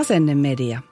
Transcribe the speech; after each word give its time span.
Asennemedia. 0.00 0.82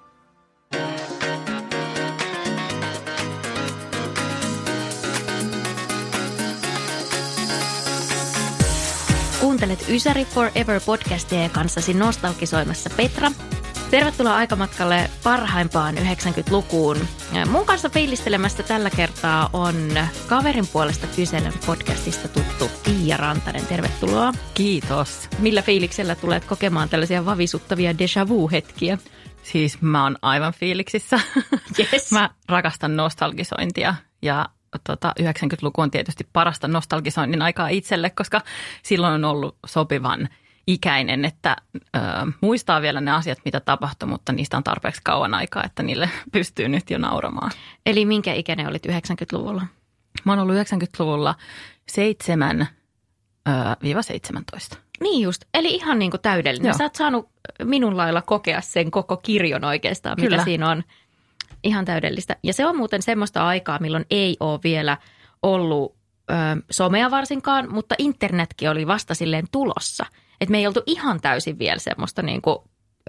Kuuntelet 9.41 9.89
Ysäri 9.89 10.25
Forever 10.25 10.81
podcastia 10.87 11.43
ja 11.43 11.49
kanssasi 11.49 11.95
nostalgisoimassa 11.95 12.91
Petra. 12.97 13.31
Tervetuloa 13.91 14.37
aikamatkalle 14.37 15.11
parhaimpaan 15.25 15.95
90-lukuun. 15.95 16.97
Mun 17.51 17.67
kanssa 17.67 17.89
fiilistelemästä 17.89 18.63
tällä 18.63 18.91
kertaa 18.91 19.51
on 19.53 19.75
kaverin 20.29 20.67
puolesta 20.67 21.07
kyselen 21.17 21.53
podcastista 21.67 22.29
tuttu 22.29 22.71
Tiia 22.85 23.17
Rantanen. 23.17 23.67
Tervetuloa. 23.67 24.33
Kiitos. 24.55 25.29
Millä 25.39 25.63
fiiliksellä 25.63 26.15
tulet 26.15 26.45
kokemaan 26.45 26.89
tällaisia 26.89 27.27
vavisuttavia 27.27 27.93
déjà 27.93 28.29
vu-hetkiä? 28.29 28.99
Siis 29.43 29.83
mä 29.83 30.03
oon 30.03 30.17
aivan 30.23 30.53
fiiliksissä. 30.53 31.21
Yes. 31.79 32.13
Mä 32.13 32.31
rakastan 32.49 32.97
nostalgisointia 32.97 33.95
ja 34.23 34.47
tota, 34.85 35.15
90-luku 35.21 35.81
on 35.81 35.91
tietysti 35.91 36.29
parasta 36.33 36.69
nostalgisoinnin 36.69 37.43
aikaa 37.43 37.69
itselle, 37.69 38.11
koska 38.11 38.41
silloin 38.83 39.15
on 39.15 39.25
ollut 39.25 39.57
sopivan 39.67 40.29
ikäinen, 40.69 41.25
että 41.25 41.57
ö, 41.77 42.01
muistaa 42.41 42.83
vielä 42.83 43.01
ne 43.01 43.11
asiat, 43.11 43.39
mitä 43.45 43.61
tapahtui, 43.61 44.09
mutta 44.09 44.33
niistä 44.33 44.57
on 44.57 44.65
tarpeeksi 44.65 45.01
kauan 45.05 45.35
aikaa, 45.35 45.65
että 45.65 45.83
niille 45.83 46.11
pystyy 46.33 46.69
nyt 46.69 46.91
jo 46.91 46.99
nauramaan. 46.99 47.51
Eli 47.87 48.05
minkä 48.05 48.35
ikäinen 48.35 48.69
olit 48.69 48.87
90-luvulla? 48.87 49.67
Mä 50.25 50.33
oon 50.33 50.39
ollut 50.39 50.57
90-luvulla 50.57 51.35
7 51.89 52.61
ö, 52.61 53.53
viiva 53.83 54.03
17. 54.03 54.77
Niin 55.01 55.23
just, 55.23 55.45
eli 55.55 55.75
ihan 55.75 55.99
niin 55.99 56.11
kuin 56.11 56.21
täydellinen. 56.21 56.69
Joo. 56.69 56.79
Sä 56.79 56.85
oot 56.85 56.95
saanut 56.95 57.29
minun 57.65 57.97
lailla 57.97 58.23
kokea 58.23 58.61
sen 58.61 58.91
koko 58.91 59.17
kirjon 59.17 59.65
oikeastaan. 59.65 60.17
Kyllä. 60.17 60.31
mitä 60.31 60.45
siinä 60.45 60.71
on. 60.71 60.85
Ihan 61.65 61.85
täydellistä. 61.85 62.37
Ja 62.43 62.55
se 62.55 62.67
on 62.67 62.77
muuten 62.77 63.03
semmoista 63.03 63.47
aikaa, 63.47 63.79
milloin 63.79 64.07
ei 64.11 64.37
ole 64.41 64.61
vielä 64.65 64.97
ollut 65.43 65.97
ö, 66.31 66.35
somea 66.71 67.11
varsinkaan, 67.11 67.75
mutta 67.75 67.95
internetkin 67.99 68.71
oli 68.71 68.87
vasta 68.87 69.15
silleen 69.15 69.47
tulossa. 69.53 70.07
Että 70.41 70.51
me 70.51 70.59
ei 70.59 70.67
oltu 70.67 70.83
ihan 70.87 71.21
täysin 71.21 71.59
vielä 71.59 71.79
semmoista 71.79 72.23
niin 72.23 72.43
kuin 72.43 72.59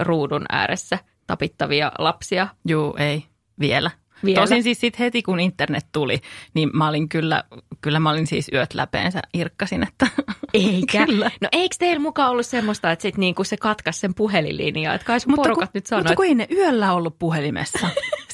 ruudun 0.02 0.45
ääressä 0.49 0.99
tapittavia 1.27 1.91
lapsia. 1.99 2.47
Juu, 2.67 2.95
ei 2.97 3.23
vielä. 3.59 3.91
Vielä? 4.25 4.41
Tosin 4.41 4.63
siis 4.63 4.80
sit 4.80 4.99
heti 4.99 5.21
kun 5.21 5.39
internet 5.39 5.86
tuli, 5.91 6.19
niin 6.53 6.69
mä 6.73 6.88
olin 6.88 7.09
kyllä, 7.09 7.44
kyllä 7.81 7.99
mä 7.99 8.09
olin 8.09 8.27
siis 8.27 8.49
yöt 8.53 8.73
läpeensä 8.73 9.21
irkkasin, 9.33 9.83
että 9.83 10.08
Eikä. 10.53 11.05
Kyllä. 11.05 11.31
No 11.41 11.49
eikö 11.52 11.75
teillä 11.80 11.99
mukaan 11.99 12.31
ollut 12.31 12.45
semmoista, 12.45 12.91
että 12.91 13.03
sit 13.03 13.17
niinku 13.17 13.43
se 13.43 13.58
katkaisi 13.58 13.99
sen 13.99 14.14
puhelinlinjaa? 14.14 14.93
Että 14.95 15.05
kai 15.05 15.19
sun 15.19 15.33
porukat 15.36 15.69
kun, 15.69 15.71
nyt 15.73 15.86
sanoo, 15.86 16.03
mutta 16.03 16.16
kun 16.16 16.25
ei 16.25 16.36
ne 16.36 16.47
yöllä 16.52 16.93
ollut 16.93 17.19
puhelimessa. 17.19 17.89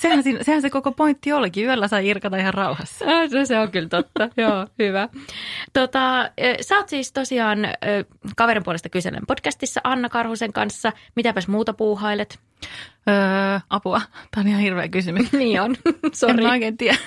sehän, 0.09 0.23
siinä- 0.23 0.43
sehän 0.43 0.61
se 0.61 0.69
koko 0.69 0.91
pointti 0.91 1.33
olikin. 1.33 1.65
Yöllä 1.65 1.87
sai 1.87 2.07
irkata 2.07 2.37
ihan 2.37 2.53
rauhassa. 2.53 3.05
Ah, 3.05 3.29
no 3.31 3.45
se 3.45 3.59
on 3.59 3.71
kyllä 3.71 3.89
totta. 3.89 4.29
Joo, 4.41 4.67
hyvä. 4.79 5.09
Tota, 5.73 6.29
sä 6.61 6.75
oot 6.77 6.89
siis 6.89 7.11
tosiaan 7.11 7.59
kaverin 8.37 8.63
puolesta 8.63 8.89
kyselen 8.89 9.21
podcastissa 9.27 9.81
Anna 9.83 10.09
Karhusen 10.09 10.53
kanssa. 10.53 10.91
Mitäpäs 11.15 11.47
muuta 11.47 11.73
puuhailet? 11.73 12.39
Öö, 13.09 13.59
apua. 13.69 14.01
Tämä 14.31 14.41
on 14.41 14.47
ihan 14.47 14.61
hirveä 14.61 14.87
kysymys. 14.87 15.31
Niin 15.33 15.61
on, 15.61 15.75
En 16.03 16.11
sori. 16.13 16.43
mä 16.43 16.51
oikein 16.51 16.77
tiedä. 16.77 16.97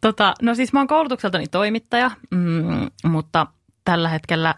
tota, 0.00 0.34
no 0.42 0.54
siis 0.54 0.72
mä 0.72 0.80
oon 0.80 0.86
koulutukseltani 0.86 1.46
toimittaja, 1.46 2.10
mm, 2.30 2.90
mutta 3.04 3.46
tällä 3.84 4.08
hetkellä 4.08 4.54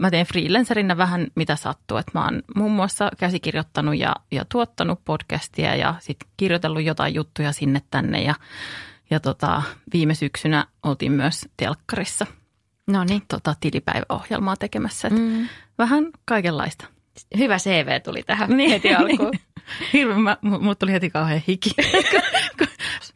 mä 0.00 0.10
teen 0.10 0.26
freelancerina 0.26 0.96
vähän 0.96 1.26
mitä 1.34 1.56
sattuu. 1.56 1.96
Et 1.96 2.14
mä 2.14 2.24
oon 2.24 2.42
muun 2.56 2.72
muassa 2.72 3.10
käsikirjoittanut 3.18 3.98
ja, 3.98 4.14
ja 4.30 4.44
tuottanut 4.44 5.04
podcastia 5.04 5.74
ja 5.74 5.94
sitten 5.98 6.28
kirjoitellut 6.36 6.82
jotain 6.82 7.14
juttuja 7.14 7.52
sinne 7.52 7.82
tänne 7.90 8.22
ja, 8.22 8.34
ja 9.10 9.20
tota, 9.20 9.62
viime 9.92 10.14
syksynä 10.14 10.66
oltiin 10.82 11.12
myös 11.12 11.48
telkkarissa 11.56 12.26
No 12.88 13.04
niin, 13.04 13.22
tota, 13.28 13.54
tilipäiväohjelmaa 13.60 14.56
tekemässä. 14.56 15.10
Mm. 15.10 15.48
Vähän 15.78 16.06
kaikenlaista. 16.24 16.86
hyvä 17.38 17.58
CV 17.58 18.00
tuli 18.04 18.22
tähän 18.22 18.56
niin, 18.56 18.70
heti 18.70 18.94
alkuun. 18.94 19.32
Hirveän, 19.92 20.20
mä, 20.20 20.36
mu- 20.46 20.60
mut 20.60 20.78
tuli 20.78 20.92
heti 20.92 21.10
kauhean 21.10 21.42
hiki. 21.48 21.70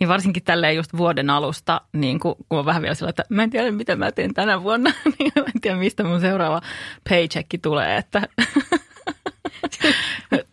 niin 0.02 0.08
varsinkin 0.08 0.44
tälleen 0.44 0.76
just 0.76 0.96
vuoden 0.96 1.30
alusta, 1.30 1.80
niin 1.92 2.20
kun, 2.20 2.36
on 2.50 2.64
vähän 2.64 2.82
vielä 2.82 2.94
sillä, 2.94 3.10
että 3.10 3.24
mä 3.28 3.42
en 3.42 3.50
tiedä 3.50 3.70
mitä 3.70 3.96
mä 3.96 4.12
teen 4.12 4.34
tänä 4.34 4.62
vuonna, 4.62 4.92
niin 5.18 5.32
mä 5.36 5.42
en 5.54 5.60
tiedä 5.60 5.76
mistä 5.76 6.04
mun 6.04 6.20
seuraava 6.20 6.60
paycheck 7.08 7.50
tulee, 7.62 7.96
että 7.96 8.22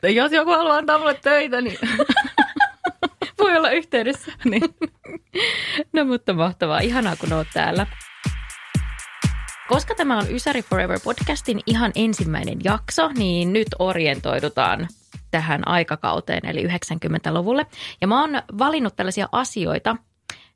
jos 0.16 0.32
joku 0.32 0.52
haluaa 0.52 0.78
antaa 0.78 0.98
mulle 0.98 1.14
töitä, 1.14 1.62
niin, 1.62 1.78
Voi 3.40 3.58
olla 3.58 3.72
yhteydessä. 3.72 4.32
niin 4.46 4.64
No 5.94 6.06
mutta 6.06 6.34
mahtavaa. 6.34 6.80
Ihanaa, 6.80 7.16
kun 7.16 7.34
oot 7.34 7.48
täällä. 7.54 7.88
Koska 9.68 9.96
tämä 9.96 10.18
on 10.18 10.36
Ysäri 10.36 10.62
Forever 10.62 11.00
podcastin 11.04 11.60
ihan 11.66 11.92
ensimmäinen 11.96 12.58
jakso, 12.64 13.08
niin 13.08 13.54
nyt 13.54 13.68
orientoidutaan 13.80 14.88
tähän 15.32 15.68
aikakauteen, 15.68 16.46
eli 16.46 16.64
90-luvulle. 16.64 17.66
Ja 18.02 18.08
mä 18.08 18.22
oon 18.22 18.42
valinnut 18.58 18.96
tällaisia 18.96 19.30
asioita, 19.32 19.96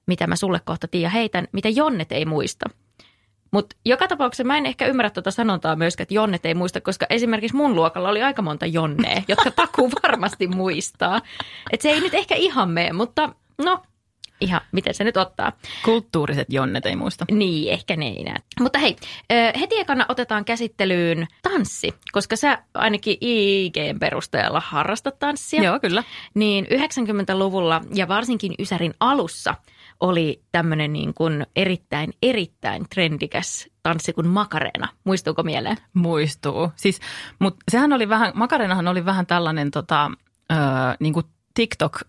mitä 0.05 0.27
mä 0.27 0.35
sulle 0.35 0.59
kohta 0.65 0.87
Tiia 0.87 1.09
heitän, 1.09 1.47
mitä 1.51 1.69
Jonnet 1.69 2.11
ei 2.11 2.25
muista. 2.25 2.69
Mutta 3.51 3.75
joka 3.85 4.07
tapauksessa 4.07 4.43
mä 4.43 4.57
en 4.57 4.65
ehkä 4.65 4.85
ymmärrä 4.85 5.09
tuota 5.09 5.31
sanontaa 5.31 5.75
myöskään, 5.75 6.03
että 6.03 6.13
Jonnet 6.13 6.45
ei 6.45 6.53
muista, 6.53 6.81
koska 6.81 7.05
esimerkiksi 7.09 7.57
mun 7.57 7.75
luokalla 7.75 8.09
oli 8.09 8.23
aika 8.23 8.41
monta 8.41 8.65
Jonnea, 8.65 9.21
jotka 9.27 9.51
takuu 9.51 9.91
varmasti 10.03 10.47
muistaa. 10.47 11.21
Et 11.71 11.81
se 11.81 11.89
ei 11.89 12.01
nyt 12.01 12.13
ehkä 12.13 12.35
ihan 12.35 12.69
mene, 12.69 12.93
mutta 12.93 13.29
no, 13.63 13.81
ihan 14.43 14.61
miten 14.71 14.93
se 14.93 15.03
nyt 15.03 15.17
ottaa. 15.17 15.51
kulttuuriset 15.85 16.47
jonnet 16.49 16.85
ei 16.85 16.95
muista. 16.95 17.25
Niin, 17.31 17.73
ehkä 17.73 17.95
ne 17.95 18.07
ei 18.07 18.23
näe. 18.23 18.37
Mutta 18.59 18.79
hei, 18.79 18.95
heti 19.59 19.79
ekana 19.79 20.05
otetaan 20.09 20.45
käsittelyyn 20.45 21.27
tanssi, 21.41 21.93
koska 22.11 22.35
sä 22.35 22.63
ainakin 22.73 23.17
IGn 23.21 23.99
perusteella 23.99 24.61
harrastat 24.65 25.19
tanssia. 25.19 25.63
Joo, 25.63 25.79
kyllä. 25.79 26.03
Niin 26.33 26.65
90-luvulla 26.65 27.81
ja 27.93 28.07
varsinkin 28.07 28.53
Ysärin 28.59 28.93
alussa 28.99 29.55
oli 29.99 30.41
tämmöinen 30.51 30.93
niin 30.93 31.13
kuin 31.13 31.45
erittäin, 31.55 32.13
erittäin 32.21 32.85
trendikäs 32.89 33.67
tanssi 33.83 34.13
kuin 34.13 34.27
Makarena. 34.27 34.87
Muistuuko 35.03 35.43
mieleen? 35.43 35.77
Muistuu. 35.93 36.71
Siis, 36.75 36.99
mut 37.39 37.55
sehän 37.71 37.93
oli 37.93 38.09
vähän, 38.09 38.31
Makarenahan 38.35 38.87
oli 38.87 39.05
vähän 39.05 39.25
tällainen 39.25 39.71
tota, 39.71 40.11
ö, 40.51 40.55
niin 40.99 41.13
kuin 41.13 41.25
TikTok, 41.53 41.99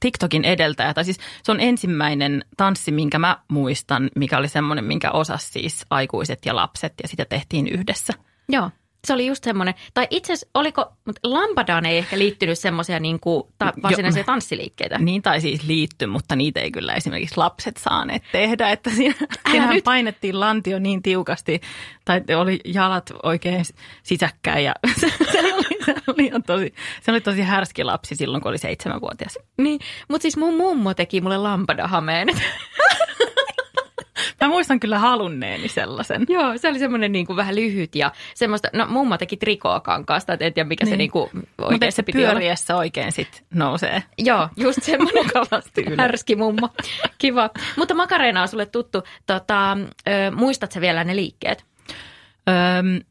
TikTokin 0.00 0.44
edeltäjä. 0.44 0.94
Tai 0.94 1.04
siis 1.04 1.18
se 1.42 1.52
on 1.52 1.60
ensimmäinen 1.60 2.44
tanssi, 2.56 2.92
minkä 2.92 3.18
mä 3.18 3.38
muistan, 3.48 4.10
mikä 4.16 4.38
oli 4.38 4.48
semmoinen, 4.48 4.84
minkä 4.84 5.10
osas 5.10 5.52
siis 5.52 5.86
aikuiset 5.90 6.46
ja 6.46 6.56
lapset 6.56 6.92
ja 7.02 7.08
sitä 7.08 7.24
tehtiin 7.24 7.68
yhdessä. 7.68 8.12
Joo. 8.48 8.70
Se 9.06 9.12
oli 9.12 9.26
just 9.26 9.44
semmoinen, 9.44 9.74
tai 9.94 10.06
itse 10.10 10.32
asiassa 10.32 10.50
oliko, 10.54 10.92
mutta 11.04 11.20
Lampadaan 11.24 11.86
ei 11.86 11.98
ehkä 11.98 12.18
liittynyt 12.18 12.58
semmoisia 12.58 13.00
niin 13.00 13.20
kuin, 13.20 13.42
ta, 13.58 13.72
varsinaisia 13.82 14.20
Jo. 14.20 14.24
tanssiliikkeitä. 14.24 14.98
Niin 14.98 15.22
tai 15.22 15.40
siis 15.40 15.64
liitty, 15.64 16.06
mutta 16.06 16.36
niitä 16.36 16.60
ei 16.60 16.70
kyllä 16.70 16.94
esimerkiksi 16.94 17.36
lapset 17.36 17.76
saaneet 17.76 18.22
tehdä, 18.32 18.70
että 18.70 18.90
siinä, 18.90 19.14
siinähän 19.50 19.74
nyt. 19.74 19.84
painettiin 19.84 20.40
lantio 20.40 20.78
niin 20.78 21.02
tiukasti, 21.02 21.60
tai 22.04 22.20
oli 22.36 22.60
jalat 22.64 23.12
oikein 23.22 23.64
sisäkkäin 24.02 24.64
ja 24.64 24.74
se, 25.00 25.12
se, 25.32 25.54
oli, 25.54 25.84
se, 25.84 25.94
oli 26.06 26.30
tosi, 26.46 26.74
se 27.02 27.10
oli 27.10 27.20
tosi 27.20 27.42
härski 27.42 27.84
lapsi 27.84 28.16
silloin, 28.16 28.42
kun 28.42 28.48
oli 28.50 28.58
seitsemänvuotias. 28.58 29.38
Niin, 29.58 29.80
mutta 30.08 30.22
siis 30.22 30.36
mun 30.36 30.56
mummo 30.56 30.94
teki 30.94 31.20
mulle 31.20 31.38
lampadahameen. 31.38 32.28
Mä 34.40 34.48
muistan 34.48 34.80
kyllä 34.80 34.98
halunneeni 34.98 35.68
sellaisen. 35.68 36.26
Joo, 36.28 36.58
se 36.58 36.68
oli 36.68 36.78
semmoinen 36.78 37.12
niin 37.12 37.26
kuin 37.26 37.36
vähän 37.36 37.56
lyhyt 37.56 37.94
ja 37.94 38.12
semmoista, 38.34 38.68
no 38.72 38.86
mummo 38.86 39.18
teki 39.18 39.36
trikookankaasta, 39.36 40.32
et 40.32 40.42
en 40.42 40.54
tiedä 40.54 40.68
mikä 40.68 40.84
niin. 40.84 40.92
se 40.92 40.96
niin 40.96 41.10
kuin 41.10 41.30
oikein 41.32 41.72
Mutta 41.72 41.90
se 41.90 41.90
se 41.90 42.12
pyöriessä 42.12 42.76
oikein 42.76 43.12
sit 43.12 43.44
nousee. 43.54 44.02
Joo, 44.18 44.48
just 44.56 44.82
semmoinen 44.90 45.24
härski 45.98 46.36
mummo. 46.36 46.68
Kiva. 47.18 47.50
Mutta 47.76 47.94
makareena 47.94 48.42
on 48.42 48.48
sulle 48.48 48.66
tuttu. 48.66 49.02
Tota, 49.26 49.76
ö, 50.08 50.30
muistatko 50.30 50.80
vielä 50.80 51.04
ne 51.04 51.16
liikkeet? 51.16 51.64
Öö, 52.48 52.54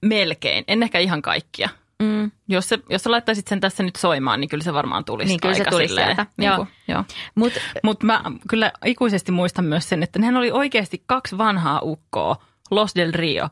melkein, 0.01 0.63
en 0.67 0.83
ehkä 0.83 0.99
ihan 0.99 1.21
kaikkia. 1.21 1.69
Mm. 2.01 2.31
Jos, 2.47 2.69
se, 2.69 2.79
jos 2.89 3.03
sä 3.03 3.11
laittaisit 3.11 3.47
sen 3.47 3.59
tässä 3.59 3.83
nyt 3.83 3.95
soimaan, 3.95 4.41
niin 4.41 4.49
kyllä 4.49 4.63
se 4.63 4.73
varmaan 4.73 5.05
tulisi 5.05 5.27
Niin, 5.27 5.39
kyllä 5.39 5.55
se 5.55 5.61
aika 5.61 5.71
tulisi 5.71 5.87
silleen, 5.87 6.07
sieltä. 6.07 6.25
Niin 6.37 6.47
Joo. 6.47 6.55
kuin, 6.55 6.67
joo. 6.87 7.03
Mut, 7.35 7.53
Mutta 7.83 8.05
mä 8.05 8.21
kyllä 8.49 8.71
ikuisesti 8.85 9.31
muistan 9.31 9.65
myös 9.65 9.89
sen, 9.89 10.03
että 10.03 10.19
nehän 10.19 10.37
oli 10.37 10.51
oikeasti 10.51 11.03
kaksi 11.05 11.37
vanhaa 11.37 11.81
ukkoa, 11.83 12.37
Los 12.71 12.95
del 12.95 13.11
Rio, 13.13 13.49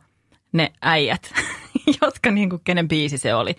ne 0.52 0.74
äijät, 0.82 1.34
jotka 2.02 2.32
niin 2.32 2.50
kuin, 2.50 2.62
kenen 2.64 2.88
biisi 2.88 3.18
se 3.18 3.36
oli. 3.36 3.56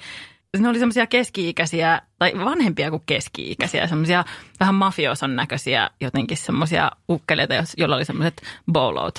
Ne 0.58 0.68
oli 0.68 0.78
semmoisia 0.78 1.06
keski-ikäisiä, 1.06 2.02
tai 2.18 2.32
vanhempia 2.44 2.90
kuin 2.90 3.02
keski-ikäisiä, 3.06 3.86
semmoisia 3.86 4.24
vähän 4.60 4.74
mafioson 4.74 5.36
näköisiä 5.36 5.90
jotenkin 6.00 6.36
semmoisia 6.36 6.90
ukkeleita, 7.08 7.54
joilla 7.76 7.96
oli 7.96 8.04
semmoiset 8.04 8.42
bolo 8.72 9.10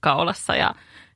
kaulassa 0.00 0.56
ja 0.56 0.74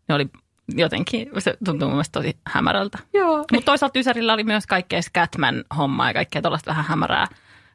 ne 0.09 0.15
oli 0.15 0.27
jotenkin, 0.69 1.29
se 1.39 1.57
tuntui 1.65 1.89
mun 1.89 1.95
mielestä 1.95 2.21
tosi 2.21 2.37
hämärältä. 2.47 2.99
joo. 3.15 3.45
Mutta 3.53 3.65
toisaalta 3.65 3.99
Ysärillä 3.99 4.33
oli 4.33 4.45
myös 4.45 4.67
kaikkea 4.67 5.03
Scatman 5.03 5.65
hommaa 5.77 6.09
ja 6.11 6.15
kaikkea 6.15 6.43
tuollaista 6.43 6.71
vähän 6.71 6.85
hämärää, 6.85 7.27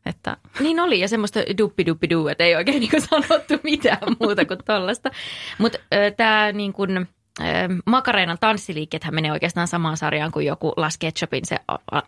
että 0.06 0.38
Niin 0.60 0.80
oli, 0.80 1.00
ja 1.00 1.08
semmoista 1.08 1.40
duppi 1.58 1.86
duppi 1.86 2.10
duu, 2.10 2.28
että 2.28 2.44
ei 2.44 2.56
oikein 2.56 2.80
niin 2.92 3.02
sanottu 3.02 3.54
mitään 3.64 4.16
muuta 4.20 4.46
kuin 4.46 4.60
tollasta. 4.66 5.12
Mutta 5.58 5.78
tämä 6.18 6.52
niin 6.52 6.74
kuin, 6.74 7.08
Makareenan 7.86 8.38
tanssiliikkeethän 8.40 9.16
menee 9.16 9.32
oikeastaan 9.32 9.68
samaan 9.68 9.98
sarjaan 9.98 10.32
kuin 10.32 10.46
joku 10.46 10.74
Las 10.78 10.98
Ketchupin 10.98 11.46
se 11.46 11.58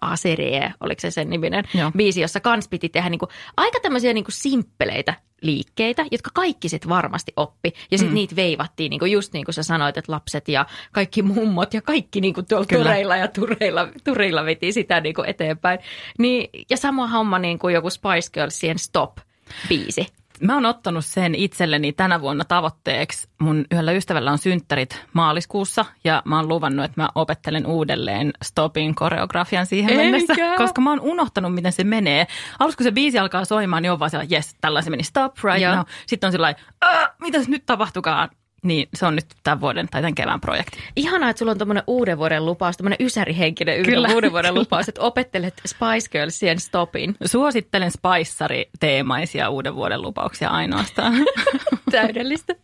Aserie, 0.02 0.74
oliko 0.80 1.02
se 1.02 1.12
sen 1.12 1.30
niminen 1.30 1.66
Joo. 1.74 1.92
biisi, 1.98 2.22
jossa 2.22 2.40
kans 2.40 2.68
piti 2.68 2.90
tehdä 2.90 3.10
niin 3.10 3.20
kuin, 3.20 3.30
aika 3.58 3.80
tämmöisiä 3.80 4.14
niin 4.14 4.24
kuin 4.24 4.34
simppeleitä 4.34 5.14
liikkeitä, 5.42 6.06
jotka 6.12 6.30
kaikki 6.34 6.70
sitten 6.70 6.90
varmasti 6.90 7.34
oppi. 7.36 7.74
Ja 7.92 7.98
sitten 7.98 8.12
mm. 8.12 8.16
niitä 8.16 8.36
veivattiin, 8.36 8.90
niin 8.90 9.00
kuin 9.00 9.12
just 9.12 9.34
niin 9.34 9.46
kuin 9.46 9.56
sä 9.56 9.64
sanoit, 9.64 9.98
että 9.98 10.12
lapset 10.12 10.48
ja 10.48 10.66
kaikki 10.92 11.22
mummot 11.22 11.74
ja 11.74 11.82
kaikki 11.82 12.22
niin 12.22 12.34
kuin 12.34 12.46
tuolla 12.46 12.66
Kyllä. 12.66 12.84
tureilla 12.84 13.18
ja 13.18 13.28
tureilla, 13.28 13.88
tureilla 14.04 14.46
veti 14.46 14.72
sitä 14.72 15.02
niin 15.02 15.16
kuin 15.16 15.30
eteenpäin. 15.30 15.80
Niin, 16.18 16.50
ja 16.70 16.78
sama 16.78 17.08
homma 17.08 17.40
niin 17.40 17.60
kuin 17.60 17.74
joku 17.74 17.90
Spice 17.90 18.30
Girlsien 18.34 18.78
Stop-biisi. 18.80 20.19
Mä 20.42 20.54
oon 20.54 20.66
ottanut 20.66 21.06
sen 21.06 21.36
itselleni 21.36 21.94
tänä 21.94 22.22
vuonna 22.22 22.46
tavoitteeksi. 22.46 23.28
Mun 23.40 23.66
yhdellä 23.72 23.92
ystävällä 23.92 24.32
on 24.32 24.38
synttärit 24.38 25.06
maaliskuussa 25.14 25.86
ja 26.04 26.22
mä 26.26 26.36
oon 26.38 26.48
luvannut, 26.48 26.86
että 26.86 27.02
mä 27.02 27.10
opettelen 27.16 27.66
uudelleen 27.66 28.34
Stopin 28.44 28.96
koreografian 28.96 29.66
siihen 29.66 29.90
Eikä. 29.90 30.04
mennessä, 30.04 30.34
koska 30.58 30.82
mä 30.82 30.90
oon 30.90 31.00
unohtanut, 31.02 31.54
miten 31.54 31.72
se 31.72 31.84
menee. 31.84 32.28
Alussa 32.60 32.78
kun 32.78 32.84
se 32.84 32.92
biisi 32.92 33.20
alkaa 33.20 33.46
soimaan, 33.46 33.84
niin 33.84 33.92
on 33.92 34.00
vaan 34.00 34.12
sellainen, 34.12 34.36
yes, 34.36 34.56
tällä 34.62 34.82
se 34.82 34.90
meni 34.90 35.04
stop 35.04 35.38
right 35.44 35.62
Joo. 35.62 35.76
now. 35.76 35.84
Sitten 36.08 36.28
on 36.28 36.32
sellainen, 36.32 36.62
"Aa, 36.82 37.08
mitäs 37.22 37.48
nyt 37.48 37.66
tapahtukaan? 37.66 38.30
Niin 38.64 38.90
se 38.94 39.06
on 39.06 39.16
nyt 39.16 39.26
tämän 39.44 39.62
vuoden 39.62 39.88
tai 39.92 40.02
tämän 40.02 40.16
kevään 40.16 40.42
projekti. 40.42 40.78
Ihanaa, 40.96 41.30
että 41.30 41.38
sulla 41.40 41.52
on 41.52 41.58
tuommoinen 41.58 41.84
uuden 41.88 42.18
vuoden 42.18 42.46
lupaus, 42.46 42.78
tämmöinen 42.78 42.98
ysärihenkinen 43.00 43.84
Kyllä, 43.84 44.14
uuden 44.14 44.32
vuoden 44.32 44.50
kyllä. 44.50 44.60
lupaus, 44.60 44.90
että 44.90 45.02
opettelet 45.02 45.62
Spice 45.68 46.10
Girlsien 46.12 46.60
Stopin. 46.60 47.16
Suosittelen 47.26 47.92
Spiceri-teemaisia 47.92 49.50
uuden 49.50 49.76
vuoden 49.76 50.02
lupauksia 50.02 50.50
ainoastaan. 50.50 51.14
Täydellistä. 51.92 52.56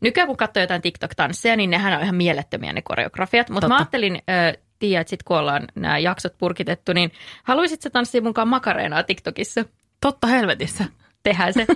Nykyään 0.00 0.26
kun 0.26 0.36
katsoo 0.36 0.60
jotain 0.60 0.82
TikTok-tansseja, 0.82 1.56
niin 1.56 1.70
nehän 1.70 1.94
on 1.94 2.02
ihan 2.02 2.14
mielettömiä 2.14 2.72
ne 2.72 2.82
koreografiat. 2.82 3.50
Mutta 3.50 3.68
mä 3.68 3.76
ajattelin, 3.76 4.14
äh, 4.14 4.62
Tiia, 4.78 5.00
että 5.00 5.10
sit 5.10 5.22
kun 5.22 5.36
ollaan 5.36 5.64
nämä 5.74 5.98
jaksot 5.98 6.38
purkitettu, 6.38 6.92
niin 6.92 7.12
haluaisit 7.42 7.82
sä 7.82 7.90
tanssia 7.90 8.22
mukaan 8.22 8.48
makareenaa 8.48 9.02
TikTokissa? 9.02 9.64
Totta 10.00 10.26
helvetissä. 10.26 10.84
Tehdään 11.22 11.52
se. 11.52 11.66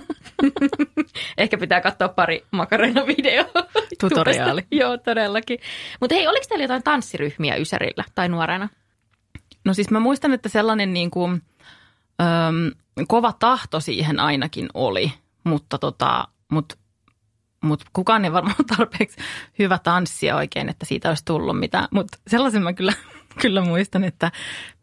Ehkä 1.37 1.57
pitää 1.57 1.81
katsoa 1.81 2.07
pari 2.07 2.45
makareena-videoa. 2.51 3.67
Tutoriaali. 4.01 4.61
Joo, 4.71 4.97
todellakin. 4.97 5.59
Mutta 5.99 6.15
hei, 6.15 6.27
oliko 6.27 6.45
teillä 6.49 6.63
jotain 6.63 6.83
tanssiryhmiä 6.83 7.55
Ysärillä 7.55 8.03
tai 8.15 8.29
nuorena? 8.29 8.69
No 9.65 9.73
siis 9.73 9.91
mä 9.91 9.99
muistan, 9.99 10.33
että 10.33 10.49
sellainen 10.49 10.93
niin 10.93 11.11
kuin, 11.11 11.41
öm, 12.21 12.71
kova 13.07 13.33
tahto 13.39 13.79
siihen 13.79 14.19
ainakin 14.19 14.69
oli, 14.73 15.13
mutta 15.43 15.77
tota, 15.77 16.27
mut, 16.51 16.77
mut 17.63 17.83
kukaan 17.93 18.25
ei 18.25 18.33
varmaan 18.33 18.65
tarpeeksi 18.77 19.17
hyvä 19.59 19.79
tanssia 19.83 20.35
oikein, 20.35 20.69
että 20.69 20.85
siitä 20.85 21.09
olisi 21.09 21.25
tullut 21.25 21.59
mitään. 21.59 21.87
Mutta 21.91 22.17
sellaisen 22.27 22.63
mä 22.63 22.73
kyllä, 22.73 22.93
kyllä 23.41 23.61
muistan, 23.61 24.03
että 24.03 24.31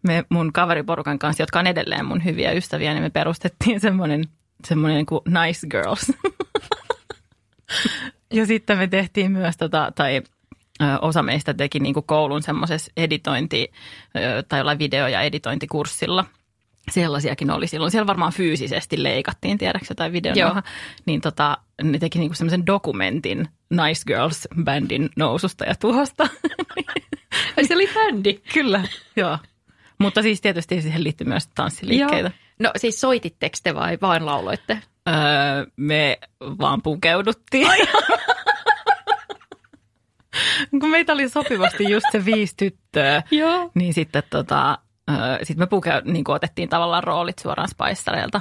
me 0.02 0.24
mun 0.28 0.52
kaveriporukan 0.52 1.18
kanssa, 1.18 1.42
jotka 1.42 1.58
on 1.58 1.66
edelleen 1.66 2.06
mun 2.06 2.24
hyviä 2.24 2.52
ystäviä, 2.52 2.92
niin 2.92 3.02
me 3.02 3.10
perustettiin 3.10 3.80
semmoinen, 3.80 4.24
semmoinen 4.66 5.06
kuin 5.06 5.20
Nice 5.28 5.66
Girls. 5.66 6.12
ja 8.34 8.46
sitten 8.46 8.78
me 8.78 8.86
tehtiin 8.86 9.32
myös 9.32 9.56
tota, 9.56 9.92
tai 9.94 10.22
ö, 10.82 10.84
osa 11.02 11.22
meistä 11.22 11.54
teki 11.54 11.80
niin 11.80 11.94
kuin 11.94 12.06
koulun 12.06 12.42
semmoisessa 12.42 12.92
editointi- 12.96 13.72
ö, 14.16 14.42
tai 14.48 14.60
jollain 14.60 14.78
video- 14.78 15.08
ja 15.08 15.20
editointikurssilla. 15.20 16.24
Sellaisiakin 16.90 17.50
oli 17.50 17.66
silloin. 17.66 17.90
Siellä 17.90 18.06
varmaan 18.06 18.32
fyysisesti 18.32 19.02
leikattiin, 19.02 19.58
tiedätkö 19.58 19.86
jotain 19.90 20.12
videon 20.12 20.38
Joo. 20.38 20.62
Niin 21.06 21.20
tota, 21.20 21.58
ne 21.82 21.98
teki 21.98 22.18
niinku 22.18 22.34
semmoisen 22.34 22.66
dokumentin 22.66 23.48
Nice 23.70 24.02
Girls-bändin 24.06 25.08
noususta 25.16 25.64
ja 25.64 25.74
tuhosta. 25.74 26.28
Ai 27.56 27.64
se 27.66 27.74
oli 27.74 27.88
bändi. 27.94 28.34
Kyllä, 28.54 28.82
joo. 29.16 29.38
Mutta 29.98 30.22
siis 30.22 30.40
tietysti 30.40 30.82
siihen 30.82 31.04
liittyy 31.04 31.26
myös 31.26 31.48
tanssiliikkeitä. 31.54 32.30
No 32.60 32.70
siis 32.76 33.00
soititteko 33.00 33.56
te 33.62 33.74
vai 33.74 33.98
vain 34.02 34.26
lauloitte? 34.26 34.78
Öö, 35.08 35.14
me 35.76 36.18
vaan 36.40 36.82
pukeuduttiin. 36.82 37.68
Kun 40.80 40.90
meitä 40.90 41.12
oli 41.12 41.28
sopivasti 41.28 41.90
just 41.90 42.06
se 42.12 42.24
viisi 42.24 42.54
tyttöä, 42.56 43.22
Joo. 43.30 43.70
niin 43.74 43.94
sitten 43.94 44.22
tota, 44.30 44.78
öö, 45.10 45.38
sit 45.42 45.58
me 45.58 45.66
puke, 45.66 46.02
niin 46.04 46.24
otettiin 46.30 46.68
tavallaan 46.68 47.04
roolit 47.04 47.38
suoraan 47.38 47.68
Spicereilta. 47.68 48.40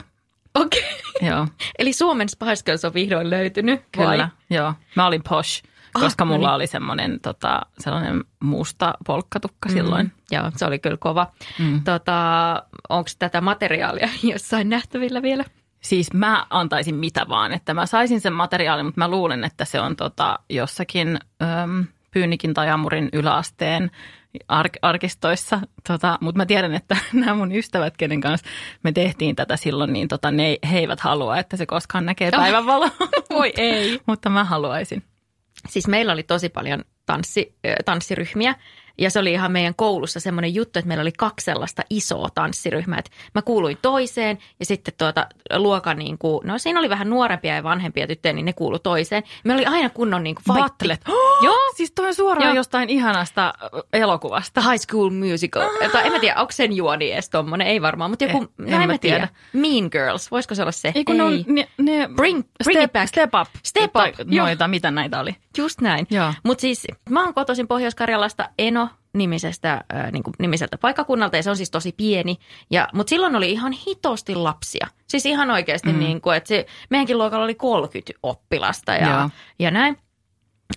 Okei. 0.56 0.82
Okay. 1.16 1.30
Joo, 1.30 1.48
Eli 1.80 1.94
Suomen 1.94 2.30
Spice 2.30 2.64
Girls 2.66 2.86
on 2.86 2.94
vihdoin 2.94 3.30
löytynyt, 3.30 3.82
kyllä. 3.92 4.08
vai? 4.08 4.28
Joo. 4.50 4.74
Mä 4.96 5.08
olin 5.08 5.24
posh, 5.30 5.64
koska 5.94 6.24
Ah, 6.24 6.28
mulla 6.28 6.48
no 6.48 6.52
niin. 6.52 6.56
oli 6.56 6.68
semmoinen 6.68 7.20
tota, 7.20 7.62
sellainen 7.80 8.24
musta 8.44 8.94
polkkatukka 9.08 9.70
silloin. 9.70 10.06
Mm, 10.06 10.12
joo, 10.32 10.52
se 10.56 10.66
oli 10.66 10.80
kyllä 10.80 10.98
kova. 11.00 11.32
Mm. 11.60 11.84
Tota, 11.84 12.64
Onko 12.90 13.10
tätä 13.20 13.42
materiaalia 13.42 14.10
jossain 14.34 14.70
nähtävillä 14.70 15.22
vielä? 15.22 15.44
Siis 15.82 16.14
mä 16.14 16.46
antaisin 16.50 16.96
mitä 16.96 17.26
vaan, 17.30 17.52
että 17.54 17.74
mä 17.74 17.86
saisin 17.86 18.22
sen 18.22 18.34
materiaalin, 18.34 18.86
mutta 18.86 19.00
mä 19.02 19.08
luulen, 19.08 19.44
että 19.44 19.66
se 19.66 19.80
on 19.80 19.96
tota, 19.96 20.40
jossakin 20.50 21.20
äm, 21.64 21.86
Pyynikin 22.12 22.54
tai 22.54 22.70
Amurin 22.70 23.10
yläasteen 23.14 23.92
ark- 24.54 24.80
arkistoissa. 24.82 25.60
Tota, 25.88 26.18
mutta 26.22 26.38
mä 26.38 26.46
tiedän, 26.46 26.74
että 26.74 26.98
nämä 27.14 27.34
mun 27.34 27.52
ystävät, 27.56 27.98
kenen 27.98 28.22
kanssa 28.22 28.48
me 28.84 28.92
tehtiin 28.92 29.36
tätä 29.36 29.58
silloin, 29.58 29.94
niin 29.94 30.08
tota, 30.08 30.32
ne, 30.32 30.46
ei- 30.46 30.60
he 30.72 30.80
eivät 30.80 31.00
halua, 31.00 31.38
että 31.38 31.58
se 31.58 31.66
koskaan 31.66 32.06
näkee 32.06 32.32
päivänvaloa. 32.32 32.90
Voi 33.38 33.54
ei. 33.58 34.00
mutta 34.06 34.30
mä 34.30 34.44
haluaisin. 34.44 35.04
Siis 35.70 35.88
meillä 35.88 36.14
oli 36.14 36.24
tosi 36.24 36.50
paljon 36.50 36.84
tanssi, 37.06 37.56
tanssiryhmiä 37.86 38.56
ja 38.98 39.10
se 39.10 39.20
oli 39.20 39.32
ihan 39.32 39.52
meidän 39.52 39.76
koulussa 39.76 40.20
semmoinen 40.20 40.56
juttu, 40.56 40.80
että 40.80 40.88
meillä 40.88 41.02
oli 41.02 41.12
kaksi 41.12 41.44
sellaista 41.46 41.82
isoa 41.90 42.28
tanssiryhmää. 42.36 43.00
Että 43.00 43.12
mä 43.36 43.42
kuuluin 43.42 43.78
toiseen 43.82 44.38
ja 44.60 44.66
sitten 44.66 44.94
tuota 44.98 45.28
luokan, 45.56 45.98
niin 45.98 46.18
kuin, 46.18 46.48
no 46.48 46.58
siinä 46.58 46.80
oli 46.80 46.90
vähän 46.90 47.10
nuorempia 47.10 47.56
ja 47.56 47.64
vanhempia 47.64 48.08
tyttöjä, 48.08 48.34
niin 48.34 48.46
ne 48.46 48.54
kuulu 48.54 48.80
toiseen. 48.80 49.24
Me 49.44 49.54
oli 49.54 49.66
aina 49.66 49.90
kunnon 49.90 50.24
niin 50.24 50.36
kuin 50.36 50.58
Battlet. 50.60 51.02
Oh, 51.10 51.44
Joo. 51.44 51.56
Siis 51.76 51.92
toi 51.92 52.08
on 52.08 52.14
suoraan 52.14 52.46
Joo. 52.48 52.56
jostain 52.56 52.90
ihanasta 52.90 53.54
elokuvasta. 53.94 54.62
High 54.62 54.82
School 54.90 55.10
Musical. 55.10 55.70
Tai 55.92 56.06
en 56.06 56.12
mä 56.14 56.20
tiedä, 56.20 56.40
onko 56.40 56.52
sen 56.52 56.74
juoni 56.74 57.12
edes 57.12 57.30
tommonen, 57.30 57.68
ei 57.68 57.82
varmaan, 57.82 58.10
mutta 58.10 58.26
joku, 58.26 58.38
Eh, 58.44 58.48
no 58.58 58.68
en 58.76 58.82
en 58.82 58.88
mä 58.88 58.98
tiedä. 58.98 58.98
tiedä. 58.98 59.28
Mean 59.54 59.90
Girls, 59.92 60.32
voisiko 60.32 60.56
se 60.56 60.62
olla 60.62 60.72
se? 60.72 60.92
Ei 60.96 61.04
kun 61.04 61.22
on, 61.22 61.44
ne, 61.48 61.68
ne 61.78 62.06
Bring- 62.06 62.14
bring 62.14 62.44
step, 62.62 62.84
it 62.84 62.94
back. 62.94 63.08
Step 63.08 63.30
up. 63.42 63.48
Step 63.64 63.94
tai 63.94 64.10
up, 64.10 64.16
joo. 64.32 64.46
Noita, 64.46 64.68
mitä 64.68 64.92
näitä 64.92 65.20
oli. 65.20 65.36
Just 65.58 65.82
näin. 65.82 66.08
Mutta 66.44 66.62
siis 66.62 66.88
mä 67.10 67.24
oon 67.24 67.34
kotoisin 67.34 67.68
Pohjois-Karjalasta 67.68 68.50
Eno 68.60 68.83
nimisestä, 69.14 69.84
äh, 69.94 70.12
niin 70.12 70.24
kuin 70.24 70.34
nimiseltä 70.40 70.78
paikkakunnalta 70.78 71.38
ja 71.38 71.44
se 71.44 71.50
on 71.50 71.58
siis 71.58 71.72
tosi 71.72 71.92
pieni. 71.92 72.38
Ja, 72.72 72.88
mutta 72.94 73.10
silloin 73.10 73.36
oli 73.36 73.52
ihan 73.52 73.72
hitosti 73.72 74.36
lapsia. 74.36 74.88
Siis 75.08 75.26
ihan 75.26 75.52
oikeasti 75.52 75.94
mm. 75.94 76.00
niin 76.00 76.22
kuin, 76.22 76.38
että 76.38 76.48
se, 76.48 76.66
meidänkin 76.90 77.18
luokalla 77.18 77.46
oli 77.46 77.56
30 77.56 78.14
oppilasta 78.24 78.92
ja, 78.92 79.10
Joo. 79.10 79.30
ja 79.60 79.72
näin. 79.72 79.98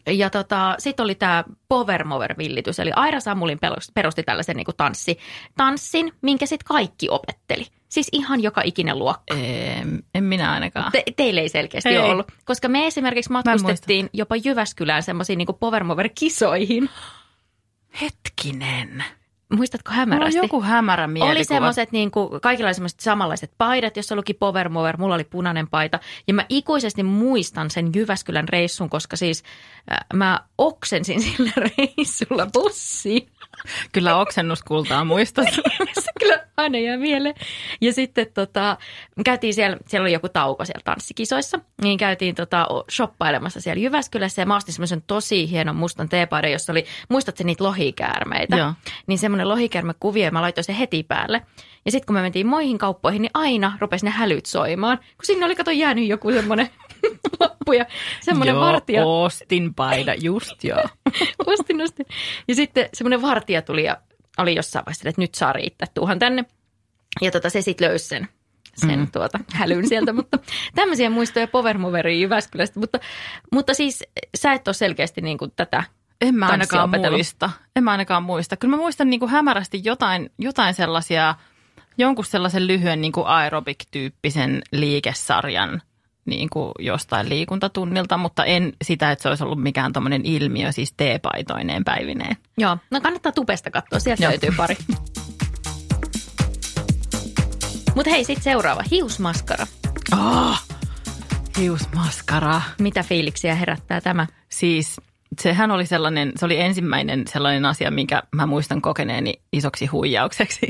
Ja 0.07 0.31
tota, 0.31 0.75
sitten 0.79 1.05
oli 1.05 1.15
tämä 1.15 1.45
Power 1.69 2.05
Mover-villitys, 2.05 2.81
eli 2.81 2.91
Aira 2.97 3.21
Samulin 3.21 3.59
perusti 3.95 4.23
tällaisen 4.23 4.57
niin 4.57 4.65
kuin 4.65 4.77
tanssi, 4.77 5.19
tanssin, 5.57 6.13
minkä 6.23 6.47
sitten 6.47 6.67
kaikki 6.67 7.09
opetteli. 7.11 7.67
Siis 7.89 8.09
ihan 8.13 8.43
joka 8.43 8.63
ikinen 8.65 8.99
luokka. 8.99 9.35
En, 9.35 10.03
en 10.15 10.25
minä 10.25 10.53
ainakaan. 10.53 10.93
Te, 10.93 11.03
teille 11.17 11.41
ei 11.41 11.49
selkeästi 11.49 11.89
Ei. 11.89 11.99
ollut. 11.99 12.33
Koska 12.45 12.69
me 12.69 12.87
esimerkiksi 12.87 13.33
matkustettiin 13.33 14.11
jopa 14.13 14.37
Jyväskylään 14.37 15.03
semmoisiin 15.03 15.39
niin 15.39 15.49
Powermover-kisoihin. 15.61 16.89
Hetkinen. 18.01 19.03
Muistatko 19.53 19.91
Mulla 19.91 20.03
on 20.03 20.09
hämärästi? 20.09 20.39
joku 20.39 20.63
hämärä 20.63 21.07
mielikuva. 21.07 21.33
Oli 21.33 21.45
semmoiset, 21.45 21.93
niin 21.93 22.11
kuin, 22.11 22.41
kaikilla 22.41 22.69
oli 22.69 22.75
semmoiset 22.75 23.01
samanlaiset 23.01 23.53
paidat, 23.59 23.97
jossa 23.97 24.17
luki 24.17 24.35
Power 24.35 24.69
Mover, 24.69 24.97
mulla 24.97 25.15
oli 25.15 25.25
punainen 25.25 25.69
paita. 25.69 25.99
Ja 26.29 26.35
mä 26.35 26.47
ikuisesti 26.49 27.03
muistan 27.03 27.71
sen 27.71 27.91
Jyväskylän 27.95 28.49
reissun, 28.49 28.91
koska 28.91 29.17
siis 29.17 29.45
äh, 29.93 29.99
mä 30.15 30.41
oksensin 30.59 31.21
sillä 31.27 31.53
reissulla 31.57 32.47
bussiin. 32.53 33.29
Kyllä 33.93 34.17
oksennuskultaa 34.17 35.05
muistat. 35.05 35.49
Se 36.05 36.11
kyllä 36.21 36.47
aina 36.57 36.79
jää 36.79 36.97
mieleen. 36.97 37.35
Ja 37.81 37.93
sitten 37.93 38.27
tota, 38.35 38.77
käytiin 39.25 39.55
siellä, 39.55 39.77
siellä 39.87 40.05
oli 40.05 40.13
joku 40.13 40.29
tauko 40.29 40.65
siellä 40.65 40.83
tanssikisoissa, 40.85 41.61
niin 41.83 41.99
käytiin 41.99 42.35
tota, 42.35 42.67
shoppailemassa 42.91 43.61
siellä 43.61 43.83
Jyväskylässä 43.83 44.43
ja 44.43 44.47
mä 44.47 44.57
ostin 44.57 44.75
semmoisen 44.75 45.03
tosi 45.07 45.51
hienon 45.51 45.77
mustan 45.77 46.09
teepaidan, 46.09 46.53
jossa 46.53 46.73
oli, 46.73 46.85
muistatko 47.09 47.45
niitä 47.45 47.65
lohikäärmeitä? 47.65 48.57
Joo. 48.57 48.73
Niin 49.07 49.19
semmoinen 49.19 49.36
lohikäärmekuvio 49.45 50.25
ja 50.25 50.31
mä 50.31 50.43
laitoin 50.43 50.65
sen 50.65 50.75
heti 50.75 51.03
päälle. 51.03 51.43
Ja 51.85 51.91
sitten 51.93 52.07
kun 52.07 52.15
me 52.15 52.23
mentiin 52.23 52.47
muihin 52.47 52.79
kauppoihin, 52.79 53.23
niin 53.23 53.31
aina 53.35 53.79
rupesi 53.81 54.05
ne 54.05 54.11
hälyt 54.11 54.47
soimaan, 54.47 54.99
kun 54.99 55.25
sinne 55.25 55.47
oli 55.47 55.57
kato 55.57 55.71
jäänyt 55.71 56.07
joku 56.07 56.33
semmoinen 56.33 56.69
lappu 57.41 57.73
ja 57.79 57.87
semmoinen 58.21 58.53
Joo, 58.53 58.65
vartija. 58.65 59.07
ostin 59.07 59.75
paida, 59.75 60.15
just 60.15 60.65
joo. 60.65 60.85
ostin, 61.47 61.83
ostin. 61.83 62.07
Ja 62.49 62.55
sitten 62.55 62.89
semmoinen 62.95 63.23
vartija 63.23 63.63
tuli 63.63 63.85
ja 63.85 63.97
oli 64.39 64.55
jossain 64.55 64.85
vaiheessa, 64.87 65.09
että 65.09 65.21
nyt 65.21 65.35
saa 65.35 65.53
riittää, 65.53 65.89
tuuhan 65.95 66.19
tänne. 66.19 66.45
Ja 67.21 67.31
tota, 67.31 67.51
se 67.51 67.63
sitten 67.63 67.89
löysi 67.89 68.09
sen, 68.09 68.29
sen 68.75 68.99
mm. 68.99 69.11
tuota, 69.13 69.39
hälyn 69.53 69.89
sieltä, 69.89 70.13
mutta 70.13 70.39
tämmöisiä 70.75 71.11
muistoja 71.11 71.49
Powermoveriin 71.49 72.21
Jyväskylästä. 72.21 72.81
Mutta, 72.81 72.99
mutta 73.53 73.75
siis 73.75 74.05
sä 74.37 74.53
et 74.53 74.69
ole 74.69 74.75
selkeästi 74.75 75.21
niin 75.21 75.39
kuin 75.39 75.53
tätä 75.57 75.85
En 76.21 76.35
mä 76.35 76.47
ainakaan 76.47 76.91
muista. 76.91 77.51
En 77.77 77.85
mä 77.85 77.91
ainakaan 77.91 78.23
muista. 78.23 78.57
Kyllä 78.57 78.77
mä 78.77 78.83
muistan 78.83 79.11
niin 79.11 79.21
kuin 79.21 79.31
hämärästi 79.31 79.81
jotain, 79.85 80.31
jotain 80.39 80.75
sellaisia, 80.75 81.35
jonkun 81.99 82.25
sellaisen 82.25 82.67
lyhyen 82.67 83.01
niin 83.01 83.13
kuin 83.13 83.27
aerobic-tyyppisen 83.27 84.63
liikesarjan 84.73 85.83
niin 86.25 86.51
kuin 86.51 86.73
jostain 86.79 87.29
liikuntatunnilta, 87.29 88.17
mutta 88.17 88.45
en 88.45 88.73
sitä, 88.85 89.11
että 89.11 89.23
se 89.23 89.29
olisi 89.29 89.45
ollut 89.45 89.63
mikään 89.63 89.93
tuommoinen 89.93 90.25
ilmiö, 90.25 90.73
siis 90.73 90.95
teepaitoineen 90.97 91.85
päivineen. 91.85 92.37
Joo, 92.59 92.79
no 92.91 93.01
kannattaa 93.01 93.33
tupesta 93.33 93.71
katsoa, 93.71 93.99
sieltä 93.99 94.23
Joo. 94.23 94.31
löytyy 94.31 94.51
pari. 94.57 94.77
Mutta 97.95 98.11
hei, 98.11 98.25
sitten 98.25 98.45
seuraava, 98.45 98.83
hiusmaskara. 98.91 99.67
Oh, 100.13 100.63
hiusmaskara. 101.59 102.63
Mitä 102.79 103.03
fiiliksiä 103.03 103.55
herättää 103.55 104.01
tämä? 104.01 104.27
Siis 104.49 105.01
sehän 105.41 105.71
oli 105.71 105.87
sellainen, 105.87 106.33
se 106.37 106.45
oli 106.45 106.61
ensimmäinen 106.61 107.25
sellainen 107.29 107.65
asia, 107.65 107.91
minkä 107.91 108.23
mä 108.33 108.47
muistan 108.47 108.83
kokeneeni 108.83 109.35
isoksi 109.53 109.87
huijaukseksi. 109.87 110.67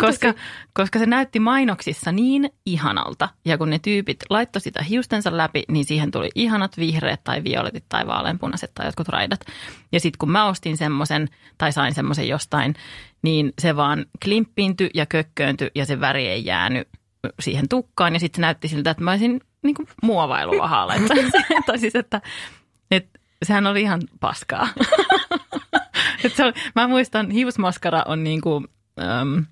Koska, 0.00 0.34
koska 0.72 0.98
se 0.98 1.06
näytti 1.06 1.40
mainoksissa 1.40 2.12
niin 2.12 2.50
ihanalta. 2.66 3.28
Ja 3.44 3.58
kun 3.58 3.70
ne 3.70 3.78
tyypit 3.78 4.18
laittoi 4.30 4.60
sitä 4.60 4.82
hiustensa 4.82 5.36
läpi, 5.36 5.64
niin 5.68 5.84
siihen 5.84 6.10
tuli 6.10 6.28
ihanat 6.34 6.78
vihreät 6.78 7.20
tai 7.24 7.44
violetit 7.44 7.84
tai 7.88 8.06
vaaleanpunaiset 8.06 8.70
tai 8.74 8.86
jotkut 8.86 9.08
raidat. 9.08 9.40
Ja 9.92 10.00
sitten 10.00 10.18
kun 10.18 10.30
mä 10.30 10.48
ostin 10.48 10.76
semmoisen 10.76 11.28
tai 11.58 11.72
sain 11.72 11.94
semmoisen 11.94 12.28
jostain, 12.28 12.74
niin 13.22 13.52
se 13.58 13.76
vaan 13.76 14.06
klimppiintyi 14.24 14.90
ja 14.94 15.06
kökkööntyi 15.06 15.70
ja 15.74 15.86
se 15.86 16.00
väri 16.00 16.28
ei 16.28 16.44
jäänyt 16.44 16.88
siihen 17.40 17.68
tukkaan. 17.68 18.14
Ja 18.14 18.20
sitten 18.20 18.36
se 18.36 18.40
näytti 18.40 18.68
siltä, 18.68 18.90
että 18.90 19.04
mä 19.04 19.10
olisin 19.10 19.40
niin 19.62 19.74
kuin 19.74 19.88
siihen. 21.08 21.62
tai 21.66 21.78
siis, 21.78 21.96
että, 21.96 22.20
että 22.90 23.19
sehän 23.42 23.66
oli 23.66 23.82
ihan 23.82 24.00
paskaa. 24.20 24.68
Et 26.24 26.36
se 26.36 26.44
oli, 26.44 26.52
mä 26.74 26.88
muistan, 26.88 27.30
hiusmaskara 27.30 28.02
on 28.06 28.24
niin 28.24 28.40
kuin, 28.40 28.68
äm, 29.00 29.44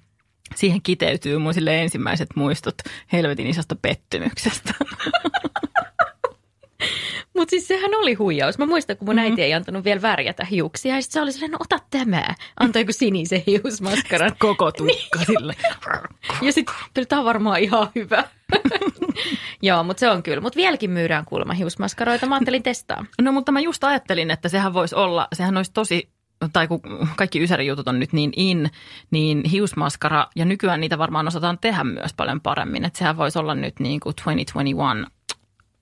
siihen 0.55 0.83
kiteytyy 0.83 1.39
mun 1.39 1.55
sille 1.55 1.83
ensimmäiset 1.83 2.29
muistot 2.35 2.75
helvetin 3.13 3.47
isosta 3.47 3.77
pettymyksestä. 3.77 4.75
Mutta 7.39 7.51
siis 7.51 7.69
sehän 7.69 7.95
oli 7.95 8.15
huijaus. 8.15 8.59
Mä 8.59 8.67
muistan, 8.67 8.97
kun 8.97 9.09
mun 9.09 9.17
mm-hmm. 9.17 9.31
äiti 9.31 9.43
ei 9.43 9.55
antanut 9.55 9.85
vielä 9.85 10.03
värjätä 10.03 10.45
hiuksia. 10.45 10.95
Ja 10.95 11.03
sitten 11.03 11.13
se 11.13 11.23
oli 11.23 11.33
silleen, 11.33 11.51
no 11.51 11.59
ota 11.61 11.79
tämä. 11.91 12.25
Antoi 12.61 12.83
joku 12.83 12.93
sinisen 12.93 13.43
hiusmaskaran. 13.47 14.33
Koko 14.39 14.73
tukka 14.73 15.25
sille. 15.27 15.55
Ja 16.43 16.53
sitten 16.53 16.75
tuli, 16.95 17.07
tämä 17.07 17.21
on 17.21 17.27
varmaan 17.27 17.61
ihan 17.61 17.89
hyvä. 17.95 18.25
Joo, 19.63 19.83
mutta 19.83 20.01
se 20.01 20.11
on 20.11 20.23
kyllä. 20.23 20.41
Mutta 20.41 20.57
vieläkin 20.57 20.91
myydään 20.91 21.25
kuulemma 21.25 21.53
hiusmaskaroita. 21.53 22.27
Mä 22.27 22.35
ajattelin 22.35 22.63
testaa. 22.63 23.05
No 23.23 23.33
mutta 23.33 23.53
mä 23.53 23.61
just 23.61 23.85
ajattelin, 23.85 24.31
että 24.31 24.49
sehän 24.49 24.75
voisi 24.75 24.95
olla, 24.95 25.29
sehän 25.33 25.57
olisi 25.57 25.73
tosi, 25.73 26.09
tai 26.53 26.69
kun 26.69 26.81
kaikki 27.17 27.43
ysärijutut 27.43 27.89
on 27.89 28.01
nyt 28.01 28.13
niin 28.13 28.33
in, 28.37 28.71
niin 29.11 29.45
hiusmaskara, 29.45 30.27
ja 30.37 30.45
nykyään 30.45 30.81
niitä 30.81 30.99
varmaan 30.99 31.29
osataan 31.29 31.59
tehdä 31.59 31.85
myös 31.85 32.15
paljon 32.17 32.41
paremmin. 32.41 32.85
Että 32.85 32.99
sehän 32.99 33.17
voisi 33.17 33.39
olla 33.39 33.55
nyt 33.55 33.81
niin 33.81 34.01
kuin 34.01 34.15
2021 34.15 35.18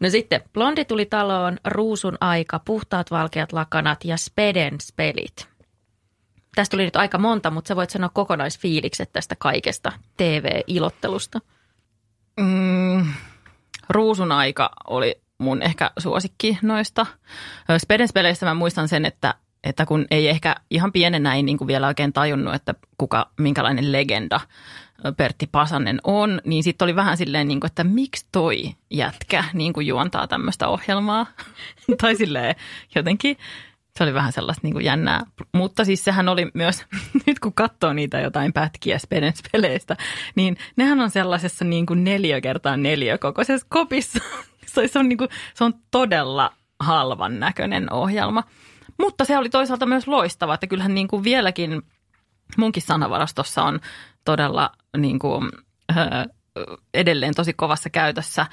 No 0.00 0.10
sitten, 0.10 0.40
Blondi 0.52 0.84
tuli 0.84 1.06
taloon, 1.06 1.58
Ruusun 1.64 2.16
aika, 2.20 2.58
Puhtaat 2.58 3.10
valkeat 3.10 3.52
lakanat 3.52 4.04
ja 4.04 4.16
Spedens 4.16 4.92
pelit. 4.96 5.48
Tästä 6.54 6.70
tuli 6.70 6.84
nyt 6.84 6.96
aika 6.96 7.18
monta, 7.18 7.50
mutta 7.50 7.68
sä 7.68 7.76
voit 7.76 7.90
sanoa 7.90 8.08
kokonaisfiilikset 8.08 9.12
tästä 9.12 9.36
kaikesta 9.38 9.92
TV-ilottelusta. 10.16 11.40
Mm, 12.40 13.06
Ruusun 13.88 14.32
aika 14.32 14.70
oli 14.86 15.22
mun 15.38 15.62
ehkä 15.62 15.90
suosikki 15.98 16.58
noista. 16.62 17.06
Spedens 17.78 18.12
peleistä 18.12 18.46
mä 18.46 18.54
muistan 18.54 18.88
sen, 18.88 19.04
että, 19.04 19.34
että 19.64 19.86
kun 19.86 20.06
ei 20.10 20.28
ehkä 20.28 20.54
ihan 20.70 20.92
pienenä 20.92 21.34
ei 21.34 21.42
niin 21.42 21.58
kuin 21.58 21.68
vielä 21.68 21.86
oikein 21.86 22.12
tajunnut, 22.12 22.54
että 22.54 22.74
kuka, 22.98 23.30
minkälainen 23.38 23.92
legenda 23.92 24.40
Pertti 25.16 25.48
Pasanen 25.52 26.00
on, 26.04 26.40
niin 26.44 26.62
sitten 26.62 26.86
oli 26.86 26.96
vähän 26.96 27.16
silleen, 27.16 27.48
niin 27.48 27.60
kuin, 27.60 27.68
että 27.68 27.84
miksi 27.84 28.26
toi 28.32 28.62
jätkä 28.90 29.44
niin 29.52 29.72
kuin 29.72 29.86
juontaa 29.86 30.26
tämmöistä 30.26 30.68
ohjelmaa. 30.68 31.26
tai 32.00 32.16
silleen 32.16 32.54
jotenkin 32.94 33.36
se 33.98 34.04
oli 34.04 34.14
vähän 34.14 34.32
sellaista 34.32 34.60
niin 34.62 34.72
kuin 34.72 34.84
jännää. 34.84 35.20
Mutta 35.52 35.84
siis 35.84 36.04
sehän 36.04 36.28
oli 36.28 36.50
myös, 36.54 36.84
nyt 37.26 37.38
kun 37.38 37.54
katsoo 37.54 37.92
niitä 37.92 38.20
jotain 38.20 38.52
pätkiä 38.52 38.98
Spedens 38.98 39.42
peleistä, 39.52 39.96
niin 40.34 40.56
nehän 40.76 41.00
on 41.00 41.10
sellaisessa 41.10 41.64
niin 41.64 41.86
kuin 41.86 42.04
neljä 42.04 42.40
kertaa 42.40 42.76
neljä 42.76 43.18
kokoisessa 43.18 43.66
kopissa. 43.70 44.18
Se, 44.66 44.98
on 44.98 45.08
niin 45.08 45.18
kuin, 45.18 45.30
se 45.54 45.64
on 45.64 45.74
todella 45.90 46.52
halvan 46.80 47.40
näköinen 47.40 47.92
ohjelma. 47.92 48.44
Mutta 48.98 49.24
se 49.24 49.38
oli 49.38 49.48
toisaalta 49.50 49.86
myös 49.86 50.06
loistava, 50.08 50.54
että 50.54 50.66
kyllähän 50.66 50.94
niin 50.94 51.08
kuin 51.08 51.24
vieläkin 51.24 51.82
munkin 52.56 52.82
sanavarastossa 52.82 53.62
on 53.62 53.80
todella 54.24 54.70
niin 54.96 55.18
kuin, 55.18 55.50
öö, 55.96 56.04
edelleen 56.94 57.34
tosi 57.34 57.52
kovassa 57.52 57.90
käytössä 57.90 58.46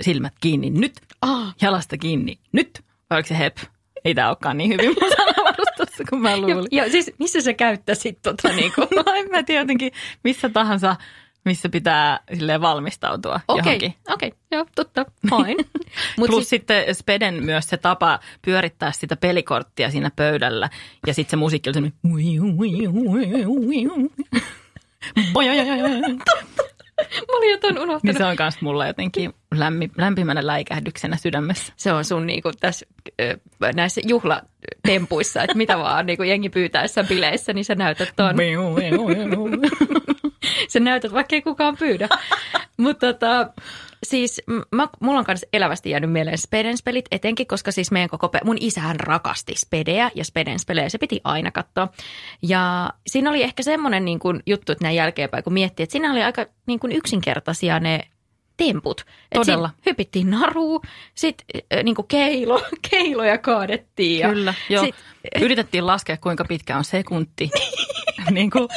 silmät 0.00 0.32
kiinni 0.40 0.70
nyt, 0.70 0.92
Ah. 1.22 1.54
jalasta 1.62 1.96
kiinni 1.98 2.38
nyt. 2.52 2.80
Vai 3.10 3.16
oliko 3.16 3.28
se 3.28 3.38
hep? 3.38 3.56
Ei 4.04 4.14
tämä 4.14 4.28
olekaan 4.28 4.56
niin 4.58 4.70
hyvin 4.70 4.94
mun 5.00 5.10
sanavarustossa 5.16 6.04
kuin 6.10 6.22
mä 6.22 6.36
luulin. 6.36 6.68
Joo, 6.70 6.88
siis 6.88 7.12
missä 7.18 7.40
sä 7.40 7.52
käyttäisit 7.52 8.18
tota 8.22 8.48
niin 8.56 8.72
kuin? 8.74 8.88
No 8.96 9.04
en 9.14 9.30
mä 9.30 9.42
tiedä 9.42 9.60
jotenkin 9.60 9.92
missä 10.24 10.48
tahansa, 10.48 10.96
missä 11.44 11.68
pitää 11.68 12.20
silleen 12.34 12.60
valmistautua 12.60 13.40
Okei, 13.48 13.62
johonkin. 13.64 13.94
okei, 14.08 14.32
joo, 14.50 14.66
totta, 14.74 15.06
fine. 15.30 15.64
Mut 16.18 16.26
Plus 16.26 16.40
siis, 16.40 16.48
sitten 16.48 16.94
Speden 16.94 17.44
myös 17.44 17.68
se 17.68 17.76
tapa 17.76 18.18
pyörittää 18.42 18.92
sitä 18.92 19.16
pelikorttia 19.16 19.90
siinä 19.90 20.10
pöydällä. 20.16 20.70
Ja 21.06 21.14
sitten 21.14 21.30
se 21.30 21.36
musiikki 21.36 21.70
oli 21.70 21.74
semmoinen... 21.74 21.98
mä 27.28 27.36
olin 27.36 27.50
jotain 27.50 27.78
unohtanut. 27.78 28.02
Niin 28.02 28.16
se 28.16 28.24
on 28.24 28.36
myös 28.38 28.60
mulla 28.60 28.86
jotenkin 28.86 29.34
lämmi, 29.54 29.90
lämpimänä 29.98 30.46
läikähdyksenä 30.46 31.16
sydämessä. 31.16 31.72
se 31.76 31.92
on 31.92 32.04
sun 32.04 32.26
niinku 32.26 32.50
tässä 32.60 32.86
näissä 33.74 34.00
juhlatempuissa, 34.06 35.42
että 35.42 35.56
mitä 35.56 35.78
vaan 35.78 36.06
niinku 36.06 36.22
jengi 36.22 36.48
pyytäessä 36.48 37.04
bileissä, 37.04 37.52
niin 37.52 37.64
sä 37.64 37.74
näytät 37.74 38.12
ton. 38.16 38.36
Sä 40.72 40.80
näytät, 40.80 41.12
vaikka 41.12 41.36
ei 41.36 41.42
kukaan 41.42 41.76
pyydä. 41.76 42.08
Mutta 42.76 43.12
tota, 43.12 43.52
siis 44.02 44.42
mä, 44.72 44.88
mulla 45.00 45.18
on 45.18 45.24
myös 45.28 45.46
elävästi 45.52 45.90
jäänyt 45.90 46.12
mieleen 46.12 46.38
Spedens 46.38 46.82
pelit, 46.82 47.04
etenkin 47.10 47.46
koska 47.46 47.72
siis 47.72 47.90
meidän 47.90 48.10
koko, 48.10 48.28
pe- 48.28 48.40
mun 48.44 48.56
isähän 48.60 49.00
rakasti 49.00 49.52
Spedeä 49.56 50.10
ja 50.14 50.24
Spedens 50.24 50.66
pelejä, 50.66 50.88
se 50.88 50.98
piti 50.98 51.20
aina 51.24 51.50
katsoa. 51.50 51.88
Ja 52.42 52.90
siinä 53.06 53.30
oli 53.30 53.42
ehkä 53.42 53.62
semmoinen 53.62 54.04
niin 54.04 54.18
kuin 54.18 54.42
juttu, 54.46 54.72
että 54.72 54.84
näin 54.84 54.96
jälkeenpäin 54.96 55.44
kun 55.44 55.52
miettii, 55.52 55.84
että 55.84 55.92
siinä 55.92 56.12
oli 56.12 56.22
aika 56.22 56.46
niin 56.66 56.80
kuin 56.80 56.92
yksinkertaisia 56.92 57.80
ne 57.80 58.00
temput. 58.56 59.00
Et 59.00 59.06
Todella. 59.34 59.68
siinä 59.68 59.82
hypittiin 59.86 60.30
naruun, 60.30 60.80
sitten 61.14 61.46
niin 61.82 61.96
keilo, 62.08 62.62
keiloja 62.90 63.38
kaadettiin. 63.38 64.18
Ja 64.20 64.28
Kyllä, 64.28 64.54
joo. 64.68 64.84
sit- 64.84 64.94
Yritettiin 65.40 65.86
laskea, 65.86 66.16
kuinka 66.16 66.44
pitkä 66.44 66.76
on 66.76 66.84
sekunti. 66.84 67.50
Niin 68.34 68.50
kuin, 68.50 68.68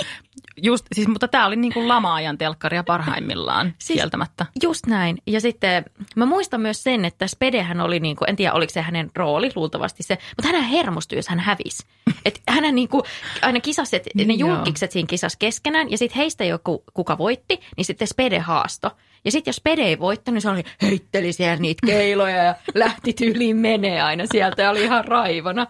just, 0.58 0.86
siis, 0.96 1.08
mutta 1.08 1.28
tämä 1.28 1.46
oli 1.46 1.56
niin 1.56 1.74
kuin 1.74 1.88
lama-ajan 1.88 2.38
telkkaria 2.38 2.84
parhaimmillaan 2.84 3.74
Siis- 3.80 4.00
kieltämättä. 4.00 4.46
Just 4.64 4.86
näin. 4.88 5.18
Ja 5.28 5.42
sitten 5.42 5.86
mä 6.16 6.26
muistan 6.26 6.62
myös 6.62 6.84
sen, 6.84 7.06
että 7.06 7.28
Spedehän 7.28 7.82
oli, 7.82 8.00
niin 8.00 8.16
kuin, 8.16 8.30
en 8.30 8.36
tiedä 8.36 8.54
oliko 8.54 8.74
se 8.74 8.82
hänen 8.82 9.12
rooli, 9.16 9.52
luultavasti 9.56 10.04
se, 10.04 10.18
mutta 10.38 10.58
hän 10.58 10.70
hermostui, 10.70 11.18
jos 11.18 11.28
hän 11.28 11.40
hävisi. 11.40 11.84
Että 12.26 12.42
hän 12.50 12.76
niin 12.76 12.90
kuin, 12.90 13.04
aina 13.42 13.60
kisasi, 13.60 13.96
että 13.96 14.10
ne 14.16 14.34
julkikset 14.34 14.92
siinä 14.92 15.08
kisas 15.08 15.36
keskenään 15.36 15.92
ja 15.92 15.98
sitten 15.98 16.18
heistä 16.18 16.44
joku, 16.44 16.84
kuka 16.94 17.18
voitti, 17.18 17.60
niin 17.78 17.86
sitten 17.86 18.08
Spede 18.08 18.40
haasto. 18.40 18.92
Ja 19.26 19.32
sitten 19.32 19.50
jos 19.50 19.56
Spede 19.56 19.82
ei 19.82 20.00
voittanut, 20.00 20.34
niin 20.34 20.42
se 20.42 20.50
oli, 20.50 20.64
heitteli 20.82 21.34
siellä 21.34 21.56
niitä 21.56 21.88
keiloja 21.88 22.44
ja 22.44 22.56
lähti 22.76 23.14
tyyliin 23.14 23.58
menee 23.58 24.02
aina 24.02 24.24
sieltä 24.32 24.62
ja 24.62 24.70
oli 24.70 24.84
ihan 24.84 25.06
raivona. 25.06 25.68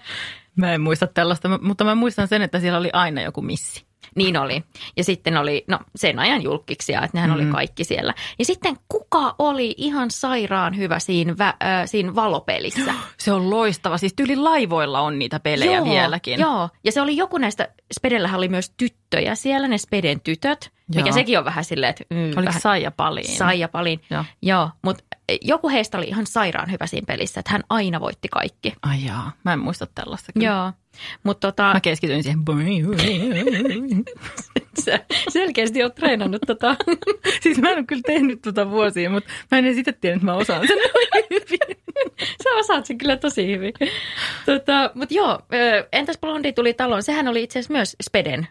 Mä 0.55 0.73
en 0.73 0.81
muista 0.81 1.07
tällaista, 1.07 1.57
mutta 1.61 1.83
mä 1.83 1.95
muistan 1.95 2.27
sen, 2.27 2.41
että 2.41 2.59
siellä 2.59 2.79
oli 2.79 2.89
aina 2.93 3.21
joku 3.21 3.41
missi. 3.41 3.85
Niin 4.15 4.37
oli. 4.37 4.63
Ja 4.97 5.03
sitten 5.03 5.37
oli, 5.37 5.63
no 5.67 5.79
sen 5.95 6.19
ajan 6.19 6.41
julkkiksia, 6.41 7.01
että 7.01 7.17
nehän 7.17 7.29
mm. 7.29 7.35
oli 7.35 7.45
kaikki 7.45 7.83
siellä. 7.83 8.13
Ja 8.39 8.45
sitten 8.45 8.77
kuka 8.89 9.35
oli 9.39 9.75
ihan 9.77 10.11
sairaan 10.11 10.77
hyvä 10.77 10.99
siinä, 10.99 11.37
vä, 11.37 11.47
äh, 11.47 11.55
siinä 11.85 12.15
valopelissä? 12.15 12.93
Se 13.17 13.31
on 13.31 13.49
loistava. 13.49 13.97
Siis 13.97 14.13
tyyli 14.13 14.35
laivoilla 14.35 14.99
on 14.99 15.19
niitä 15.19 15.39
pelejä 15.39 15.75
joo, 15.75 15.85
vieläkin. 15.85 16.39
Joo, 16.39 16.69
ja 16.83 16.91
se 16.91 17.01
oli 17.01 17.17
joku 17.17 17.37
näistä, 17.37 17.67
Spedellähän 17.93 18.37
oli 18.37 18.47
myös 18.47 18.73
tyttöjä 18.77 19.35
siellä, 19.35 19.67
ne 19.67 19.77
Speden 19.77 20.21
tytöt, 20.21 20.71
joo. 20.93 21.03
mikä 21.03 21.11
sekin 21.11 21.39
on 21.39 21.45
vähän 21.45 21.65
silleen, 21.65 21.89
että... 21.89 22.03
Mm, 22.09 22.25
Oliko 22.25 22.45
vähän, 22.45 22.61
Saija 22.61 22.91
Paliin? 22.91 23.37
Saija 23.37 23.67
Palin. 23.67 24.01
Joo. 24.09 24.25
Joo, 24.41 24.69
mutta 24.81 25.03
joku 25.41 25.69
heistä 25.69 25.97
oli 25.97 26.07
ihan 26.07 26.25
sairaan 26.25 26.71
hyvä 26.71 26.87
siinä 26.87 27.05
pelissä, 27.05 27.39
että 27.39 27.51
hän 27.51 27.63
aina 27.69 27.99
voitti 27.99 28.27
kaikki. 28.27 28.73
Ai 28.81 29.05
jaa, 29.05 29.31
mä 29.43 29.53
en 29.53 29.59
muista 29.59 29.87
tällaista. 29.95 30.33
Kyllä. 30.33 30.47
Joo, 30.47 30.71
mutta 31.23 31.47
tota, 31.47 31.73
Mä 31.73 31.79
keskityin 31.79 32.23
siihen. 32.23 32.39
sä 34.85 34.99
selkeästi 35.29 35.83
oot 35.83 35.95
treenannut 35.95 36.41
tota. 36.47 36.75
siis 37.43 37.57
mä 37.57 37.69
en 37.69 37.77
ole 37.77 37.85
kyllä 37.85 38.01
tehnyt 38.05 38.41
tuota 38.41 38.69
vuosia, 38.71 39.09
mutta 39.09 39.29
mä 39.51 39.57
en 39.57 39.65
itse 39.65 39.91
tiedä, 39.91 40.15
että 40.15 40.25
mä 40.25 40.33
osaan 40.33 40.67
sen 40.67 40.77
hyvin. 41.31 41.77
Sä 42.43 42.49
osaat 42.55 42.85
sen 42.85 42.97
kyllä 42.97 43.17
tosi 43.17 43.47
hyvin. 43.47 43.73
Tota, 44.45 44.91
mutta 44.95 45.15
joo, 45.15 45.39
entäs 45.91 46.17
Blondi 46.17 46.53
tuli 46.53 46.73
taloon? 46.73 47.03
Sehän 47.03 47.27
oli 47.27 47.43
itse 47.43 47.59
asiassa 47.59 47.73
myös 47.73 47.95
Speden 48.03 48.47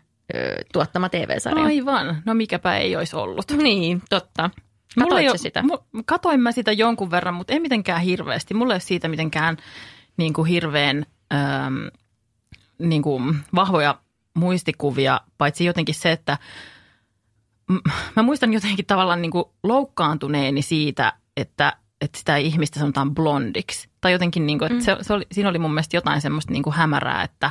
tuottama 0.73 1.09
TV-sarja. 1.09 1.65
Aivan. 1.65 2.23
No 2.25 2.35
mikäpä 2.35 2.77
ei 2.77 2.97
olisi 2.97 3.17
ollut. 3.17 3.45
Niin, 3.63 4.03
totta. 4.11 4.51
Katoitko 4.99 5.31
ole- 5.31 5.39
sitä? 5.39 5.61
mu- 5.61 6.03
Katoin 6.07 6.41
mä 6.41 6.53
sitä 6.53 6.73
jonkun 6.73 7.11
verran, 7.11 7.35
mutta 7.35 7.53
ei 7.53 7.61
mitenkään 7.61 8.01
hirveästi. 8.01 8.55
Mulla 8.55 8.73
ei 8.73 8.75
ole 8.75 8.81
siitä 8.81 9.09
mitenkään 9.09 9.57
niin 10.17 10.33
kuin 10.33 10.47
hirveän 10.49 11.07
äm, 11.35 11.91
niin 12.79 13.03
kuin 13.03 13.37
vahvoja 13.55 13.99
muistikuvia, 14.35 15.21
paitsi 15.39 15.65
jotenkin 15.65 15.95
se, 15.95 16.13
että 16.13 16.39
mä 18.17 18.23
muistan 18.23 18.53
jotenkin 18.53 18.87
tavallaan 18.87 19.23
niin 19.23 19.33
kuin 19.33 19.45
loukkaantuneeni 19.63 20.63
siitä, 20.63 21.13
että, 21.37 21.77
että 22.01 22.19
sitä 22.19 22.37
ihmistä 22.37 22.81
sanotaan 22.81 23.15
blondiksi. 23.15 23.89
Tai 24.01 24.13
jotenkin, 24.13 24.47
niin 24.47 24.59
kuin, 24.59 24.73
että 24.73 24.85
se, 24.85 24.97
se 25.01 25.13
oli, 25.13 25.27
siinä 25.33 25.51
oli 25.51 25.59
mun 25.59 25.71
mielestä 25.71 25.97
jotain 25.97 26.21
semmoista 26.21 26.53
niin 26.53 26.63
kuin 26.63 26.75
hämärää, 26.75 27.23
että, 27.23 27.51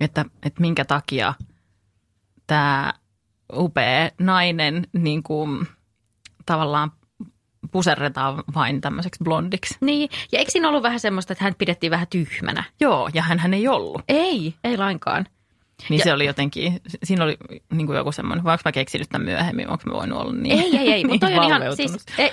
että, 0.00 0.24
että 0.42 0.60
minkä 0.60 0.84
takia 0.84 1.34
tämä 2.46 2.92
upea 3.52 4.10
nainen 4.20 4.86
niin 4.92 5.22
kuin, 5.22 5.66
tavallaan 6.46 6.92
puserretaan 7.70 8.42
vain 8.54 8.80
tämmöiseksi 8.80 9.24
blondiksi. 9.24 9.76
Niin, 9.80 10.08
ja 10.32 10.38
eikö 10.38 10.50
siinä 10.50 10.68
ollut 10.68 10.82
vähän 10.82 11.00
semmoista, 11.00 11.32
että 11.32 11.44
hän 11.44 11.54
pidettiin 11.58 11.90
vähän 11.90 12.06
tyhmänä? 12.10 12.64
Joo, 12.80 13.10
ja 13.14 13.22
hän 13.22 13.54
ei 13.54 13.68
ollut. 13.68 14.02
Ei, 14.08 14.54
ei 14.64 14.76
lainkaan. 14.76 15.26
Niin 15.88 15.98
Ja- 15.98 16.04
se 16.04 16.12
oli 16.12 16.26
jotenkin, 16.26 16.80
siinä 17.04 17.24
oli 17.24 17.36
niin 17.72 17.86
kuin 17.86 17.96
joku 17.96 18.12
semmoinen, 18.12 18.44
vai 18.44 18.52
onko 18.52 18.62
mä 18.64 18.72
keksinyt 18.72 19.08
tämän 19.08 19.24
myöhemmin, 19.24 19.68
onko 19.68 19.82
mä 19.86 19.92
voinut 19.92 20.20
olla 20.20 20.32
niin 20.32 20.58
Ei, 20.60 20.76
ei, 20.76 20.92
ei, 20.92 21.04
mutta 21.08 21.26
toi 21.26 21.38
on 21.38 21.44
ihan, 21.44 21.76
siis, 21.76 21.96
ei, 22.18 22.30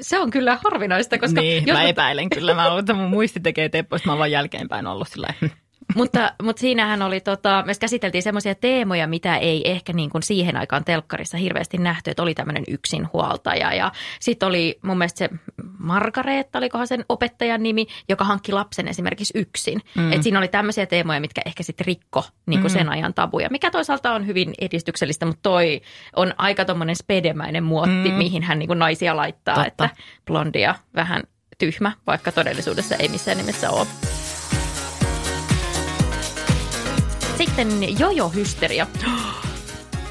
se 0.00 0.18
on 0.18 0.30
kyllä 0.30 0.58
harvinaista, 0.64 1.18
koska 1.18 1.40
niin, 1.40 1.66
jos 1.66 1.76
mä 1.76 1.82
epäilen 1.82 2.30
kyllä. 2.30 2.54
Mä 2.54 2.66
luulen, 2.66 2.80
että 2.80 2.94
mun 2.94 3.10
muisti 3.10 3.40
tekee 3.40 3.68
teppoista. 3.68 4.06
Mä 4.08 4.12
oon 4.12 4.18
vaan 4.18 4.30
jälkeenpäin 4.30 4.86
ollut 4.86 5.08
sillä 5.08 5.28
mutta, 5.94 6.32
mutta 6.42 6.60
siinähän 6.60 7.02
oli, 7.02 7.20
tota, 7.20 7.62
me 7.66 7.72
käsiteltiin 7.80 8.22
semmoisia 8.22 8.54
teemoja, 8.54 9.06
mitä 9.06 9.36
ei 9.36 9.70
ehkä 9.70 9.92
niin 9.92 10.10
kuin 10.10 10.22
siihen 10.22 10.56
aikaan 10.56 10.84
telkkarissa 10.84 11.36
hirveästi 11.38 11.78
nähty, 11.78 12.10
että 12.10 12.22
oli 12.22 12.34
tämmöinen 12.34 12.64
yksinhuoltaja 12.68 13.74
ja 13.74 13.92
sitten 14.20 14.48
oli 14.48 14.78
mun 14.82 14.98
mielestä 14.98 15.18
se 15.18 15.30
Margareetta, 15.78 16.58
olikohan 16.58 16.86
sen 16.86 17.04
opettajan 17.08 17.62
nimi, 17.62 17.86
joka 18.08 18.24
hankki 18.24 18.52
lapsen 18.52 18.88
esimerkiksi 18.88 19.38
yksin. 19.38 19.80
Mm. 19.94 20.12
Et 20.12 20.22
siinä 20.22 20.38
oli 20.38 20.48
tämmöisiä 20.48 20.86
teemoja, 20.86 21.20
mitkä 21.20 21.40
ehkä 21.46 21.62
sitten 21.62 21.86
rikko 21.86 22.24
niin 22.46 22.60
kuin 22.60 22.70
sen 22.70 22.88
ajan 22.88 23.14
tabuja, 23.14 23.48
mikä 23.50 23.70
toisaalta 23.70 24.12
on 24.12 24.26
hyvin 24.26 24.54
edistyksellistä, 24.60 25.26
mutta 25.26 25.42
toi 25.42 25.82
on 26.16 26.34
aika 26.38 26.64
tommonen 26.64 26.96
spedemäinen 26.96 27.64
muotti, 27.64 28.08
mm. 28.08 28.14
mihin 28.14 28.42
hän 28.42 28.58
niin 28.58 28.66
kuin 28.66 28.78
naisia 28.78 29.16
laittaa, 29.16 29.54
Totta. 29.54 29.66
että 29.66 29.88
blondia 30.26 30.74
vähän 30.94 31.22
tyhmä, 31.58 31.92
vaikka 32.06 32.32
todellisuudessa 32.32 32.96
ei 32.96 33.08
missään 33.08 33.38
nimessä 33.38 33.70
ole. 33.70 34.13
Sitten 37.38 37.98
jojo-hysteria. 37.98 38.86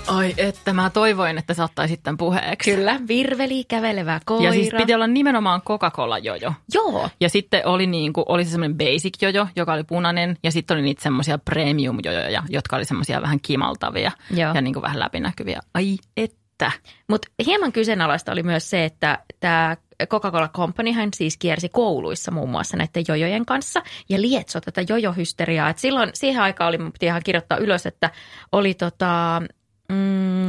Ai 0.07 0.33
että 0.37 0.73
mä 0.73 0.89
toivoin, 0.89 1.37
että 1.37 1.53
sä 1.53 1.63
ottaisit 1.63 2.03
tämän 2.03 2.17
puheeksi. 2.17 2.71
Kyllä, 2.71 2.99
virveli, 3.07 3.63
kävelevä 3.63 4.19
koira. 4.25 4.45
Ja 4.45 4.53
siis 4.53 4.73
piti 4.77 4.93
olla 4.93 5.07
nimenomaan 5.07 5.61
Coca-Cola 5.61 6.19
jojo. 6.19 6.53
Joo, 6.73 7.09
Ja 7.19 7.29
sitten 7.29 7.67
oli, 7.67 7.87
niin 7.87 8.13
kuin, 8.13 8.25
oli 8.27 8.45
se 8.45 8.51
semmoinen 8.51 8.77
basic 8.77 9.21
jojo, 9.21 9.47
joka 9.55 9.73
oli 9.73 9.83
punainen. 9.83 10.37
Ja 10.43 10.51
sitten 10.51 10.75
oli 10.75 10.83
niitä 10.83 11.03
semmoisia 11.03 11.37
premium 11.37 11.97
jojoja, 12.05 12.43
jotka 12.49 12.75
oli 12.75 12.85
semmoisia 12.85 13.21
vähän 13.21 13.39
kimaltavia 13.39 14.11
Joo. 14.31 14.53
ja 14.53 14.61
niin 14.61 14.73
kuin 14.73 14.83
vähän 14.83 14.99
läpinäkyviä. 14.99 15.59
Ai 15.73 15.97
että. 16.17 16.71
mutta 17.09 17.27
hieman 17.45 17.71
kyseenalaista 17.71 18.31
oli 18.31 18.43
myös 18.43 18.69
se, 18.69 18.85
että 18.85 19.19
tämä 19.39 19.77
Coca-Cola 20.07 20.49
Companyhän 20.49 21.09
siis 21.15 21.37
kiersi 21.37 21.69
kouluissa 21.69 22.31
muun 22.31 22.49
muassa 22.49 22.77
näiden 22.77 23.05
jojojen 23.07 23.45
kanssa 23.45 23.81
ja 24.09 24.21
lietso 24.21 24.61
tätä 24.61 24.81
jojohysteriaa. 24.89 25.69
Et 25.69 25.77
silloin 25.77 26.09
siihen 26.13 26.41
aikaan 26.41 26.67
oli, 26.67 26.77
piti 26.77 27.05
ihan 27.05 27.21
kirjoittaa 27.25 27.57
ylös, 27.57 27.85
että 27.85 28.09
oli 28.51 28.73
tota, 28.73 29.41
mm, 29.89 30.47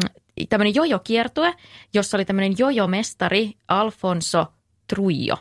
tämmöinen 0.48 0.74
jojokiertue, 0.74 1.54
jossa 1.94 2.16
oli 2.16 2.24
tämmöinen 2.24 2.54
jojomestari 2.58 3.52
Alfonso 3.68 4.46
Trujillo, 4.88 5.36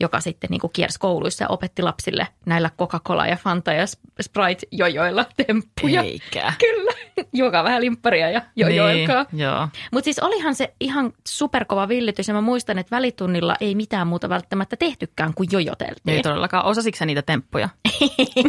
joka 0.00 0.20
sitten 0.20 0.50
niin 0.50 0.60
kuin 0.60 0.70
kiersi 0.72 0.98
kouluissa 0.98 1.44
ja 1.44 1.48
opetti 1.48 1.82
lapsille 1.82 2.28
näillä 2.46 2.70
Coca-Cola 2.78 3.26
ja 3.26 3.36
Fanta 3.36 3.72
ja 3.72 3.84
Sprite-jojoilla 4.22 5.24
temppuja. 5.46 6.02
Eikä. 6.02 6.52
Kyllä, 6.66 6.92
joka 7.32 7.64
vähän 7.64 7.80
limpparia 7.80 8.30
ja 8.30 8.42
jojoilkaa. 8.56 9.26
Niin, 9.32 9.42
joo. 9.42 9.68
Mutta 9.92 10.04
siis 10.04 10.18
olihan 10.18 10.54
se 10.54 10.74
ihan 10.80 11.12
superkova 11.28 11.88
villitys 11.88 12.28
ja 12.28 12.34
mä 12.34 12.40
muistan, 12.40 12.78
että 12.78 12.96
välitunnilla 12.96 13.56
ei 13.60 13.74
mitään 13.74 14.06
muuta 14.06 14.28
välttämättä 14.28 14.76
tehtykään 14.76 15.34
kuin 15.34 15.48
jojoteltiin. 15.52 16.16
Ei 16.16 16.22
todellakaan. 16.22 16.64
Osasitko 16.64 16.98
sä 16.98 17.06
niitä 17.06 17.22
temppuja? 17.22 17.68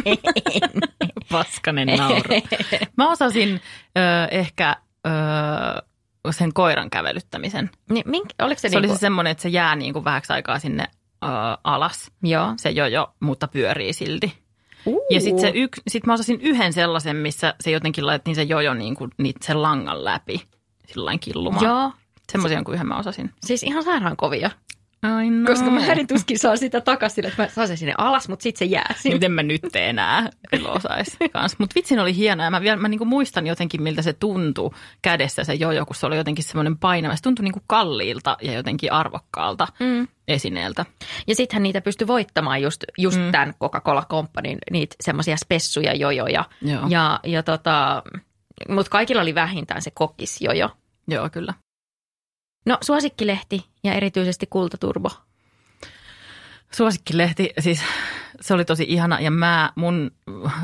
Paskanen 1.30 1.98
nauru. 1.98 2.34
Mä 2.96 3.10
osasin 3.10 3.60
ö, 3.98 4.00
ehkä 4.30 4.76
ö, 5.06 5.10
sen 6.30 6.52
koiran 6.52 6.90
kävelyttämisen. 6.90 7.70
Niin, 7.90 8.04
mink, 8.10 8.26
oliko 8.42 8.60
se, 8.60 8.68
Se 8.68 8.76
oli 8.76 8.86
niinku, 8.86 8.96
se 8.96 9.00
semmoinen, 9.00 9.30
että 9.30 9.42
se 9.42 9.48
jää 9.48 9.76
niin 9.76 9.92
kuin 9.92 10.04
vähäksi 10.04 10.32
aikaa 10.32 10.58
sinne 10.58 10.84
ö, 11.24 11.58
alas. 11.64 12.10
Joo. 12.22 12.54
Se 12.56 12.70
jojo, 12.70 13.14
mutta 13.20 13.48
pyörii 13.48 13.92
silti. 13.92 14.44
Uu. 14.86 15.06
Ja 15.10 15.20
sitten 15.20 15.40
se 15.40 15.52
yk, 15.54 15.78
sit 15.88 16.06
mä 16.06 16.12
osasin 16.12 16.40
yhden 16.40 16.72
sellaisen, 16.72 17.16
missä 17.16 17.54
se 17.60 17.70
jotenkin 17.70 18.06
laitettiin 18.06 18.34
se 18.34 18.42
jojo 18.42 18.74
niin 18.74 18.96
kuin, 18.96 19.10
niitä 19.18 19.46
sen 19.46 19.62
langan 19.62 20.04
läpi 20.04 20.42
sillain 20.86 21.20
killumaan. 21.20 21.64
Joo. 21.64 21.92
Semmoisia 22.32 22.62
kuin 22.64 22.74
yhden 22.74 22.88
mä 22.88 22.98
osasin. 22.98 23.30
Siis 23.44 23.62
ihan 23.62 23.82
sairaan 23.84 24.16
kovia. 24.16 24.50
Ai 25.04 25.30
no. 25.30 25.46
Koska 25.46 25.70
mä 25.70 25.80
hänen 25.80 26.06
tuskin 26.06 26.38
saa 26.38 26.56
sitä 26.56 26.80
takaisin, 26.80 27.26
että 27.26 27.42
mä 27.42 27.48
saan 27.48 27.68
sen 27.68 27.76
sinne 27.76 27.94
alas, 27.98 28.28
mutta 28.28 28.42
sitten 28.42 28.58
se 28.58 28.72
jää 28.72 28.94
sinne. 28.98 29.14
Miten 29.14 29.32
mä 29.32 29.42
nyt 29.42 29.76
enää 29.76 30.30
kyllä 30.50 30.70
osais 30.70 31.16
kans. 31.32 31.58
Mutta 31.58 31.74
vitsin 31.74 32.00
oli 32.00 32.16
hienoa. 32.16 32.50
Mä, 32.50 32.60
vielä, 32.60 32.76
mä 32.76 32.88
niinku 32.88 33.04
muistan 33.04 33.46
jotenkin, 33.46 33.82
miltä 33.82 34.02
se 34.02 34.12
tuntui 34.12 34.70
kädessä 35.02 35.44
se 35.44 35.54
jojo, 35.54 35.86
kun 35.86 35.96
se 35.96 36.06
oli 36.06 36.16
jotenkin 36.16 36.44
semmoinen 36.44 36.78
painava. 36.78 37.16
Se 37.16 37.22
tuntui 37.22 37.42
niinku 37.42 37.60
kalliilta 37.66 38.36
ja 38.42 38.52
jotenkin 38.52 38.92
arvokkaalta 38.92 39.68
mm. 39.80 40.08
esineeltä. 40.28 40.84
Ja 41.26 41.34
sittenhän 41.34 41.62
niitä 41.62 41.80
pystyi 41.80 42.06
voittamaan 42.06 42.62
just, 42.62 42.84
just 42.98 43.18
mm. 43.18 43.32
tämän 43.32 43.54
Coca-Cola 43.62 44.06
Companyn, 44.10 44.58
niitä 44.70 44.96
semmoisia 45.00 45.36
spessuja 45.36 45.94
jojoja. 45.94 46.44
Joo. 46.62 46.86
Ja, 46.88 47.20
ja 47.24 47.42
tota, 47.42 48.02
mutta 48.68 48.90
kaikilla 48.90 49.22
oli 49.22 49.34
vähintään 49.34 49.82
se 49.82 49.90
kokkisjojo. 49.90 50.70
Joo, 51.08 51.30
kyllä. 51.30 51.54
No 52.64 52.78
suosikkilehti 52.80 53.66
ja 53.84 53.94
erityisesti 53.94 54.46
Kultaturbo. 54.46 55.10
Suosikkilehti, 56.70 57.50
siis 57.58 57.82
se 58.40 58.54
oli 58.54 58.64
tosi 58.64 58.84
ihana 58.88 59.20
ja 59.20 59.30
mä, 59.30 59.72
mun 59.74 60.10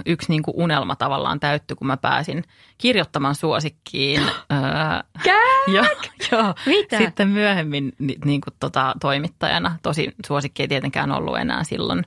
yksi 0.07 0.29
niinku 0.29 0.53
unelma 0.57 0.97
tavallaan 0.97 1.41
täyttyi, 1.41 1.77
kun 1.77 1.87
mä 1.87 1.97
pääsin 1.97 2.45
kirjoittamaan 2.79 3.35
suosikkiin. 3.35 4.21
öö, 4.53 5.31
joo, 5.75 5.87
joo. 6.33 6.55
Mitä? 6.67 6.99
Sitten 6.99 7.29
myöhemmin 7.29 7.93
ni, 7.99 8.17
niinku 8.25 8.51
tota, 8.61 8.95
toimittajana. 9.01 9.79
Tosi 9.83 10.15
suosikki 10.27 10.63
ei 10.63 10.69
tietenkään 10.69 11.13
ollut 11.13 11.39
enää 11.39 11.65
silloin, 11.65 12.05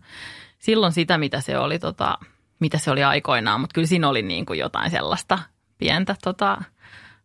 silloin 0.59 0.93
sitä, 0.93 1.17
mitä 1.17 1.41
se 1.41 1.57
oli, 1.57 1.79
tota, 1.79 2.17
mitä 2.59 2.77
se 2.77 2.91
oli 2.91 3.03
aikoinaan, 3.03 3.59
mutta 3.61 3.73
kyllä 3.73 3.87
siinä 3.87 4.09
oli 4.09 4.21
niinku 4.21 4.53
jotain 4.53 4.91
sellaista 4.91 5.39
pientä 5.77 6.15
tota, 6.23 6.61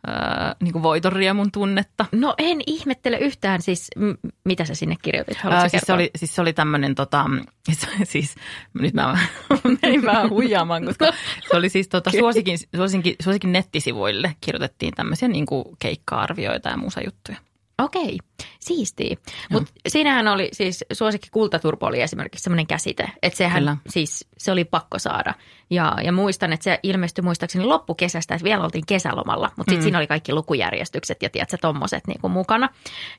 öö, 0.08 0.14
niinku 0.62 0.82
voitonriemun 0.82 1.52
tunnetta. 1.52 2.06
No 2.12 2.34
en 2.38 2.60
ihmettele 2.66 3.18
yhtään 3.18 3.62
siis, 3.62 3.88
m- 3.96 4.28
mitä 4.44 4.64
sä 4.64 4.74
sinne 4.74 4.96
kirjoitit? 5.02 5.38
Ää, 5.44 5.62
sä 5.62 5.68
siis, 5.68 5.82
se 5.86 5.92
oli, 5.92 6.10
siis 6.16 6.34
se 6.34 6.40
oli 6.40 6.52
tämmöinen, 6.52 6.94
tota, 6.94 7.24
siis 8.04 8.34
nyt 8.74 8.94
mä 8.94 9.18
menin 9.82 10.02
vähän 10.02 10.30
huijaamaan, 10.30 10.84
koska 10.84 11.12
se 11.50 11.56
oli 11.56 11.68
siis 11.68 11.88
tota, 11.88 12.10
suosikin, 12.20 12.58
suosikin, 12.76 13.16
suosikin 13.22 13.52
nettisivuille 13.52 14.36
kirjoitettiin 14.40 14.94
tämmöisiä 14.94 15.28
niin 15.28 15.46
kuin 15.46 15.64
keikka-arvioita 15.78 16.68
ja 16.68 16.76
musajuttuja. 16.76 17.38
Okei, 17.82 18.18
siistiä. 18.60 19.16
Mutta 19.50 19.72
siinähän 19.88 20.28
oli 20.28 20.48
siis 20.52 20.84
suosikki 20.92 21.28
kultaturpo 21.32 21.86
oli 21.86 22.00
esimerkiksi 22.00 22.42
semmoinen 22.42 22.66
käsite, 22.66 23.10
että 23.22 23.36
sehän 23.36 23.58
Kyllä. 23.58 23.76
siis 23.88 24.26
se 24.38 24.52
oli 24.52 24.64
pakko 24.64 24.98
saada. 24.98 25.34
Ja, 25.70 25.96
ja 26.04 26.12
muistan, 26.12 26.52
että 26.52 26.64
se 26.64 26.80
ilmestyi 26.82 27.22
muistaakseni 27.22 27.64
loppukesästä, 27.64 28.34
että 28.34 28.44
vielä 28.44 28.64
oltiin 28.64 28.86
kesälomalla, 28.86 29.50
mutta 29.56 29.70
sitten 29.70 29.78
mm. 29.78 29.82
siinä 29.82 29.98
oli 29.98 30.06
kaikki 30.06 30.32
lukujärjestykset 30.32 31.22
ja 31.22 31.30
tiedätkö, 31.30 31.56
tommoset 31.60 32.06
niinku 32.06 32.28
mukana. 32.28 32.68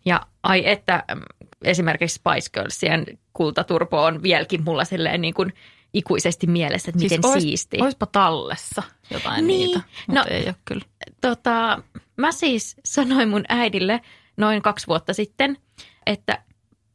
Ja 0.05 0.21
ai 0.43 0.69
että 0.69 1.03
mm, 1.15 1.21
esimerkiksi 1.63 2.15
Spice 2.15 2.49
Girlsien 2.53 3.05
kultaturpo 3.33 4.03
on 4.03 4.23
vieläkin 4.23 4.63
mulla 4.63 4.85
silleen 4.85 5.21
niin 5.21 5.33
kuin 5.33 5.53
ikuisesti 5.93 6.47
mielessä, 6.47 6.89
että 6.89 7.03
miten 7.03 7.25
ois, 7.25 7.43
siistiä. 7.43 7.83
Oispa 7.83 8.05
tallessa 8.05 8.83
jotain 9.11 9.47
Niin. 9.47 9.65
niitä, 9.65 9.81
mutta 10.07 10.21
No- 10.21 10.27
ei 10.29 10.43
ole 10.45 10.55
kyllä. 10.65 10.85
tota, 11.21 11.83
mä 12.17 12.31
siis 12.31 12.75
sanoin 12.85 13.29
mun 13.29 13.43
äidille 13.49 14.01
noin 14.39 14.61
kaksi 14.61 14.87
vuotta 14.87 15.13
sitten, 15.13 15.57
että 16.05 16.43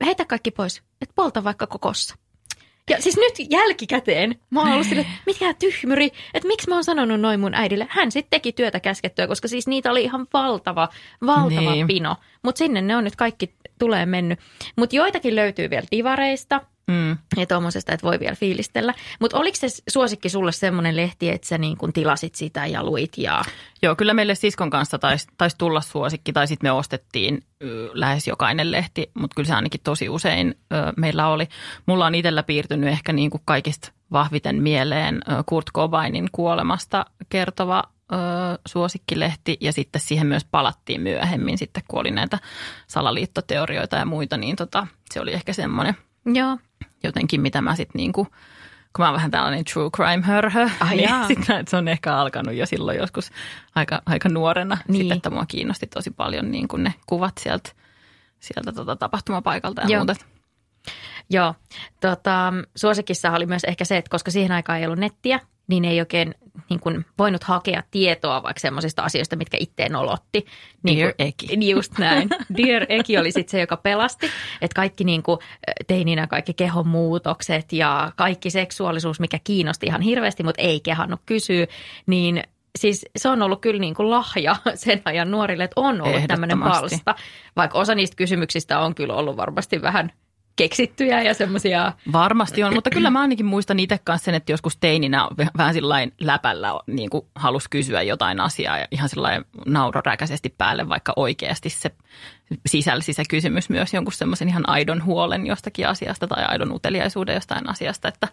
heitä 0.05 0.25
kaikki 0.25 0.51
pois, 0.51 0.83
että 1.03 1.13
polta 1.17 1.45
vaikka 1.45 1.67
kokossa. 1.67 2.15
Ja 2.91 3.03
siis 3.03 3.17
nyt 3.17 3.35
jälkikäteen 3.51 4.41
mä 4.51 4.61
oon 4.61 4.73
ollut 4.73 4.87
silleen, 4.87 5.07
että 5.07 5.23
mikä 5.27 5.55
tyhmyri, 5.55 6.11
että 6.35 6.47
miksi 6.49 6.69
mä 6.69 6.75
oon 6.75 6.85
sanonut 6.85 7.21
noin 7.21 7.41
mun 7.41 7.55
äidille. 7.55 7.87
Hän 7.91 8.13
sitten 8.13 8.31
teki 8.31 8.53
työtä 8.53 8.81
käskettyä, 8.81 9.27
koska 9.27 9.49
siis 9.49 9.67
niitä 9.67 9.91
oli 9.91 10.03
ihan 10.03 10.27
valtava, 10.33 10.89
valtava 11.27 11.73
Niin. 11.73 11.87
pino. 11.87 12.17
Mutta 12.43 12.59
sinne 12.59 12.83
ne 12.83 12.97
on 12.97 13.05
nyt 13.05 13.17
kaikki 13.17 13.55
tulee 13.79 14.07
mennyt. 14.07 14.39
Mutta 14.77 14.97
joitakin 14.97 15.37
löytyy 15.37 15.71
vielä 15.71 15.87
divareista 15.91 16.61
Mm. 16.87 17.17
ja 17.37 17.47
tuommoisesta, 17.47 17.93
että 17.93 18.07
voi 18.07 18.21
vielä 18.21 18.35
fiilistellä. 18.35 18.95
Mutta 19.21 19.39
oliko 19.39 19.57
se 19.57 19.67
suosikki 19.89 20.29
sulle 20.29 20.53
semmoinen 20.53 20.97
lehti, 20.97 21.31
että 21.31 21.47
sä 21.47 21.59
niin 21.59 21.77
kun 21.77 21.93
tilasit 21.93 22.35
sitä 22.35 22.67
ja 22.67 22.85
luit 22.85 23.19
ja... 23.19 23.43
Joo, 23.83 23.97
kyllä 23.97 24.15
meille 24.15 24.35
siskon 24.35 24.71
kanssa 24.71 24.99
taisi 24.99 25.27
tais 25.39 25.55
tulla 25.55 25.81
suosikki, 25.81 26.33
tai 26.33 26.47
sitten 26.47 26.69
me 26.69 26.73
ostettiin 26.73 27.43
ö, 27.63 27.91
lähes 27.93 28.29
jokainen 28.29 28.73
lehti, 28.73 29.11
mutta 29.15 29.35
kyllä 29.35 29.47
se 29.47 29.55
ainakin 29.55 29.81
tosi 29.85 30.09
usein 30.09 30.55
ö, 30.73 30.93
meillä 30.97 31.29
oli. 31.29 31.49
Mulla 31.87 32.07
on 32.07 32.15
itsellä 32.15 32.43
piirtynyt 32.43 32.91
ehkä 32.91 33.13
niin 33.13 33.31
kuin 33.31 33.43
kaikista 33.45 33.93
vahviten 34.13 34.63
mieleen 34.63 35.15
ö, 35.15 35.43
Kurt 35.47 35.67
Cobainin 35.75 36.29
kuolemasta 36.33 37.07
kertova 37.29 37.85
ö, 38.13 38.17
suosikkilehti, 38.67 39.57
ja 39.61 39.73
sitten 39.73 40.01
siihen 40.01 40.27
myös 40.27 40.45
palattiin 40.45 41.01
myöhemmin, 41.01 41.59
sitten 41.59 41.83
kun 41.89 42.01
oli 42.01 42.11
näitä 42.11 42.39
salaliittoteorioita 42.87 43.97
ja 43.97 44.05
muita, 44.05 44.37
niin 44.37 44.57
tota, 44.57 44.87
se 45.13 45.21
oli 45.21 45.33
ehkä 45.33 45.53
semmoinen 45.53 45.97
Joo. 46.27 46.59
Jotenkin, 47.05 47.41
mitä 47.41 47.63
mä 47.63 47.77
sitten 47.77 47.99
niinku, 47.99 48.25
kun 48.97 49.03
mä 49.03 49.07
oon 49.07 49.15
vähän 49.15 49.31
tällainen 49.31 49.65
true 49.65 49.91
crime 49.91 50.23
hörhö, 50.23 50.69
Ai 50.81 50.97
niin 50.97 51.09
jaa. 51.11 51.27
sit 51.29 51.39
mä- 51.49 51.63
se 51.69 51.77
on 51.77 51.89
ehkä 51.89 52.17
alkanut 52.17 52.55
jo 52.55 52.67
silloin 52.67 52.99
joskus 52.99 53.31
aika, 53.75 54.03
aika 54.07 54.29
nuorena. 54.29 54.79
Niin. 54.89 55.01
Sitten, 55.01 55.17
että 55.17 55.31
mua 55.31 55.47
kiinnosti 55.47 55.87
tosi 55.87 56.11
paljon 56.11 56.51
niin 56.51 56.69
kuin 56.69 56.85
ne 56.85 56.95
kuvat 57.07 57.39
sieltä, 57.39 57.71
sieltä 58.41 58.73
tota 58.73 58.97
tapahtumapaikalta 58.97 59.83
ja 59.83 59.89
Joo. 59.89 60.05
muuta. 60.05 60.25
Joo, 61.31 61.55
tota, 62.01 62.53
suosikissa 62.77 63.31
oli 63.31 63.47
myös 63.47 63.65
ehkä 63.65 63.85
se, 63.85 63.97
että 63.97 64.11
koska 64.11 64.31
siihen 64.31 64.53
aikaan 64.53 64.79
ei 64.79 64.87
ollut 64.87 64.99
nettiä, 64.99 65.41
niin 65.67 65.85
ei 65.85 66.01
oikein 66.01 66.35
niin 66.71 66.81
kuin, 66.81 67.07
voinut 67.19 67.45
hakea 67.45 67.83
tietoa 67.91 68.43
vaikka 68.43 68.61
semmoisista 68.61 69.03
asioista, 69.03 69.37
mitkä 69.37 69.57
itteen 69.61 69.97
olotti. 69.97 70.47
Niin 70.83 70.99
Dear 70.99 71.13
kuin- 71.15 71.27
Eki. 71.29 71.71
Just 71.71 71.99
näin. 71.99 72.29
Dear 72.57 72.87
Eki 72.89 73.19
oli 73.19 73.33
sitten 73.33 73.51
se, 73.51 73.61
joka 73.61 73.77
pelasti. 73.77 74.27
Että 74.61 74.75
kaikki 74.75 75.05
niin 75.05 75.23
kuin, 75.23 75.39
teininä 75.87 76.27
kaikki 76.27 76.55
kehon 76.55 76.89
muutokset 76.89 77.73
ja 77.73 78.13
kaikki 78.17 78.51
seksuaalisuus, 78.51 79.21
mikä 79.21 79.39
kiinnosti 79.45 79.87
ihan 79.87 80.01
hirveästi, 80.03 80.43
mutta 80.43 80.63
ei 80.63 80.81
kehannut 80.81 81.21
kysyä, 81.27 81.67
niin 82.07 82.43
siis 82.79 83.07
se 83.17 83.29
on 83.29 83.43
ollut 83.43 83.61
kyllä 83.61 83.81
niin 83.81 83.95
kuin 83.95 84.11
lahja 84.11 84.57
sen 84.75 85.03
ajan 85.05 85.31
nuorille, 85.31 85.65
että 85.65 85.81
on 85.81 86.01
ollut 86.01 86.23
tämmöinen 86.29 86.61
palsta. 86.61 87.15
Vaikka 87.57 87.79
osa 87.79 87.95
niistä 87.95 88.17
kysymyksistä 88.17 88.79
on 88.79 88.95
kyllä 88.95 89.15
ollut 89.15 89.37
varmasti 89.37 89.83
vähän 89.83 90.13
keksittyjä 90.57 91.23
ja 91.23 91.35
semmoisia 91.35 91.93
Varmasti 92.13 92.63
on, 92.63 92.75
mutta 92.75 92.91
kyllä 92.91 93.11
mä 93.11 93.21
ainakin 93.21 93.47
muistan 93.47 93.79
itse 93.79 93.99
kanssa 94.05 94.25
sen, 94.25 94.35
että 94.35 94.53
joskus 94.53 94.77
teininä 94.77 95.29
vähän 95.57 95.75
sillain 95.75 96.13
läpällä 96.21 96.81
niin 96.87 97.11
kuin 97.11 97.27
halusi 97.35 97.71
kysyä 97.71 98.03
jotain 98.03 98.41
asiaa 98.41 98.79
ja 98.79 98.89
ihan 98.91 99.09
sillain 99.09 99.45
nauroräkäisesti 99.67 100.55
päälle, 100.59 100.89
vaikka 100.89 101.13
oikeasti 101.17 101.71
se 101.71 101.91
sisälsi 102.67 103.13
se 103.13 103.23
kysymys 103.31 103.71
myös 103.71 103.95
jonkun 103.95 104.13
semmoisen 104.13 104.49
ihan 104.49 104.69
aidon 104.69 105.05
huolen 105.05 105.47
jostakin 105.47 105.89
asiasta 105.89 106.27
tai 106.27 106.45
aidon 106.49 106.73
uteliaisuuden 106.73 107.35
jostain 107.35 107.71
asiasta, 107.71 108.09
että, 108.09 108.29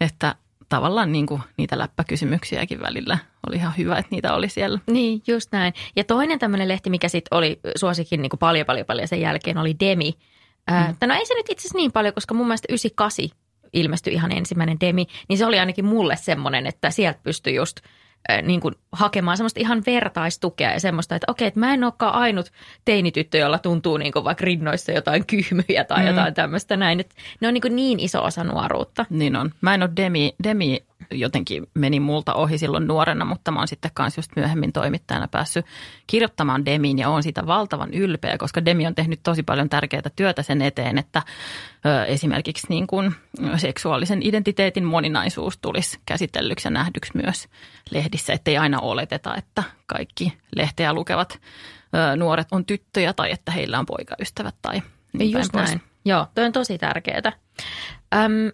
että 0.00 0.34
tavallaan 0.68 1.12
niin 1.12 1.26
kuin 1.26 1.42
niitä 1.56 1.78
läppäkysymyksiäkin 1.78 2.80
välillä 2.80 3.18
oli 3.48 3.56
ihan 3.56 3.72
hyvä, 3.78 3.98
että 3.98 4.08
niitä 4.10 4.34
oli 4.34 4.48
siellä. 4.48 4.78
Niin, 4.86 5.22
just 5.26 5.52
näin. 5.52 5.74
Ja 5.96 6.04
toinen 6.04 6.38
tämmöinen 6.38 6.68
lehti, 6.68 6.90
mikä 6.90 7.08
sitten 7.08 7.38
oli 7.38 7.60
suosikin 7.76 8.22
niin 8.22 8.30
kuin 8.30 8.38
paljon, 8.38 8.66
paljon, 8.66 8.86
paljon 8.86 9.08
sen 9.08 9.20
jälkeen, 9.20 9.58
oli 9.58 9.76
Demi. 9.80 10.14
Mm. 10.70 11.06
no 11.06 11.14
ei 11.14 11.26
se 11.26 11.34
nyt 11.34 11.48
itse 11.48 11.60
asiassa 11.60 11.78
niin 11.78 11.92
paljon, 11.92 12.14
koska 12.14 12.34
mun 12.34 12.46
mielestä 12.46 12.66
98 12.70 13.40
ilmestyi 13.72 14.14
ihan 14.14 14.32
ensimmäinen 14.32 14.80
Demi, 14.80 15.06
niin 15.28 15.38
se 15.38 15.46
oli 15.46 15.58
ainakin 15.58 15.84
mulle 15.84 16.16
semmoinen, 16.16 16.66
että 16.66 16.90
sieltä 16.90 17.20
pystyi 17.22 17.54
just 17.54 17.80
äh, 18.30 18.42
niin 18.42 18.60
kuin 18.60 18.74
hakemaan 18.92 19.36
semmoista 19.36 19.60
ihan 19.60 19.82
vertaistukea 19.86 20.72
ja 20.72 20.80
semmoista, 20.80 21.14
että 21.14 21.30
okei, 21.30 21.48
että 21.48 21.60
mä 21.60 21.74
en 21.74 21.84
olekaan 21.84 22.14
ainut 22.14 22.52
teinityttö, 22.84 23.38
jolla 23.38 23.58
tuntuu 23.58 23.96
niin 23.96 24.12
kuin 24.12 24.24
vaikka 24.24 24.44
rinnoissa 24.44 24.92
jotain 24.92 25.26
kyhmyjä 25.26 25.84
tai 25.84 26.00
mm. 26.00 26.06
jotain 26.06 26.34
tämmöistä 26.34 26.76
näin. 26.76 27.00
Että 27.00 27.14
ne 27.40 27.48
on 27.48 27.54
niin, 27.54 27.62
kuin 27.62 27.76
niin 27.76 28.00
iso 28.00 28.24
osa 28.24 28.44
nuoruutta. 28.44 29.06
Niin 29.10 29.36
on. 29.36 29.50
Mä 29.60 29.74
en 29.74 29.82
ole 29.82 29.90
Demi, 29.96 30.34
Demi 30.44 30.82
jotenkin 31.10 31.66
meni 31.74 32.00
multa 32.00 32.34
ohi 32.34 32.58
silloin 32.58 32.86
nuorena, 32.86 33.24
mutta 33.24 33.50
mä 33.50 33.58
oon 33.58 33.68
sitten 33.68 33.90
kanssa 33.94 34.18
just 34.18 34.30
myöhemmin 34.36 34.72
toimittajana 34.72 35.28
päässyt 35.28 35.66
kirjoittamaan 36.06 36.64
Demiin 36.64 36.98
ja 36.98 37.08
oon 37.08 37.22
siitä 37.22 37.46
valtavan 37.46 37.94
ylpeä, 37.94 38.38
koska 38.38 38.64
Demi 38.64 38.86
on 38.86 38.94
tehnyt 38.94 39.20
tosi 39.22 39.42
paljon 39.42 39.68
tärkeää 39.68 40.02
työtä 40.16 40.42
sen 40.42 40.62
eteen, 40.62 40.98
että 40.98 41.22
ö, 41.86 42.04
esimerkiksi 42.04 42.66
niin 42.70 42.86
kuin 42.86 43.14
seksuaalisen 43.56 44.22
identiteetin 44.22 44.84
moninaisuus 44.84 45.58
tulisi 45.58 45.98
käsitellyksi 46.06 46.66
ja 46.66 46.70
nähdyksi 46.70 47.12
myös 47.14 47.48
lehdissä, 47.90 48.32
ettei 48.32 48.58
aina 48.58 48.80
oleteta, 48.80 49.36
että 49.36 49.62
kaikki 49.86 50.32
lehteä 50.56 50.92
lukevat 50.92 51.40
ö, 51.94 52.16
nuoret 52.16 52.48
on 52.50 52.64
tyttöjä 52.64 53.12
tai 53.12 53.30
että 53.30 53.52
heillä 53.52 53.78
on 53.78 53.86
poikaystävät 53.86 54.54
tai 54.62 54.82
niin 55.12 55.32
päin 55.32 55.40
Just 55.40 55.52
pois. 55.52 55.68
näin. 55.68 55.82
Joo, 56.04 56.26
toi 56.34 56.44
on 56.44 56.52
tosi 56.52 56.78
tärkeää. 56.78 57.32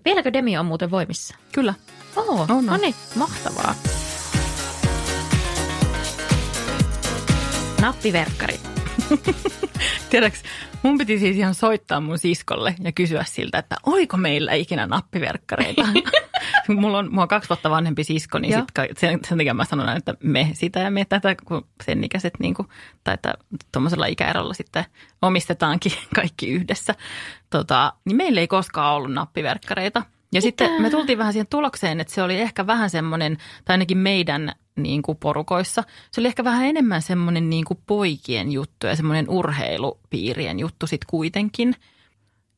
Vieläkö 0.05 0.33
Demi 0.33 0.59
on 0.59 0.67
muuten 0.67 0.91
voimissa? 0.91 1.37
Kyllä. 1.53 1.75
Oo, 2.17 2.47
On, 2.49 2.67
no 2.67 2.77
niin, 2.77 2.95
mahtavaa. 3.15 3.75
Nappiverkkarit. 7.81 8.61
Tiedäks, 10.11 10.43
mun 10.83 10.99
piti 10.99 11.19
siis 11.19 11.37
ihan 11.37 11.55
soittaa 11.55 12.01
mun 12.01 12.19
siskolle 12.19 12.75
ja 12.81 12.93
kysyä 12.93 13.25
siltä, 13.27 13.59
että 13.59 13.77
oliko 13.87 14.17
meillä 14.17 14.53
ikinä 14.53 14.87
nappiverkkareita. 14.87 15.89
mulla, 16.69 16.99
on, 16.99 17.11
mulla 17.11 17.23
on 17.23 17.29
kaksi 17.29 17.49
vuotta 17.49 17.71
vanhempi 17.71 18.05
sisko, 18.05 18.39
niin 18.39 18.55
sit, 18.55 18.99
sen, 18.99 19.21
sen 19.29 19.39
takia 19.39 19.55
mä 19.55 19.65
sanon 19.65 19.97
että 19.97 20.15
me 20.23 20.51
sitä 20.53 20.81
ja 20.81 20.91
me 20.91 21.05
tätä, 21.05 21.37
kun 21.45 21.67
sen 21.85 22.05
ikäiset 22.05 22.35
niin 22.39 22.55
kuin, 22.55 22.69
tai 23.05 23.15
että 23.15 23.35
tuommoisella 23.73 24.07
ikäerolla 24.07 24.55
sitten 24.55 24.85
omistetaankin 25.23 25.93
kaikki 26.15 26.49
yhdessä. 26.49 26.95
Tota, 27.51 27.93
niin 28.05 28.17
meillä 28.17 28.41
ei 28.41 28.49
koskaan 28.49 28.95
ollut 28.95 29.13
nappiverkkareita. 29.13 30.03
Ja 30.33 30.39
Mitä? 30.39 30.41
sitten 30.41 30.83
me 30.83 30.91
tultiin 30.91 31.19
vähän 31.19 31.33
siihen 31.33 31.47
tulokseen, 31.51 32.01
että 32.01 32.15
se 32.15 32.23
oli 32.23 32.41
ehkä 32.41 32.67
vähän 32.67 32.91
semmoinen, 32.91 33.37
tai 33.65 33.75
ainakin 33.75 33.99
meidän 33.99 34.53
niin 34.77 35.03
kuin 35.03 35.19
porukoissa, 35.19 35.85
se 36.11 36.21
oli 36.21 36.29
ehkä 36.29 36.45
vähän 36.45 36.65
enemmän 36.65 37.03
semmoinen 37.03 37.51
niin 37.51 37.65
kuin 37.65 37.79
poikien 37.87 38.53
juttu 38.53 38.87
ja 38.87 38.97
semmoinen 38.97 39.31
urheilupiirien 39.31 40.59
juttu 40.59 40.87
sitten 40.87 41.07
kuitenkin. 41.11 41.75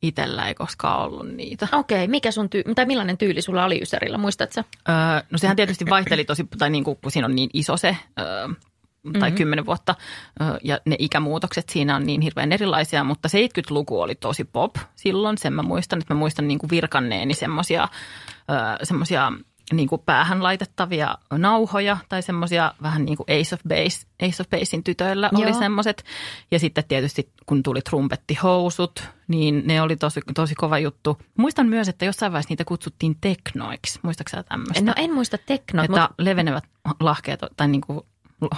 Itellä 0.02 0.48
ei 0.48 0.54
koskaan 0.54 1.02
ollut 1.02 1.28
niitä. 1.28 1.68
Okei, 1.72 2.08
mikä 2.08 2.30
sun 2.30 2.50
tyy- 2.50 2.74
tai 2.74 2.86
millainen 2.86 3.18
tyyli 3.18 3.42
sulla 3.42 3.64
oli 3.64 3.82
Ysärillä, 3.82 4.18
muistatko? 4.18 4.62
Öö, 4.88 4.94
no 5.30 5.38
sehän 5.38 5.56
tietysti 5.56 5.84
vaihteli 5.90 6.24
tosi, 6.24 6.48
tai 6.58 6.70
niin 6.70 6.84
kuin, 6.84 6.98
kun 7.02 7.12
siinä 7.12 7.26
on 7.26 7.34
niin 7.34 7.50
iso 7.52 7.76
se 7.76 7.96
öö, 8.18 8.48
tai 9.12 9.30
mm-hmm. 9.30 9.38
10 9.38 9.66
vuotta 9.66 9.94
ja 10.64 10.78
ne 10.84 10.96
ikämuutokset 10.98 11.68
siinä 11.68 11.96
on 11.96 12.06
niin 12.06 12.20
hirveän 12.20 12.52
erilaisia, 12.52 13.04
mutta 13.04 13.28
70-luku 13.28 14.00
oli 14.00 14.14
tosi 14.14 14.44
pop 14.44 14.76
silloin, 14.94 15.38
sen 15.38 15.52
mä 15.52 15.62
muistan, 15.62 15.98
että 15.98 16.14
mä 16.14 16.18
muistan 16.18 16.48
niin 16.48 16.58
kuin 16.58 16.70
virkanneeni 16.70 17.34
semmoisia 17.34 17.88
semmosia 18.82 19.32
niin 19.72 19.88
kuin 19.88 20.02
päähän 20.06 20.42
laitettavia 20.42 21.18
nauhoja 21.30 21.96
tai 22.08 22.22
semmoisia 22.22 22.74
vähän 22.82 23.04
niin 23.04 23.16
kuin 23.16 23.26
Ace 23.40 23.54
of 23.54 23.60
Base, 23.68 24.06
Ace 24.22 24.42
of 24.42 24.50
Basein 24.50 24.84
tytöillä 24.84 25.30
oli 25.34 25.54
semmoiset. 25.54 26.04
Ja 26.50 26.58
sitten 26.58 26.84
tietysti 26.88 27.32
kun 27.46 27.62
tuli 27.62 27.80
trumpettihousut, 27.80 29.08
niin 29.28 29.62
ne 29.66 29.82
oli 29.82 29.96
tosi, 29.96 30.20
tosi 30.34 30.54
kova 30.54 30.78
juttu. 30.78 31.18
Muistan 31.38 31.66
myös, 31.68 31.88
että 31.88 32.04
jossain 32.04 32.32
vaiheessa 32.32 32.52
niitä 32.52 32.64
kutsuttiin 32.64 33.16
teknoiksi. 33.20 34.00
Muistaaksä 34.02 34.42
tämmöistä? 34.42 34.84
No 34.84 34.92
en 34.96 35.14
muista 35.14 35.38
teknoa. 35.46 35.84
Että 35.84 36.00
mutta... 36.00 36.14
levenevät 36.18 36.64
lahkeet 37.00 37.40
tai 37.56 37.68
niin 37.68 37.80
kuin 37.80 38.00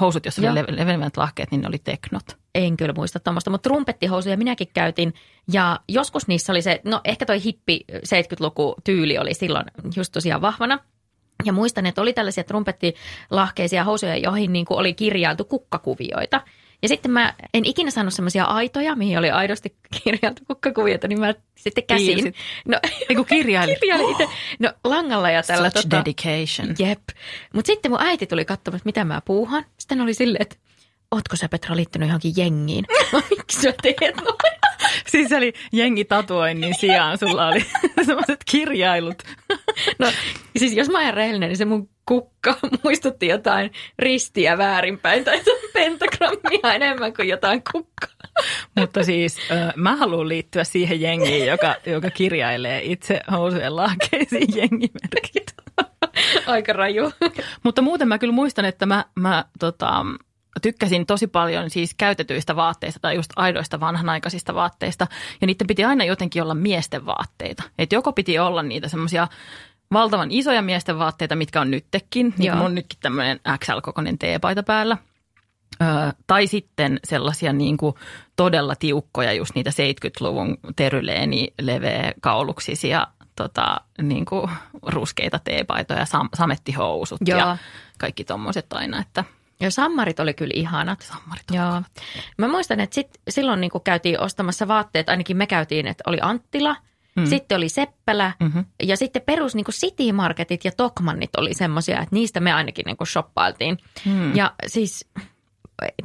housut, 0.01 0.25
jossa 0.25 0.43
oli 0.51 0.65
levenevät 0.69 1.17
lahkeet, 1.17 1.51
niin 1.51 1.61
ne 1.61 1.69
oli 1.69 1.79
teknot. 1.79 2.25
En 2.55 2.77
kyllä 2.77 2.93
muista 2.93 3.21
tuommoista, 3.21 3.51
mutta 3.51 3.69
trumpettihousuja 3.69 4.37
minäkin 4.37 4.69
käytin. 4.75 5.15
Ja 5.53 5.81
joskus 5.89 6.29
niissä 6.29 6.53
oli 6.53 6.63
se, 6.63 6.81
no 6.85 7.01
ehkä 7.05 7.27
toi 7.27 7.45
hippi 7.45 7.81
70-luku 7.93 8.75
tyyli 8.85 9.19
oli 9.19 9.35
silloin 9.35 9.67
just 9.97 10.13
tosiaan 10.13 10.41
vahvana. 10.41 10.79
Ja 11.45 11.53
muistan, 11.53 11.87
että 11.87 12.03
oli 12.03 12.13
tällaisia 12.13 12.45
trumpettilahkeisia 12.45 13.85
housuja, 13.85 14.17
joihin 14.17 14.53
niin 14.53 14.65
kuin 14.65 14.79
oli 14.79 14.95
kirjailtu 14.95 15.45
kukkakuvioita. 15.45 16.41
Ja 16.83 16.89
sitten 16.89 17.11
mä 17.11 17.35
en 17.55 17.65
ikinä 17.65 17.91
saanut 17.91 18.15
semmoisia 18.15 18.45
aitoja, 18.45 18.97
mihin 18.97 19.19
oli 19.19 19.31
aidosti 19.31 19.77
kirjailtu 20.03 20.43
kukkakuvioita, 20.47 21.09
niin 21.09 21.21
mä 21.21 21.35
sitten 21.57 21.85
käsin. 21.85 22.07
Piirsit. 22.07 22.35
No, 22.69 22.79
Eiku 23.09 23.25
kirjaili. 23.25 23.77
kirjaili 23.81 24.11
itse. 24.11 24.29
No 24.59 24.73
langalla 24.85 25.31
ja 25.31 25.43
tällä. 25.43 25.71
Such 25.71 25.83
tota, 25.83 25.97
dedication. 25.97 26.75
Jep. 26.79 27.03
Mutta 27.55 27.67
sitten 27.67 27.91
mun 27.91 28.01
äiti 28.03 28.27
tuli 28.27 28.45
katsomaan, 28.45 28.81
mitä 28.85 29.05
mä 29.05 29.21
puuhan. 29.25 29.65
Sitten 29.79 30.01
oli 30.01 30.15
silleen, 30.15 30.43
että 30.43 30.57
ootko 31.11 31.37
sä 31.37 31.49
Petra 31.49 31.77
liittynyt 31.77 32.09
johonkin 32.09 32.33
jengiin? 32.37 32.85
Miksi 33.31 33.61
sä 33.61 33.75
teet 33.83 34.17
noin? 34.17 34.37
Siis 35.11 35.33
eli 35.33 35.53
jengi 35.73 36.05
tatuoinnin 36.05 36.75
sijaan 36.75 37.19
sulla 37.19 37.47
oli 37.47 37.65
sellaiset 38.07 38.41
kirjailut. 38.51 39.23
No 39.99 40.13
siis 40.57 40.73
jos 40.73 40.89
mä 40.89 40.99
ajan 40.99 41.15
rehellinen, 41.15 41.49
niin 41.49 41.57
se 41.57 41.65
mun 41.65 41.89
kukka 42.11 42.57
muistutti 42.85 43.27
jotain 43.27 43.71
ristiä 43.99 44.59
väärinpäin 44.59 45.25
tai 45.25 45.43
pentagrammia 45.73 46.75
enemmän 46.75 47.15
kuin 47.15 47.29
jotain 47.29 47.63
kukkaa. 47.73 48.11
Mutta 48.81 49.05
siis 49.05 49.39
mä 49.77 49.97
haluan 49.97 50.29
liittyä 50.29 50.65
siihen 50.65 51.01
jengiin, 51.01 51.47
joka, 51.47 51.75
joka 51.87 52.11
kirjailee 52.11 52.81
itse 52.85 53.21
housujen 53.31 53.77
lahkeisiin 53.77 54.49
jengimerkit. 54.57 55.55
Aika 56.47 56.73
raju. 56.73 57.13
Mutta 57.63 57.83
muuten 57.83 58.09
mä 58.09 58.19
kyllä 58.19 58.35
muistan, 58.35 58.65
että 58.65 58.87
mä, 58.87 59.05
mä 59.15 59.45
tota, 59.59 60.05
tykkäsin 60.63 61.07
tosi 61.07 61.27
paljon 61.27 61.71
siis 61.71 61.95
käytetyistä 61.95 62.57
vaatteista 62.57 63.01
tai 63.01 63.15
just 63.15 63.31
aidoista 63.37 63.81
vanhanaikaisista 63.81 64.55
vaatteista. 64.55 65.07
Ja 65.41 65.47
niiden 65.47 65.67
piti 65.67 65.85
aina 65.85 66.05
jotenkin 66.05 66.43
olla 66.43 66.55
miesten 66.55 67.07
vaatteita. 67.07 67.63
Että 67.79 67.95
joko 67.95 68.13
piti 68.13 68.39
olla 68.39 68.63
niitä 68.63 68.89
semmoisia 68.89 69.29
valtavan 69.93 70.31
isoja 70.31 70.63
miesten 70.63 70.99
vaatteita, 70.99 71.37
mitkä 71.37 71.61
on 71.61 71.71
nyttekin. 71.71 72.35
Niin 72.39 72.53
kuin 72.53 72.63
on 72.63 72.75
nytkin 72.75 72.99
tämmöinen 73.03 73.41
XL-kokoinen 73.65 74.19
T-paita 74.19 74.63
päällä. 74.63 74.97
Ö, 75.83 75.85
tai 76.27 76.47
sitten 76.47 77.01
sellaisia 77.05 77.53
niin 77.53 77.77
kuin 77.77 77.95
todella 78.37 78.75
tiukkoja, 78.77 79.33
just 79.33 79.55
niitä 79.55 79.71
70-luvun 79.71 80.59
teryleeni 80.77 81.55
leveä 81.63 82.13
kauluksisia 82.21 83.07
tota, 83.37 83.81
niin 84.03 84.25
kuin 84.25 84.51
ruskeita 84.83 85.39
teepaitoja, 85.39 86.05
sam- 86.05 86.29
samettihousut 86.35 87.21
Joo. 87.27 87.39
ja 87.39 87.57
kaikki 87.99 88.25
tommoset 88.25 88.73
aina, 88.73 89.01
että– 89.01 89.25
ja 89.61 89.71
sammarit 89.71 90.21
oli 90.21 90.35
kyllä 90.35 90.53
ihanat. 90.55 91.01
Sammarit 91.01 91.45
Joo. 91.53 91.83
Mä 92.39 92.49
muistan, 92.49 92.81
että 92.81 92.95
sit, 92.95 93.21
silloin 93.29 93.61
niin 93.61 93.71
käytiin 93.85 94.21
ostamassa 94.21 94.69
vaatteet, 94.69 95.09
ainakin 95.09 95.37
me 95.37 95.47
käytiin, 95.47 95.87
että 95.87 96.05
oli 96.07 96.19
Anttila, 96.23 96.77
mm. 97.17 97.27
sitten 97.27 97.57
oli 97.57 97.69
Seppälä 97.69 98.33
mm-hmm. 98.41 98.65
ja 98.83 98.97
sitten 98.97 99.23
perus 99.23 99.55
niin 99.55 99.65
City 99.65 100.13
Marketit 100.13 100.65
ja 100.65 100.73
Tokmannit 100.77 101.37
oli 101.37 101.55
semmoisia, 101.55 102.01
että 102.01 102.15
niistä 102.15 102.41
me 102.41 102.53
ainakin 102.53 102.85
niin 102.87 103.07
shoppailtiin. 103.07 103.79
Mm. 104.07 104.37
Ja 104.37 104.55
siis 104.67 105.09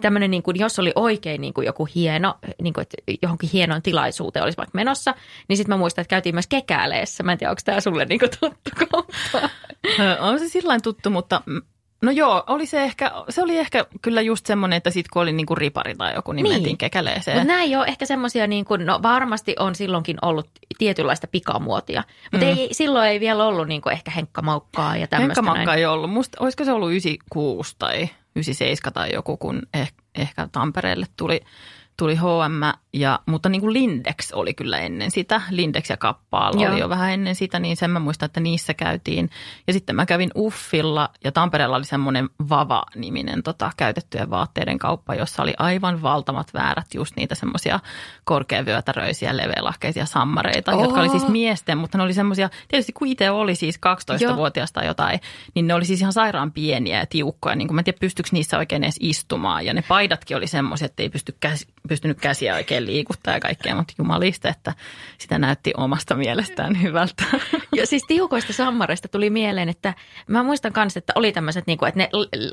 tämmöinen, 0.01 0.31
niin 0.31 0.43
kuin, 0.43 0.59
jos 0.59 0.79
oli 0.79 0.91
oikein 0.95 1.41
niin 1.41 1.53
kuin 1.53 1.65
joku 1.65 1.87
hieno, 1.95 2.35
niin 2.61 2.73
kuin, 2.73 2.81
että 2.81 2.97
johonkin 3.21 3.49
hienoon 3.53 3.81
tilaisuuteen 3.81 4.43
olisi 4.43 4.57
vaikka 4.57 4.75
menossa, 4.75 5.15
niin 5.47 5.57
sitten 5.57 5.73
mä 5.73 5.77
muistan, 5.77 6.01
että 6.01 6.09
käytiin 6.09 6.35
myös 6.35 6.47
kekääleessä. 6.47 7.23
Mä 7.23 7.31
en 7.31 7.37
tiedä, 7.37 7.51
onko 7.51 7.61
tämä 7.65 7.81
sulle 7.81 8.05
niin 8.05 8.19
kuin 8.19 8.31
tuttu 8.39 8.69
kauppa? 8.89 9.49
On 10.19 10.39
se 10.39 10.49
sillä 10.49 10.79
tuttu, 10.79 11.09
mutta 11.09 11.41
No 12.05 12.11
joo, 12.11 12.43
oli 12.47 12.65
se 12.65 12.83
ehkä, 12.83 13.11
se 13.29 13.41
oli 13.41 13.57
ehkä 13.57 13.85
kyllä 14.01 14.21
just 14.21 14.45
semmoinen, 14.45 14.77
että 14.77 14.89
sitten 14.89 15.09
kun 15.13 15.21
oli 15.21 15.31
niinku 15.31 15.55
ripari 15.55 15.95
tai 15.95 16.13
joku, 16.15 16.31
niin, 16.31 16.43
niin. 16.43 16.55
mentiin 16.55 16.77
kekäleeseen. 16.77 17.37
Mutta 17.37 17.47
nämä 17.47 17.61
ei 17.61 17.75
ole 17.75 17.85
ehkä 17.85 18.05
semmoisia, 18.05 18.47
niin 18.47 18.65
kuin, 18.65 18.85
no 18.85 18.99
varmasti 19.03 19.55
on 19.59 19.75
silloinkin 19.75 20.17
ollut 20.21 20.49
tietynlaista 20.77 21.27
pikamuotia, 21.27 22.03
mutta 22.31 22.45
mm. 22.45 22.51
ei, 22.57 22.69
silloin 22.71 23.09
ei 23.09 23.19
vielä 23.19 23.45
ollut 23.45 23.67
niin 23.67 23.81
kuin 23.81 23.93
ehkä 23.93 24.11
henkka-maukkaa 24.11 24.97
ja 24.97 25.07
tämmöistä. 25.07 25.41
Henkka-maukkaa 25.41 25.75
ei 25.75 25.85
ollut. 25.85 26.11
Musta, 26.11 26.37
olisiko 26.39 26.65
se 26.65 26.71
ollut 26.71 26.89
96 26.89 27.75
tai 27.79 28.09
97 28.35 28.93
tai 28.93 29.13
joku, 29.13 29.37
kun 29.37 29.61
ehkä, 29.73 30.03
ehkä 30.15 30.47
Tampereelle 30.51 31.05
tuli 31.17 31.41
tuli 31.97 32.15
HM, 32.15 32.79
ja, 32.93 33.19
mutta 33.25 33.49
niin 33.49 33.61
kuin 33.61 33.73
Lindex 33.73 34.31
oli 34.31 34.53
kyllä 34.53 34.77
ennen 34.79 35.11
sitä. 35.11 35.41
Lindex 35.49 35.89
ja 35.89 35.97
Kappaal 35.97 36.53
oli 36.55 36.79
jo 36.79 36.89
vähän 36.89 37.13
ennen 37.13 37.35
sitä, 37.35 37.59
niin 37.59 37.77
sen 37.77 37.91
mä 37.91 37.99
muistan, 37.99 38.25
että 38.25 38.39
niissä 38.39 38.73
käytiin. 38.73 39.29
Ja 39.67 39.73
sitten 39.73 39.95
mä 39.95 40.05
kävin 40.05 40.31
Uffilla 40.35 41.09
ja 41.23 41.31
Tampereella 41.31 41.75
oli 41.75 41.85
semmoinen 41.85 42.29
Vava-niminen 42.49 43.43
tota, 43.43 43.71
käytettyjen 43.77 44.29
vaatteiden 44.29 44.77
kauppa, 44.77 45.15
jossa 45.15 45.43
oli 45.43 45.53
aivan 45.57 46.01
valtamat 46.01 46.53
väärät 46.53 46.93
just 46.93 47.15
niitä 47.15 47.35
semmoisia 47.35 47.79
korkeavyötäröisiä, 48.23 49.37
leveälahkeisia 49.37 50.05
sammareita, 50.05 50.71
Oho. 50.71 50.83
jotka 50.83 50.99
oli 50.99 51.09
siis 51.09 51.27
miesten, 51.27 51.77
mutta 51.77 51.97
ne 51.97 52.03
oli 52.03 52.13
semmoisia, 52.13 52.49
tietysti 52.67 52.93
kun 52.93 53.07
itse 53.07 53.31
oli 53.31 53.55
siis 53.55 53.79
12-vuotiaasta 53.85 54.83
jotain, 54.83 55.19
niin 55.55 55.67
ne 55.67 55.73
oli 55.73 55.85
siis 55.85 56.01
ihan 56.01 56.13
sairaan 56.13 56.51
pieniä 56.51 56.99
ja 56.99 57.05
tiukkoja. 57.05 57.55
Niin 57.55 57.67
kuin 57.67 57.75
mä 57.75 57.81
en 57.81 57.85
tiedä, 57.85 57.97
pystyykö 57.99 58.29
niissä 58.31 58.57
oikein 58.57 58.83
edes 58.83 58.97
istumaan. 58.99 59.65
Ja 59.65 59.73
ne 59.73 59.83
paidatkin 59.87 60.37
oli 60.37 60.47
semmoisia, 60.47 60.85
että 60.85 61.03
ei 61.03 61.09
pysty 61.09 61.35
käs, 61.39 61.67
pystynyt 61.87 62.21
käsiä 62.21 62.55
oikein 62.55 62.85
liikuttaa 62.85 63.33
ja 63.33 63.39
kaikkea, 63.39 63.75
mutta 63.75 63.93
jumalista, 63.97 64.49
että 64.49 64.73
sitä 65.17 65.39
näytti 65.39 65.73
omasta 65.77 66.15
mielestään 66.15 66.81
hyvältä. 66.81 67.23
Ja 67.75 67.87
siis 67.87 68.03
tiukoista 68.07 68.53
sammareista 68.53 69.07
tuli 69.07 69.29
mieleen, 69.29 69.69
että 69.69 69.93
mä 70.27 70.43
muistan 70.43 70.73
kanssa, 70.73 70.97
että 70.97 71.13
oli 71.15 71.31
tämmöiset, 71.31 71.67
niin 71.67 71.77
kuin, 71.77 71.89
että 71.89 71.99
ne 71.99 72.09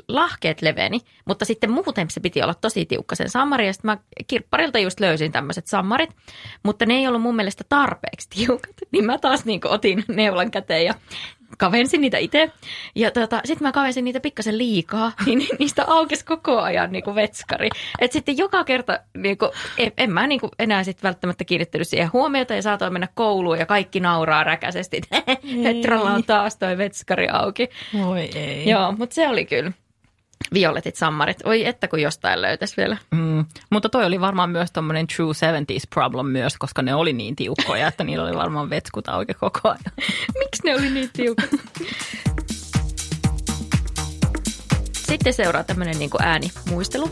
lahkeet 0.07 0.61
leveni, 0.61 0.99
mutta 1.25 1.45
sitten 1.45 1.71
muuten 1.71 2.09
se 2.09 2.19
piti 2.19 2.43
olla 2.43 2.53
tosi 2.53 2.85
tiukka 2.85 3.15
sen 3.15 3.29
sammari. 3.29 3.67
Ja 3.67 3.73
sitten 3.73 3.91
mä 3.91 3.97
kirpparilta 4.27 4.79
just 4.79 4.99
löysin 4.99 5.31
tämmöiset 5.31 5.67
sammarit, 5.67 6.09
mutta 6.63 6.85
ne 6.85 6.93
ei 6.93 7.07
ollut 7.07 7.21
mun 7.21 7.35
mielestä 7.35 7.63
tarpeeksi 7.69 8.29
tiukat. 8.29 8.73
Niin 8.91 9.05
mä 9.05 9.17
taas 9.17 9.45
niin 9.45 9.67
otin 9.67 10.03
neulan 10.07 10.51
käteen 10.51 10.85
ja 10.85 10.93
kavensin 11.57 12.01
niitä 12.01 12.17
itse. 12.17 12.51
Ja 12.95 13.11
tota, 13.11 13.41
sitten 13.45 13.67
mä 13.67 13.71
kavensin 13.71 14.05
niitä 14.05 14.19
pikkasen 14.19 14.57
liikaa, 14.57 15.11
niin 15.25 15.47
niistä 15.59 15.83
aukesi 15.87 16.25
koko 16.25 16.61
ajan 16.61 16.91
niin 16.91 17.03
kuin 17.03 17.15
vetskari. 17.15 17.69
Et 17.99 18.11
sitten 18.11 18.37
joka 18.37 18.63
kerta, 18.63 18.99
niin 19.17 19.37
kuin, 19.37 19.51
en, 19.77 19.91
en 19.97 20.11
mä 20.11 20.27
niin 20.27 20.39
kuin 20.39 20.51
enää 20.59 20.83
sit 20.83 21.03
välttämättä 21.03 21.45
kiinnittänyt 21.45 21.87
siihen 21.87 22.13
huomiota 22.13 22.53
ja 22.53 22.61
saatoin 22.61 22.93
mennä 22.93 23.07
kouluun 23.13 23.59
ja 23.59 23.65
kaikki 23.65 23.99
nauraa 23.99 24.43
räkäisesti, 24.43 24.97
että 25.11 25.31
Petralla 25.63 26.13
on 26.13 26.23
taas 26.23 26.57
toi 26.57 26.77
vetskari 26.77 27.27
auki. 27.29 27.69
Voi 28.01 28.29
ei. 28.35 28.69
Joo, 28.69 28.91
mutta 28.91 29.15
se 29.15 29.27
oli 29.27 29.45
kyllä 29.45 29.71
violetit 30.53 30.95
sammarit. 30.95 31.37
Oi 31.45 31.65
että 31.65 31.87
kun 31.87 32.01
jostain 32.01 32.41
löytäisi 32.41 32.77
vielä. 32.77 32.97
Mm, 33.11 33.45
mutta 33.69 33.89
toi 33.89 34.05
oli 34.05 34.21
varmaan 34.21 34.49
myös 34.49 34.71
tuommoinen 34.71 35.07
true 35.07 35.33
70s 35.33 35.83
problem 35.93 36.25
myös, 36.25 36.57
koska 36.57 36.81
ne 36.81 36.95
oli 36.95 37.13
niin 37.13 37.35
tiukkoja, 37.35 37.87
että 37.87 38.03
niillä 38.03 38.25
oli 38.25 38.35
varmaan 38.37 38.69
vetskut 38.69 39.09
auki 39.09 39.33
koko 39.33 39.59
ajan. 39.63 39.79
Miksi 40.39 40.63
ne 40.63 40.75
oli 40.75 40.89
niin 40.89 41.09
tiukat? 41.13 41.49
Sitten 45.07 45.33
seuraa 45.33 45.63
tämmöinen 45.63 45.99
niin 45.99 46.09
äänimuistelu. 46.19 47.09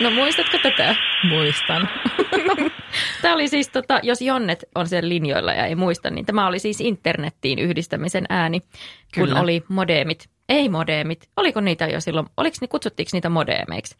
No 0.00 0.10
muistatko 0.10 0.58
tätä? 0.62 0.96
Muistan. 1.24 1.88
Tämä 3.22 3.34
oli 3.34 3.48
siis, 3.48 3.68
tota, 3.68 4.00
jos 4.02 4.22
Jonnet 4.22 4.64
on 4.74 4.88
siellä 4.88 5.08
linjoilla 5.08 5.52
ja 5.52 5.66
ei 5.66 5.74
muista, 5.74 6.10
niin 6.10 6.26
tämä 6.26 6.46
oli 6.46 6.58
siis 6.58 6.80
internettiin 6.80 7.58
yhdistämisen 7.58 8.24
ääni, 8.28 8.60
kun 8.60 8.68
Kyllä. 9.14 9.40
oli 9.40 9.62
modeemit. 9.68 10.28
Ei 10.48 10.68
modeemit. 10.68 11.28
Oliko 11.36 11.60
niitä 11.60 11.86
jo 11.86 12.00
silloin, 12.00 12.26
oliko 12.36 12.56
ne, 12.60 12.68
kutsuttiinko 12.68 13.10
niitä 13.12 13.28
modeemeiksi? 13.28 13.96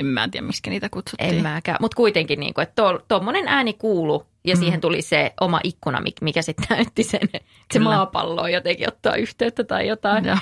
En 0.00 0.06
mä 0.06 0.28
tiedä, 0.28 0.46
miksi 0.46 0.70
niitä 0.70 0.88
kutsuttiin. 0.88 1.34
En 1.36 1.42
mäkään, 1.42 1.76
mutta 1.80 1.96
kuitenkin, 1.96 2.40
niin 2.40 2.54
kuin, 2.54 2.62
että 2.62 2.82
tuommoinen 3.08 3.48
ääni 3.48 3.72
kuulu 3.72 4.26
ja 4.44 4.54
Mm. 4.56 4.60
siihen 4.60 4.80
tuli 4.80 5.02
se 5.02 5.32
oma 5.40 5.60
ikkuna, 5.64 5.98
mik- 5.98 6.22
mikä 6.22 6.42
sitten 6.42 6.66
näytti 6.76 7.02
sen, 7.02 7.20
että 7.22 7.38
se 7.72 7.78
Kyllä. 7.78 7.90
maapallo 7.90 8.48
jotenkin 8.48 8.88
ottaa 8.88 9.14
yhteyttä 9.16 9.64
tai 9.64 9.88
jotain. 9.88 10.24
Joo. 10.24 10.36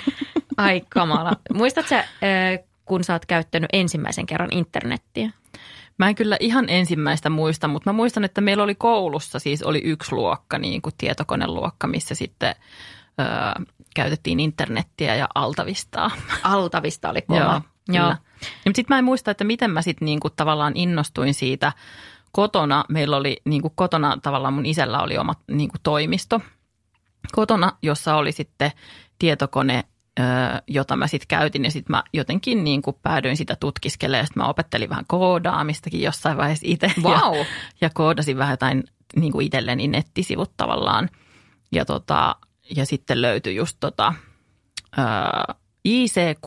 Ai 0.56 0.82
kamala. 0.88 1.32
Muistatko 1.54 1.94
kun 2.84 3.04
sä 3.04 3.12
oot 3.12 3.26
käyttänyt 3.26 3.68
ensimmäisen 3.72 4.26
kerran 4.26 4.48
internettiä? 4.52 5.30
Mä 5.98 6.08
en 6.08 6.14
kyllä 6.14 6.36
ihan 6.40 6.64
ensimmäistä 6.68 7.30
muista, 7.30 7.68
mutta 7.68 7.90
mä 7.90 7.96
muistan, 7.96 8.24
että 8.24 8.40
meillä 8.40 8.62
oli 8.62 8.74
koulussa 8.74 9.38
siis 9.38 9.62
oli 9.62 9.80
yksi 9.84 10.12
luokka, 10.12 10.58
niin 10.58 10.82
kuin 10.82 10.94
tietokoneluokka, 10.98 11.86
missä 11.86 12.14
sitten 12.14 12.54
öö, 13.20 13.64
käytettiin 13.94 14.40
internettiä 14.40 15.14
ja 15.14 15.28
altavistaa. 15.34 16.10
Altavista 16.42 17.10
oli 17.10 17.22
kova. 17.22 17.38
Joo, 17.38 17.60
kyllä. 17.86 18.16
Ja 18.64 18.72
sitten 18.74 18.94
mä 18.94 18.98
en 18.98 19.04
muista, 19.04 19.30
että 19.30 19.44
miten 19.44 19.70
mä 19.70 19.82
sitten 19.82 20.06
niinku 20.06 20.30
tavallaan 20.30 20.76
innostuin 20.76 21.34
siitä 21.34 21.72
kotona. 22.32 22.84
Meillä 22.88 23.16
oli 23.16 23.36
niinku 23.44 23.70
kotona 23.70 24.18
tavallaan 24.22 24.54
mun 24.54 24.66
isällä 24.66 25.02
oli 25.02 25.18
oma 25.18 25.34
niinku 25.50 25.76
toimisto 25.82 26.40
kotona, 27.32 27.72
jossa 27.82 28.16
oli 28.16 28.32
sitten 28.32 28.70
tietokone, 29.18 29.84
jota 30.66 30.96
mä 30.96 31.06
sitten 31.06 31.28
käytin 31.28 31.64
ja 31.64 31.70
sitten 31.70 31.96
mä 31.96 32.02
jotenkin 32.12 32.64
niinku 32.64 32.92
päädyin 32.92 33.36
sitä 33.36 33.56
tutkiskelemaan. 33.56 34.26
Sitten 34.26 34.42
mä 34.42 34.48
opettelin 34.48 34.88
vähän 34.88 35.04
koodaamistakin 35.06 36.02
jossain 36.02 36.36
vaiheessa 36.36 36.66
itse 36.68 36.92
Vau. 37.02 37.36
ja, 37.36 37.44
ja 37.80 37.90
koodasin 37.94 38.38
vähän 38.38 38.52
jotain 38.52 38.84
niinku 39.16 39.40
itselleni 39.40 39.88
nettisivut 39.88 40.52
tavallaan. 40.56 41.08
Ja, 41.72 41.84
tota, 41.84 42.36
ja 42.76 42.86
sitten 42.86 43.22
löytyi 43.22 43.56
just 43.56 43.76
tota, 43.80 44.14
ö, 44.98 45.02
ICQ, 45.84 46.46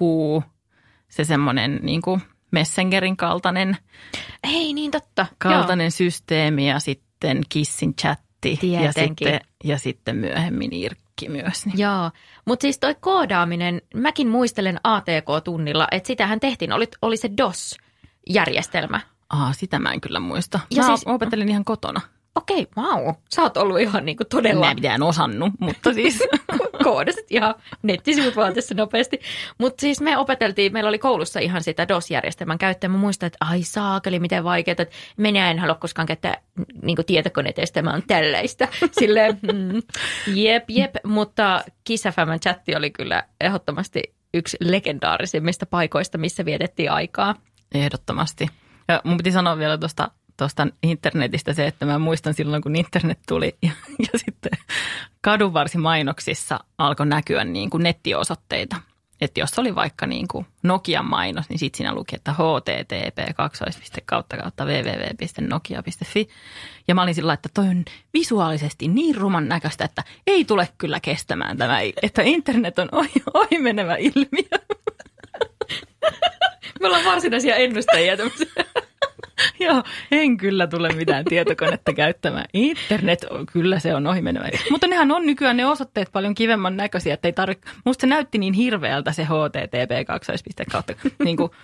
se 1.10 1.23
semmoinen 1.23 1.79
niin 1.84 2.01
kuin 2.01 2.21
Messengerin 2.51 3.17
kaltainen, 3.17 3.77
Ei 4.43 4.73
niin 4.73 4.91
totta. 4.91 5.25
kaltainen 5.38 5.91
systeemi 5.91 6.69
ja 6.69 6.79
sitten 6.79 7.41
Kissin 7.49 7.95
chatti 7.95 8.60
ja 8.62 8.93
sitten, 8.93 9.41
ja 9.63 9.77
sitten 9.77 10.15
myöhemmin 10.15 10.73
Irkki 11.21 11.43
myös. 11.43 11.65
Niin. 11.65 11.79
Joo, 11.79 12.12
mutta 12.45 12.62
siis 12.62 12.79
toi 12.79 12.95
koodaaminen, 12.99 13.81
mäkin 13.95 14.27
muistelen 14.27 14.79
ATK-tunnilla, 14.84 15.88
että 15.91 16.07
sitähän 16.07 16.39
tehtiin, 16.39 16.73
oli, 16.73 16.88
oli 17.01 17.17
se 17.17 17.29
DOS-järjestelmä. 17.38 18.99
Aa, 19.29 19.53
sitä 19.53 19.79
mä 19.79 19.91
en 19.91 20.01
kyllä 20.01 20.19
muista. 20.19 20.60
Ja 20.71 20.84
mä 20.84 20.88
siis- 20.88 21.03
opettelin 21.07 21.49
ihan 21.49 21.65
kotona. 21.65 22.01
Okei, 22.36 22.67
wow. 22.77 23.15
Sä 23.36 23.41
oot 23.41 23.57
ollut 23.57 23.79
ihan 23.79 24.05
niinku 24.05 24.23
todella... 24.25 24.65
Mä 24.65 24.71
en 24.71 24.77
mitään 24.77 25.03
osannut, 25.03 25.53
mutta 25.60 25.93
siis 25.93 26.19
koodasit 26.84 27.31
ihan 27.31 27.55
nettisivut 27.84 28.36
vaan 28.36 28.53
tässä 28.53 28.75
nopeasti. 28.75 29.19
Mutta 29.57 29.81
siis 29.81 30.01
me 30.01 30.17
opeteltiin, 30.17 30.73
meillä 30.73 30.88
oli 30.88 30.99
koulussa 30.99 31.39
ihan 31.39 31.63
sitä 31.63 31.88
DOS-järjestelmän 31.88 32.57
käyttöä. 32.57 32.89
Mä 32.89 32.97
muistan, 32.97 33.27
että 33.27 33.45
ai 33.49 33.63
saakeli, 33.63 34.19
miten 34.19 34.43
vaikeaa, 34.43 34.75
että 34.79 34.95
minä 35.17 35.51
en 35.51 35.60
halua 35.60 35.75
koskaan 35.75 36.05
käyttää 36.05 36.41
niin 36.81 36.97
tietokoneita, 37.05 37.62
mä 37.81 37.93
on 37.93 38.03
tällaista. 38.07 38.67
Silleen, 38.99 39.39
mm, 39.41 39.81
jep, 40.36 40.63
jep, 40.69 40.95
mutta 41.05 41.63
Kiss 41.84 42.03
FM:n 42.03 42.39
chatti 42.39 42.75
oli 42.75 42.91
kyllä 42.91 43.23
ehdottomasti 43.41 44.13
yksi 44.34 44.57
legendaarisimmista 44.60 45.65
paikoista, 45.65 46.17
missä 46.17 46.45
vietettiin 46.45 46.91
aikaa. 46.91 47.36
ehdottomasti. 47.73 48.47
Ja 48.88 49.01
mun 49.03 49.17
piti 49.17 49.31
sanoa 49.31 49.57
vielä 49.57 49.77
tuosta 49.77 50.12
tuosta 50.41 50.67
internetistä 50.84 51.54
se, 51.54 51.67
että 51.67 51.86
mä 51.86 51.99
muistan 51.99 52.34
silloin, 52.34 52.62
kun 52.62 52.75
internet 52.75 53.19
tuli 53.27 53.56
ja, 53.62 53.71
ja 53.99 54.19
sitten 54.19 54.51
kadunvarsimainoksissa 55.21 56.60
alkoi 56.77 57.06
näkyä 57.06 57.43
niin 57.43 57.69
kuin 57.69 57.84
nettiosoitteita. 57.84 58.75
Että 59.21 59.39
jos 59.39 59.60
oli 59.60 59.75
vaikka 59.75 60.08
niin 60.08 60.27
kuin 60.27 60.45
Nokian 60.63 61.06
mainos, 61.06 61.49
niin 61.49 61.60
sitten 61.60 61.77
siinä 61.77 61.93
luki, 61.93 62.15
että 62.15 62.34
http 62.34 63.36
kautta 64.06 64.38
kautta 64.38 64.65
www.nokia.fi. 64.65 66.27
Ja 66.88 66.95
mä 66.95 67.01
olin 67.01 67.15
sillä 67.15 67.34
että 67.34 67.49
toi 67.54 67.67
on 67.67 67.86
visuaalisesti 68.13 68.88
niin 68.88 69.15
ruman 69.15 69.47
näköistä, 69.47 69.86
että 69.86 70.04
ei 70.27 70.45
tule 70.45 70.69
kyllä 70.77 70.99
kestämään 70.99 71.58
tämä, 71.58 71.80
että 72.01 72.21
internet 72.21 72.80
on 72.80 72.89
ohi, 72.91 73.23
ohi 73.34 73.60
menevä 73.60 73.95
ilmiö. 73.95 74.49
Me 76.80 76.88
ollaan 76.88 77.06
varsinaisia 77.06 77.56
ennustajia 77.56 78.17
tämmöisiä. 78.17 78.65
Joo, 79.59 79.83
en 80.11 80.37
kyllä 80.37 80.67
tule 80.67 80.89
mitään 80.89 81.25
tietokonetta 81.25 81.93
käyttämään. 81.93 82.45
Internet, 82.53 83.23
on- 83.29 83.45
kyllä 83.45 83.79
se 83.79 83.95
on 83.95 84.07
ohimenevä. 84.07 84.49
Mutta 84.71 84.87
nehän 84.87 85.11
on 85.11 85.25
nykyään 85.25 85.57
ne 85.57 85.65
osoitteet 85.65 86.09
paljon 86.11 86.35
kivemman 86.35 86.77
näköisiä, 86.77 87.13
että 87.13 87.27
ei 87.27 87.33
tarvitse, 87.33 87.69
musta 87.85 88.01
se 88.01 88.07
näytti 88.07 88.37
niin 88.37 88.53
hirveältä 88.53 89.11
se 89.11 89.23
http 89.23 90.07
kautta. 90.71 90.93
Niin 91.23 91.37
kuin, 91.37 91.51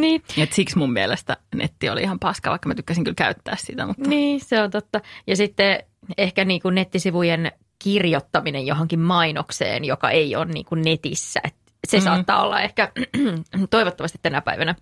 Niin, 0.00 0.22
että 0.38 0.54
siksi 0.54 0.78
mun 0.78 0.92
mielestä 0.92 1.36
netti 1.54 1.90
oli 1.90 2.02
ihan 2.02 2.18
paska, 2.18 2.50
vaikka 2.50 2.68
mä 2.68 2.74
tykkäsin 2.74 3.04
kyllä 3.04 3.14
käyttää 3.14 3.56
sitä. 3.58 3.86
Mutta 3.86 4.08
Niin, 4.08 4.40
se 4.40 4.62
on 4.62 4.70
totta. 4.70 5.00
Ja 5.26 5.36
sitten 5.36 5.82
ehkä 6.18 6.44
niin 6.44 6.60
kuin 6.62 6.74
nettisivujen 6.74 7.52
kirjoittaminen 7.78 8.66
johonkin 8.66 9.00
mainokseen, 9.00 9.84
joka 9.84 10.10
ei 10.10 10.36
ole 10.36 10.44
niin 10.44 10.64
kuin 10.64 10.82
netissä. 10.82 11.40
Et 11.44 11.54
se 11.88 11.96
Mm. 11.96 12.00
mm. 12.00 12.04
saattaa 12.04 12.42
olla 12.42 12.60
ehkä 12.60 12.92
toivottavasti 13.70 14.18
tänä 14.22 14.40
päivänä 14.40 14.74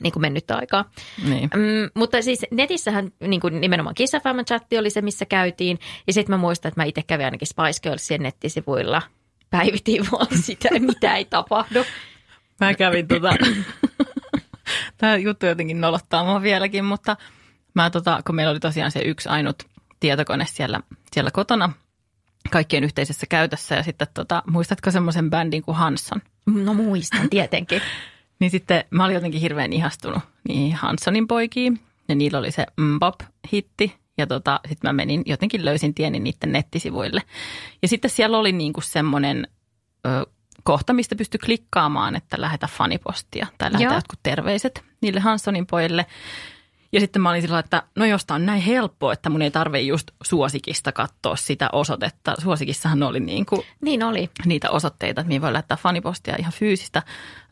niin 0.00 0.12
kuin 0.12 0.20
mennyttä 0.20 0.56
aikaa. 0.56 0.90
niin. 1.28 1.50
Mm, 1.54 1.90
mutta 1.94 2.22
siis 2.22 2.46
netissähän 2.50 3.12
niin 3.20 3.40
kuin 3.40 3.60
nimenomaan 3.60 3.94
Kiss 3.94 4.12
FM 4.12 4.44
chatti 4.46 4.78
oli 4.78 4.90
se, 4.90 5.02
missä 5.02 5.24
käytiin. 5.24 5.78
Ja 6.06 6.12
sitten 6.12 6.32
mä 6.32 6.36
muistan, 6.36 6.68
että 6.68 6.80
mä 6.80 6.84
itse 6.84 7.02
kävin 7.02 7.24
ainakin 7.24 7.48
Spice 7.48 7.80
Girlsien 7.82 8.22
nettisivuilla. 8.22 9.02
Päivitin 9.50 10.06
vaan 10.12 10.38
sitä, 10.40 10.68
mitä 10.78 11.16
ei 11.16 11.24
tapahdu. 11.24 11.84
Mä 12.60 12.74
kävin 12.74 13.08
tota, 13.08 13.30
tämä 14.98 15.16
juttu 15.16 15.46
jotenkin 15.46 15.80
nolottaa 15.80 16.24
mua 16.24 16.42
vieläkin, 16.42 16.84
mutta 16.84 17.16
mä 17.74 17.90
tota, 17.90 18.22
kun 18.26 18.34
meillä 18.34 18.50
oli 18.50 18.60
tosiaan 18.60 18.90
se 18.90 19.00
yksi 19.00 19.28
ainut 19.28 19.62
tietokone 20.00 20.46
siellä, 20.48 20.80
siellä 21.12 21.30
kotona 21.30 21.72
kaikkien 22.50 22.84
yhteisessä 22.84 23.26
käytössä 23.26 23.74
ja 23.74 23.82
sitten 23.82 24.08
tota, 24.14 24.42
muistatko 24.50 24.90
semmoisen 24.90 25.30
bändin 25.30 25.62
kuin 25.62 25.76
Hanson? 25.76 26.22
No 26.46 26.74
muistan 26.74 27.30
tietenkin. 27.30 27.82
Niin 28.38 28.50
sitten 28.50 28.84
mä 28.90 29.04
olin 29.04 29.14
jotenkin 29.14 29.40
hirveän 29.40 29.72
ihastunut 29.72 30.22
niihin 30.48 30.74
Hansonin 30.74 31.28
poikiin 31.28 31.80
ja 32.08 32.14
niillä 32.14 32.38
oli 32.38 32.50
se 32.50 32.66
Mbop-hitti 32.80 33.94
ja 34.18 34.26
tota, 34.26 34.60
sitten 34.68 34.88
mä 34.88 34.92
menin, 34.92 35.22
jotenkin 35.26 35.64
löysin 35.64 35.94
tieni 35.94 36.20
niiden 36.20 36.52
nettisivuille. 36.52 37.22
Ja 37.82 37.88
sitten 37.88 38.10
siellä 38.10 38.38
oli 38.38 38.52
niinku 38.52 38.80
semmoinen 38.80 39.48
ö, 40.06 40.26
kohta, 40.62 40.92
mistä 40.92 41.16
pystyi 41.16 41.38
klikkaamaan, 41.38 42.16
että 42.16 42.40
lähetä 42.40 42.66
fanipostia 42.66 43.46
tai 43.58 43.72
lähetä 43.72 43.84
Joo. 43.84 43.94
jotkut 43.94 44.18
terveiset 44.22 44.84
niille 45.00 45.20
Hansonin 45.20 45.66
pojille. 45.66 46.06
Ja 46.96 47.00
sitten 47.00 47.22
mä 47.22 47.30
olin 47.30 47.42
sillä 47.42 47.58
että 47.58 47.82
no 47.96 48.04
josta 48.04 48.34
on 48.34 48.46
näin 48.46 48.62
helppoa, 48.62 49.12
että 49.12 49.30
mun 49.30 49.42
ei 49.42 49.50
tarvitse 49.50 49.82
just 49.82 50.10
suosikista 50.22 50.92
katsoa 50.92 51.36
sitä 51.36 51.68
osoitetta. 51.72 52.34
Suosikissahan 52.42 53.02
oli 53.02 53.20
niin 53.20 53.46
kuin 53.46 53.62
Niin 53.80 54.02
oli. 54.02 54.30
niitä 54.44 54.70
osoitteita, 54.70 55.20
että 55.20 55.28
mihin 55.28 55.42
voi 55.42 55.52
laittaa 55.52 55.76
fanipostia 55.76 56.36
ihan 56.38 56.52
fyysistä 56.52 57.02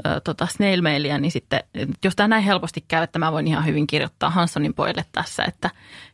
ö, 0.06 0.20
tota 0.20 0.46
snail 0.46 0.82
mailia, 0.82 1.18
niin 1.18 1.30
sitten 1.30 1.60
jos 2.04 2.16
tämä 2.16 2.28
näin 2.28 2.42
helposti 2.44 2.84
käy, 2.88 3.02
että 3.02 3.18
mä 3.18 3.32
voin 3.32 3.46
ihan 3.46 3.66
hyvin 3.66 3.86
kirjoittaa 3.86 4.30
Hanssonin 4.30 4.74
pojille 4.74 5.04
tässä, 5.12 5.44
että, 5.44 5.70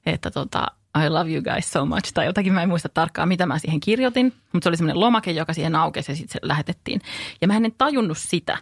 että 0.07 0.31
tota, 0.31 0.67
I 1.07 1.09
love 1.09 1.31
you 1.33 1.43
guys 1.43 1.73
so 1.73 1.87
much, 1.87 2.13
tai 2.15 2.27
jotakin 2.27 2.53
mä 2.53 2.63
en 2.63 2.69
muista 2.69 2.89
tarkkaan, 2.89 3.29
mitä 3.29 3.47
mä 3.47 3.59
siihen 3.59 3.81
kirjoitin, 3.81 4.33
mutta 4.53 4.65
se 4.65 4.69
oli 4.69 4.77
semmoinen 4.77 5.01
lomake, 5.01 5.31
joka 5.31 5.53
siihen 5.53 5.77
aukesi 5.77 6.13
ja 6.13 6.17
sitten 6.17 6.33
se 6.33 6.39
lähetettiin. 6.43 7.01
Ja 7.41 7.47
mä 7.47 7.57
en 7.57 7.75
tajunnut 7.79 8.19
sitä, 8.19 8.59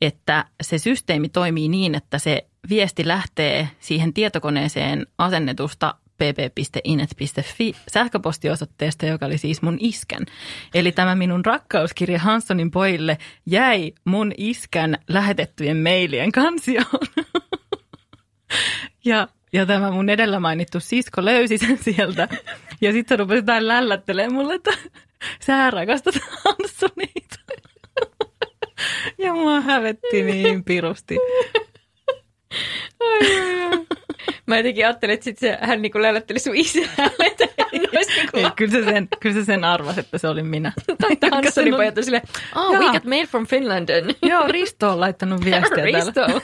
että 0.00 0.44
se 0.62 0.78
systeemi 0.78 1.28
toimii 1.28 1.68
niin, 1.68 1.94
että 1.94 2.18
se 2.18 2.46
viesti 2.68 3.08
lähtee 3.08 3.68
siihen 3.80 4.14
tietokoneeseen 4.14 5.06
asennetusta 5.18 5.94
pp.inet.fi 6.20 7.74
sähköpostiosoitteesta, 7.88 9.06
joka 9.06 9.26
oli 9.26 9.38
siis 9.38 9.62
mun 9.62 9.76
iskän. 9.80 10.26
Eli 10.74 10.92
tämä 10.92 11.14
minun 11.14 11.44
rakkauskirja 11.44 12.18
Hanssonin 12.18 12.70
pojille 12.70 13.18
jäi 13.46 13.92
mun 14.04 14.32
iskän 14.36 14.98
lähetettyjen 15.08 15.76
mailien 15.76 16.32
kansioon. 16.32 17.06
ja, 19.04 19.28
ja 19.52 19.66
tämä 19.66 19.90
mun 19.90 20.08
edellä 20.08 20.40
mainittu 20.40 20.80
sisko 20.80 21.24
löysi 21.24 21.58
sen 21.58 21.78
sieltä. 21.78 22.28
Ja 22.80 22.92
sitten 22.92 23.16
se 23.16 23.16
rupesi 23.16 23.38
jotain 23.38 23.68
lällättelemään 23.68 24.34
mulle, 24.34 24.54
että 24.54 24.70
sä 25.46 25.70
rakastat 25.70 26.14
Hanssonia. 26.44 27.39
Ja 29.18 29.34
mua 29.34 29.60
hävetti 29.60 30.22
niin 30.22 30.64
pirusti. 30.64 31.18
Mä 34.46 34.56
jotenkin 34.56 34.86
ajattelin, 34.86 35.14
että 35.14 35.24
sit 35.24 35.38
se, 35.38 35.58
hän 35.60 35.82
niinku 35.82 36.02
lällätteli 36.02 36.38
sun 36.38 36.56
isälle, 36.56 37.26
että 37.26 37.48
hän 37.58 37.68
olisi 37.96 38.12
niinku 38.16 38.36
Ei, 38.36 38.50
kyllä, 38.56 38.72
se 38.72 38.84
sen, 38.84 39.08
kyllä 39.20 39.34
se 39.34 39.44
sen 39.44 39.64
arvasi, 39.64 40.00
että 40.00 40.18
se 40.18 40.28
oli 40.28 40.42
minä. 40.42 40.72
Tai 41.00 41.10
Joka 41.10 41.36
Hanssoni 41.36 41.70
sen 41.70 41.92
on- 41.98 42.04
silleen, 42.04 42.22
oh, 42.56 42.72
we 42.78 42.84
Jaa. 42.84 42.92
got 42.92 43.04
mail 43.04 43.26
from 43.26 43.46
Finland. 43.46 43.88
Joo, 44.22 44.48
Risto 44.48 44.90
on 44.90 45.00
laittanut 45.00 45.44
viestiä 45.44 45.76
täällä. 45.76 45.98
Risto. 45.98 46.20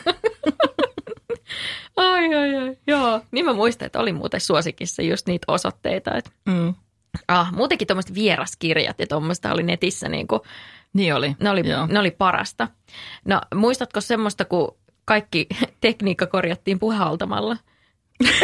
ai, 1.96 2.34
ai, 2.34 2.56
ai. 2.56 2.76
Joo, 2.86 3.20
niin 3.30 3.44
mä 3.44 3.52
muistan, 3.52 3.86
että 3.86 4.00
oli 4.00 4.12
muuten 4.12 4.40
suosikissa 4.40 5.02
just 5.02 5.26
niitä 5.26 5.44
osoitteita. 5.52 6.14
Että, 6.16 6.30
Mm. 6.48 6.74
ah, 7.28 7.52
muutenkin 7.52 7.86
tuommoiset 7.86 8.14
vieraskirjat 8.14 8.98
ja 8.98 9.06
tuommoista 9.06 9.52
oli 9.52 9.62
netissä, 9.62 10.08
niin 10.08 10.26
kuin, 10.28 10.40
Niin 10.96 11.14
oli. 11.14 11.36
ne, 11.40 11.50
oli, 11.50 11.68
Joo. 11.68 11.86
ne 11.86 11.98
oli 11.98 12.10
parasta. 12.10 12.68
No 13.24 13.40
muistatko 13.54 14.00
semmoista, 14.00 14.44
kun 14.44 14.76
kaikki 15.04 15.46
tekniikka 15.80 16.26
korjattiin 16.26 16.78
puhaltamalla? 16.78 17.56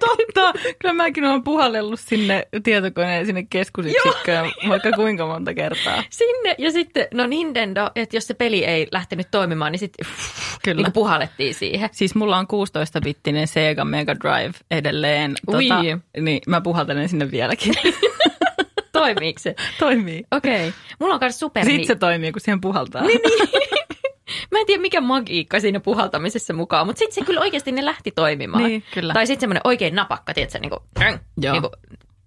Totta, 0.00 0.52
kyllä 0.78 0.94
mäkin 0.94 1.24
olen 1.24 1.42
puhallellut 1.42 2.00
sinne 2.00 2.48
tietokoneen 2.62 3.26
sinne 3.26 3.46
keskusyksikköön 3.50 4.50
vaikka 4.68 4.92
kuinka 4.92 5.26
monta 5.26 5.54
kertaa. 5.54 6.02
Sinne 6.10 6.54
ja 6.58 6.70
sitten, 6.72 7.06
no 7.14 7.26
Nintendo, 7.26 7.90
että 7.96 8.16
jos 8.16 8.26
se 8.26 8.34
peli 8.34 8.64
ei 8.64 8.86
lähtenyt 8.92 9.30
toimimaan, 9.30 9.72
niin 9.72 9.80
sitten 9.80 10.06
Kyllä. 10.64 10.82
niin 10.82 10.92
puhallettiin 10.92 11.54
siihen. 11.54 11.88
Siis 11.92 12.14
mulla 12.14 12.36
on 12.38 12.46
16-bittinen 12.46 13.46
Sega 13.46 13.84
Mega 13.84 14.14
Drive 14.14 14.54
edelleen. 14.70 15.34
Ui. 15.54 15.68
niin 16.20 16.40
mä 16.46 16.60
puhaltelen 16.60 17.08
sinne 17.08 17.30
vieläkin. 17.30 17.74
Toimiiko 19.00 19.38
se? 19.38 19.54
toimii. 19.78 20.24
Okei. 20.30 20.68
Okay. 20.68 20.80
Mulla 21.00 21.14
on 21.14 21.20
myös 21.22 21.38
super... 21.38 21.64
Sitten 21.64 21.86
se 21.86 21.94
toimii, 21.94 22.32
kun 22.32 22.40
siihen 22.40 22.60
puhaltaa. 22.60 23.02
Niin, 23.02 23.20
Mä 24.50 24.58
en 24.58 24.66
tiedä, 24.66 24.80
mikä 24.82 25.00
magiikka 25.00 25.60
siinä 25.60 25.80
puhaltamisessa 25.80 26.54
mukaan, 26.54 26.86
mutta 26.86 26.98
sitten 26.98 27.14
se 27.14 27.26
kyllä 27.26 27.40
oikeasti 27.40 27.72
ne 27.72 27.84
lähti 27.84 28.10
toimimaan. 28.10 28.64
Niin, 28.64 28.84
kyllä. 28.94 29.12
Tai 29.12 29.26
sitten 29.26 29.40
semmoinen 29.40 29.60
oikein 29.64 29.94
napakka, 29.94 30.34
tiedätkö, 30.34 30.58
niin 30.58 30.70
kuin, 30.70 30.80
Joo. 31.36 31.52
niin 31.52 31.62
kuin 31.62 31.72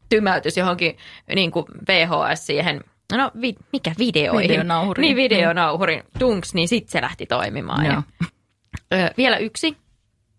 tymäytys 0.10 0.58
johonkin 0.58 0.98
niin 1.36 1.52
kuin 1.52 1.66
VHS 1.88 2.46
siihen, 2.46 2.84
no 3.18 3.32
vi, 3.42 3.56
mikä 3.74 3.94
videoihin. 3.98 4.50
Videonauhuriin. 4.50 5.02
Niin, 5.02 5.16
videonauhurin 5.16 6.04
tunks, 6.20 6.54
niin 6.54 6.68
sitten 6.68 6.92
se 6.92 7.02
lähti 7.02 7.26
toimimaan. 7.26 7.86
Joo. 7.86 8.04
Ja, 8.22 8.28
ö, 8.94 9.14
vielä 9.18 9.38
yksi, 9.38 9.78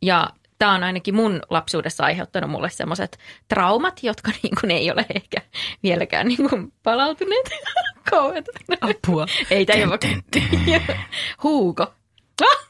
ja 0.03 0.29
tämä 0.63 0.75
on 0.75 0.85
ainakin 0.85 1.15
mun 1.15 1.41
lapsuudessa 1.51 2.05
aiheuttanut 2.05 2.51
mulle 2.51 2.71
semmoiset 2.71 3.19
traumat, 3.49 4.01
jotka 4.03 4.31
niin 4.43 4.55
kuin 4.61 4.71
ei 4.71 4.91
ole 4.91 5.07
ehkä 5.15 5.37
vieläkään 5.83 6.29
niin 6.29 6.51
kuin 6.51 6.73
palautuneet. 6.83 7.51
Kauheeta. 8.11 8.51
Apua. 8.81 9.27
Ei 9.51 9.67
tämä 9.67 9.79
ole 9.79 9.89
vaikka... 9.89 10.09
Huuko. 11.43 11.95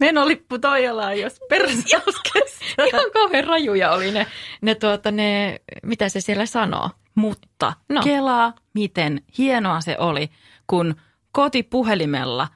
Menolippu 0.00 0.58
Toijalaan, 0.58 1.20
jos 1.20 1.40
persaus 1.48 2.22
Ihan 2.86 3.10
kauhean 3.12 3.44
rajuja 3.44 3.92
oli 3.92 4.10
ne, 4.10 4.26
ne, 4.60 4.74
tuota, 4.74 5.10
ne, 5.10 5.60
mitä 5.82 6.08
se 6.08 6.20
siellä 6.20 6.46
sanoo. 6.46 6.90
Mutta 7.14 7.72
No. 7.88 7.94
no. 7.94 8.02
kelaa, 8.02 8.52
miten 8.74 9.22
hienoa 9.38 9.80
se 9.80 9.96
oli, 9.98 10.30
kun 10.66 10.94
kotipuhelimella 11.32 12.48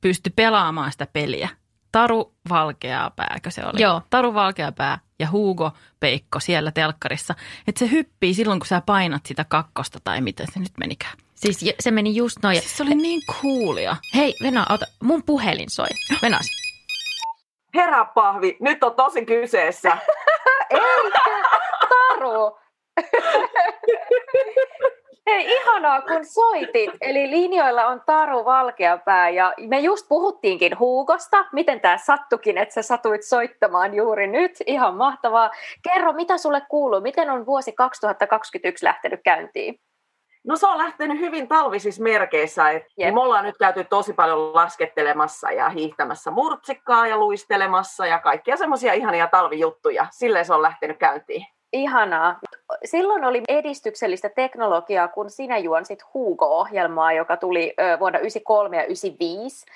pystyi 0.00 0.32
pelaamaan 0.36 0.92
sitä 0.92 1.06
peliä. 1.06 1.48
Taru 1.92 2.34
Valkeapääkö 2.48 3.50
se 3.50 3.62
oli? 3.64 3.82
Joo. 3.82 4.02
Taru 4.10 4.34
Valkeapää 4.34 4.98
ja 5.18 5.30
Hugo 5.30 5.72
Peikko 6.00 6.40
siellä 6.40 6.70
telkkarissa. 6.70 7.34
Että 7.68 7.78
se 7.78 7.90
hyppii 7.90 8.34
silloin, 8.34 8.60
kun 8.60 8.66
sä 8.66 8.82
painat 8.86 9.26
sitä 9.26 9.44
kakkosta 9.48 9.98
tai 10.04 10.20
miten 10.20 10.46
se 10.52 10.60
nyt 10.60 10.72
menikään. 10.78 11.12
Siis 11.34 11.64
se 11.80 11.90
meni 11.90 12.16
just 12.16 12.36
noin. 12.42 12.60
Siis 12.60 12.76
se 12.76 12.82
oli 12.82 12.94
niin 12.94 13.20
coolia. 13.42 13.96
Hei, 14.14 14.34
Venä, 14.42 14.66
ota, 14.68 14.86
mun 15.02 15.22
puhelin 15.22 15.70
soi. 15.70 15.88
Venas. 16.22 16.46
Herra 17.74 18.04
pahvi, 18.04 18.56
nyt 18.60 18.84
on 18.84 18.94
tosi 18.94 19.26
kyseessä. 19.26 19.98
Taru! 21.88 22.61
Hei, 25.32 25.52
ihanaa 25.52 26.02
kun 26.02 26.24
soitit. 26.24 26.90
Eli 27.00 27.30
linjoilla 27.30 27.86
on 27.86 28.02
Taru 28.06 28.44
Valkeapää 28.44 29.28
ja 29.28 29.54
me 29.68 29.80
just 29.80 30.08
puhuttiinkin 30.08 30.78
Huukosta. 30.78 31.44
Miten 31.52 31.80
tämä 31.80 31.98
sattukin, 31.98 32.58
että 32.58 32.74
sä 32.74 32.82
satuit 32.82 33.22
soittamaan 33.22 33.94
juuri 33.94 34.26
nyt? 34.26 34.52
Ihan 34.66 34.94
mahtavaa. 34.94 35.50
Kerro, 35.82 36.12
mitä 36.12 36.38
sulle 36.38 36.62
kuuluu? 36.70 37.00
Miten 37.00 37.30
on 37.30 37.46
vuosi 37.46 37.72
2021 37.72 38.84
lähtenyt 38.84 39.20
käyntiin? 39.24 39.80
No 40.44 40.56
se 40.56 40.66
on 40.66 40.78
lähtenyt 40.78 41.18
hyvin 41.18 41.48
talvisissa 41.48 42.02
merkeissä. 42.02 42.70
Et, 42.70 42.82
niin 42.98 43.14
me 43.14 43.20
ollaan 43.20 43.44
nyt 43.44 43.58
käyty 43.58 43.84
tosi 43.84 44.12
paljon 44.12 44.54
laskettelemassa 44.54 45.50
ja 45.50 45.68
hiihtämässä 45.68 46.30
murtsikkaa 46.30 47.06
ja 47.06 47.16
luistelemassa 47.16 48.06
ja 48.06 48.18
kaikkia 48.18 48.56
semmoisia 48.56 48.92
ihania 48.92 49.26
talvijuttuja. 49.26 50.06
Silleen 50.10 50.44
se 50.44 50.54
on 50.54 50.62
lähtenyt 50.62 50.98
käyntiin. 50.98 51.46
Ihanaa. 51.72 52.38
Silloin 52.84 53.24
oli 53.24 53.42
edistyksellistä 53.48 54.28
teknologiaa, 54.28 55.08
kun 55.08 55.30
sinä 55.30 55.58
juonsit 55.58 56.04
Hugo-ohjelmaa, 56.14 57.12
joka 57.12 57.36
tuli 57.36 57.74
vuonna 58.00 58.18
1993 58.18 58.76
ja 58.76 58.82
1995. 58.82 59.66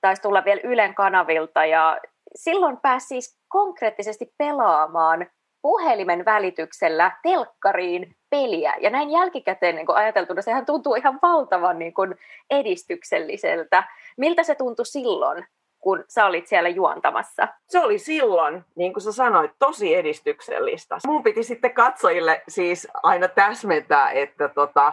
Taisi 0.00 0.22
tulla 0.22 0.44
vielä 0.44 0.60
Ylen 0.64 0.94
kanavilta 0.94 1.64
ja 1.64 2.00
silloin 2.34 2.76
pääsi 2.76 3.06
siis 3.06 3.38
konkreettisesti 3.48 4.34
pelaamaan 4.38 5.26
puhelimen 5.62 6.24
välityksellä 6.24 7.12
telkkariin 7.22 8.16
peliä. 8.30 8.74
Ja 8.80 8.90
näin 8.90 9.10
jälkikäteen 9.10 9.76
niin 9.76 9.86
ajateltuna, 9.94 10.42
sehän 10.42 10.66
tuntuu 10.66 10.94
ihan 10.94 11.18
valtavan 11.22 11.78
niin 11.78 11.94
kun 11.94 12.14
edistykselliseltä. 12.50 13.84
Miltä 14.16 14.42
se 14.42 14.54
tuntui 14.54 14.86
silloin, 14.86 15.46
kun 15.84 16.04
sä 16.08 16.26
olit 16.26 16.46
siellä 16.46 16.68
juontamassa? 16.68 17.48
Se 17.68 17.80
oli 17.80 17.98
silloin, 17.98 18.64
niin 18.76 18.92
kuin 18.92 19.02
sä 19.02 19.12
sanoit, 19.12 19.50
tosi 19.58 19.94
edistyksellistä. 19.94 20.98
Mun 21.06 21.22
piti 21.22 21.42
sitten 21.42 21.74
katsojille 21.74 22.42
siis 22.48 22.88
aina 23.02 23.28
täsmentää, 23.28 24.10
että 24.10 24.48
tota, 24.48 24.92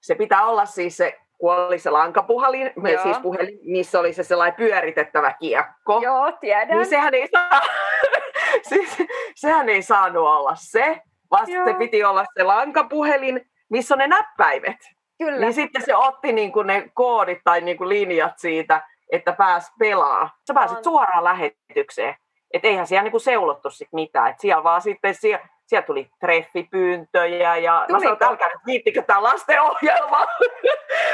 se 0.00 0.14
pitää 0.14 0.46
olla 0.46 0.66
siis 0.66 0.96
se, 0.96 1.18
kun 1.38 1.54
oli 1.54 1.78
se 1.78 1.90
lankapuhelin, 1.90 2.72
Joo. 2.92 3.02
siis 3.02 3.18
puhelin, 3.18 3.58
missä 3.62 4.00
oli 4.00 4.12
se 4.12 4.22
sellainen 4.22 4.56
pyöritettävä 4.56 5.32
kiekko. 5.32 6.00
Joo, 6.02 6.32
tiedän. 6.32 6.68
Niin 6.68 6.86
sehän 6.86 7.14
ei, 7.14 7.28
saa, 7.28 7.60
siis, 8.68 8.98
sehän 9.34 9.68
ei 9.68 9.82
saanut 9.82 10.26
olla 10.26 10.52
se, 10.54 11.02
vaan 11.30 11.50
Joo. 11.50 11.64
se 11.66 11.74
piti 11.74 12.04
olla 12.04 12.24
se 12.36 12.42
lankapuhelin, 12.42 13.50
missä 13.68 13.94
on 13.94 13.98
ne 13.98 14.06
näppäimet. 14.06 14.76
Kyllä. 15.18 15.40
Niin 15.40 15.54
sitten 15.54 15.82
se 15.82 15.96
otti 15.96 16.32
niin 16.32 16.52
kuin 16.52 16.66
ne 16.66 16.90
koodit 16.94 17.38
tai 17.44 17.60
niin 17.60 17.76
kuin 17.76 17.88
linjat 17.88 18.38
siitä, 18.38 18.82
että 19.12 19.32
pääs 19.32 19.72
pelaa. 19.78 20.30
Sä 20.48 20.54
pääsit 20.54 20.78
On. 20.78 20.84
suoraan 20.84 21.24
lähetykseen. 21.24 22.14
Että 22.54 22.68
eihän 22.68 22.86
siellä 22.86 23.02
niin 23.02 23.10
kuin 23.10 23.20
seulottu 23.20 23.70
sit 23.70 23.88
mitään. 23.92 24.30
Et 24.30 24.40
siellä 24.40 24.64
vaan 24.64 24.80
sitten 24.80 25.14
siellä, 25.14 25.48
siellä 25.66 25.86
tuli 25.86 26.10
treffipyyntöjä 26.20 27.56
ja 27.56 27.72
mä 27.72 27.86
Tuliko? 27.86 27.98
sanoin, 28.00 28.12
että 28.12 28.26
älkää 28.26 28.48
nyt 28.48 28.66
viittikö 28.66 29.02
tämä 29.02 29.22
lastenohjelma. 29.22 30.26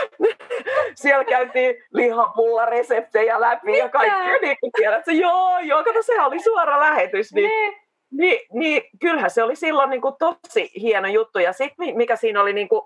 siellä 0.94 1.24
käytiin 1.24 1.74
lihapullareseptejä 1.92 3.40
läpi 3.40 3.78
ja 3.78 3.88
kaikkea. 3.88 4.38
Niin 4.42 4.56
kuin 4.60 4.72
tiedät, 4.72 5.04
sä, 5.04 5.12
joo, 5.12 5.58
joo, 5.58 5.84
kato 5.84 6.02
sehän 6.02 6.26
oli 6.26 6.40
suora 6.42 6.80
lähetys. 6.80 7.32
Niin, 7.32 7.50
Niin. 7.50 7.74
niin, 8.10 8.40
niin 8.52 8.82
kyllähän 9.00 9.30
se 9.30 9.42
oli 9.42 9.56
silloin 9.56 9.90
niin 9.90 10.02
kuin 10.02 10.14
tosi 10.18 10.70
hieno 10.80 11.08
juttu. 11.08 11.38
Ja 11.38 11.52
sitten 11.52 11.96
mikä 11.96 12.16
siinä 12.16 12.40
oli 12.40 12.52
niin 12.52 12.68
kuin 12.68 12.82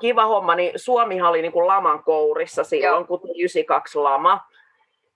kiva 0.00 0.26
homma, 0.26 0.54
niin 0.54 0.72
Suomihan 0.76 1.30
oli 1.30 1.42
niin 1.42 1.52
kuin 1.52 1.66
laman 1.66 2.04
kourissa 2.04 2.64
silloin, 2.64 3.00
Joo. 3.00 3.04
kun 3.04 3.20
tuli 3.20 3.40
92 3.40 3.98
lama. 3.98 4.40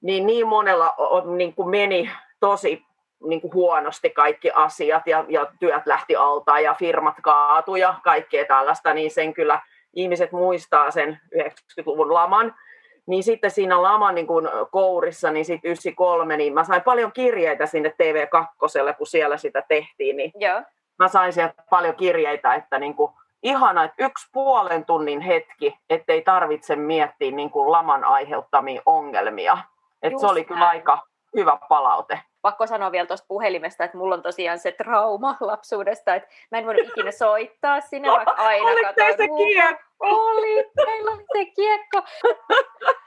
Niin 0.02 0.26
niin 0.26 0.46
monella 0.46 0.94
o- 0.96 1.16
o- 1.16 1.34
niin 1.34 1.54
kuin 1.54 1.68
meni 1.68 2.10
tosi 2.40 2.82
niin 3.28 3.40
kuin 3.40 3.54
huonosti 3.54 4.10
kaikki 4.10 4.50
asiat 4.50 5.06
ja, 5.06 5.24
ja 5.28 5.46
työt 5.60 5.86
lähti 5.86 6.16
alta 6.16 6.60
ja 6.60 6.74
firmat 6.74 7.14
kaatu 7.22 7.76
ja 7.76 7.94
kaikkea 8.04 8.44
tällaista, 8.44 8.94
niin 8.94 9.10
sen 9.10 9.34
kyllä 9.34 9.60
ihmiset 9.94 10.32
muistaa 10.32 10.90
sen 10.90 11.20
90-luvun 11.34 12.14
laman. 12.14 12.54
Niin 13.06 13.22
sitten 13.22 13.50
siinä 13.50 13.82
laman 13.82 14.14
niin 14.14 14.26
kuin 14.26 14.48
kourissa, 14.70 15.30
niin 15.30 15.44
sitten 15.44 15.68
93, 15.68 16.36
niin 16.36 16.54
mä 16.54 16.64
sain 16.64 16.82
paljon 16.82 17.12
kirjeitä 17.12 17.66
sinne 17.66 17.88
TV2, 17.88 18.46
kun 18.98 19.06
siellä 19.06 19.36
sitä 19.36 19.62
tehtiin, 19.68 20.16
niin 20.16 20.32
Joo. 20.34 20.62
mä 20.98 21.08
sain 21.08 21.32
sieltä 21.32 21.62
paljon 21.70 21.94
kirjeitä, 21.94 22.54
että 22.54 22.78
niin 22.78 22.94
kuin, 22.94 23.12
ihana, 23.42 23.84
että 23.84 24.04
yksi 24.04 24.28
puolen 24.32 24.84
tunnin 24.84 25.20
hetki, 25.20 25.78
ettei 25.90 26.22
tarvitse 26.22 26.76
miettiä 26.76 27.30
niin 27.30 27.50
kuin 27.50 27.72
laman 27.72 28.04
aiheuttamia 28.04 28.82
ongelmia. 28.86 29.58
Et 30.02 30.12
Just 30.12 30.20
se 30.20 30.26
oli 30.26 30.44
kyllä 30.44 30.68
aika 30.68 30.98
hyvä 31.36 31.58
palaute. 31.68 32.20
Pakko 32.42 32.66
sanoa 32.66 32.92
vielä 32.92 33.06
tuosta 33.06 33.26
puhelimesta, 33.28 33.84
että 33.84 33.98
mulla 33.98 34.14
on 34.14 34.22
tosiaan 34.22 34.58
se 34.58 34.72
trauma 34.72 35.36
lapsuudesta, 35.40 36.14
että 36.14 36.28
mä 36.50 36.58
en 36.58 36.66
voinut 36.66 36.88
ikinä 36.88 37.10
soittaa 37.10 37.80
sinne, 37.80 38.10
vaikka 38.10 38.34
aina 38.38 38.70
Oliko 38.70 38.86
katsoin 38.86 39.16
teillä 39.16 39.36
se 39.36 39.44
kiekko? 39.44 39.84
Oli, 40.00 40.70
meillä 40.86 41.10
oli 41.10 41.24
se 41.32 41.44
kiekko. 41.44 42.02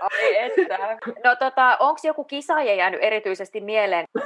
Ai 0.00 0.36
että. 0.36 0.78
No 1.24 1.36
tota, 1.36 1.76
onko 1.80 2.00
joku 2.04 2.24
kisa 2.24 2.62
jäänyt 2.62 3.00
erityisesti 3.02 3.60
mieleen? 3.60 4.04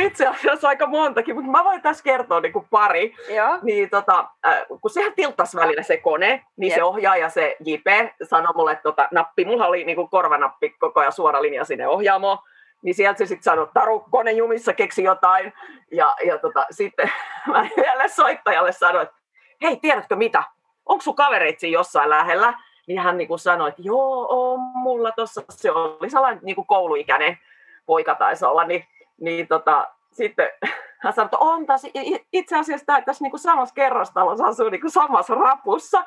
Itse 0.00 0.26
asiassa 0.26 0.68
aika 0.68 0.86
montakin, 0.86 1.34
mutta 1.34 1.50
mä 1.50 1.64
voin 1.64 1.82
tässä 1.82 2.04
kertoa 2.04 2.40
niin 2.40 2.52
kuin 2.52 2.66
pari. 2.70 3.14
Joo. 3.34 3.58
Niin 3.62 3.90
tota, 3.90 4.24
äh, 4.46 4.66
kun 4.80 4.90
sehän 4.90 5.12
tilttasi 5.12 5.56
välillä 5.56 5.82
se 5.82 5.96
kone, 5.96 6.44
niin 6.56 6.70
Jep. 6.70 6.76
se 6.76 6.84
ohjaaja, 6.84 7.28
se 7.28 7.56
JP, 7.64 7.86
sanoi 8.22 8.54
mulle, 8.54 8.72
että 8.72 8.82
tota, 8.82 9.08
nappi, 9.10 9.44
mulla 9.44 9.66
oli 9.66 9.84
niin 9.84 9.96
kuin 9.96 10.08
korvanappi 10.08 10.70
koko 10.70 11.00
ajan 11.00 11.12
suora 11.12 11.42
linja 11.42 11.64
sinne 11.64 11.88
ohjaamoon. 11.88 12.38
Niin 12.82 12.94
sieltä 12.94 13.18
se 13.18 13.26
sitten 13.26 13.42
sanoi, 13.42 13.68
Taru, 13.74 14.00
kone 14.10 14.32
jumissa 14.32 14.72
keksi 14.72 15.02
jotain. 15.02 15.52
Ja, 15.92 16.16
ja 16.26 16.38
tota, 16.38 16.66
sitten 16.70 17.12
mä 17.52 17.68
yhdelle 17.76 18.08
soittajalle 18.08 18.72
sanoin, 18.72 19.02
että 19.02 19.16
hei, 19.62 19.76
tiedätkö 19.76 20.16
mitä? 20.16 20.42
Onko 20.86 21.02
sun 21.02 21.14
kavereit 21.14 21.60
siinä 21.60 21.74
jossain 21.74 22.10
lähellä? 22.10 22.54
Niin 22.86 23.00
hän 23.00 23.18
niin 23.18 23.28
kuin 23.28 23.38
sanoi, 23.38 23.68
että 23.68 23.82
joo, 23.82 24.26
on 24.30 24.60
mulla 24.60 25.12
tuossa, 25.12 25.42
se 25.50 25.70
oli 25.72 26.10
sellainen 26.10 26.40
niin 26.42 26.56
kuin 26.56 26.66
kouluikäinen 26.66 27.38
poika 27.86 28.14
taisi 28.14 28.44
olla, 28.44 28.64
niin, 28.64 28.84
niin 29.20 29.48
tota, 29.48 29.88
sitten 30.12 30.50
hän 31.02 31.12
sanoi, 31.12 31.26
että 31.26 31.38
on 31.38 31.66
i- 31.94 32.26
itse 32.32 32.58
asiassa 32.58 32.86
tää, 32.86 33.02
tässä 33.02 33.24
niin 33.24 33.30
kuin 33.30 33.40
samassa 33.40 33.74
kerrostalossa 33.74 34.46
asuu 34.46 34.68
niin 34.68 34.80
kuin 34.80 34.90
samassa 34.90 35.34
rapussa. 35.34 36.04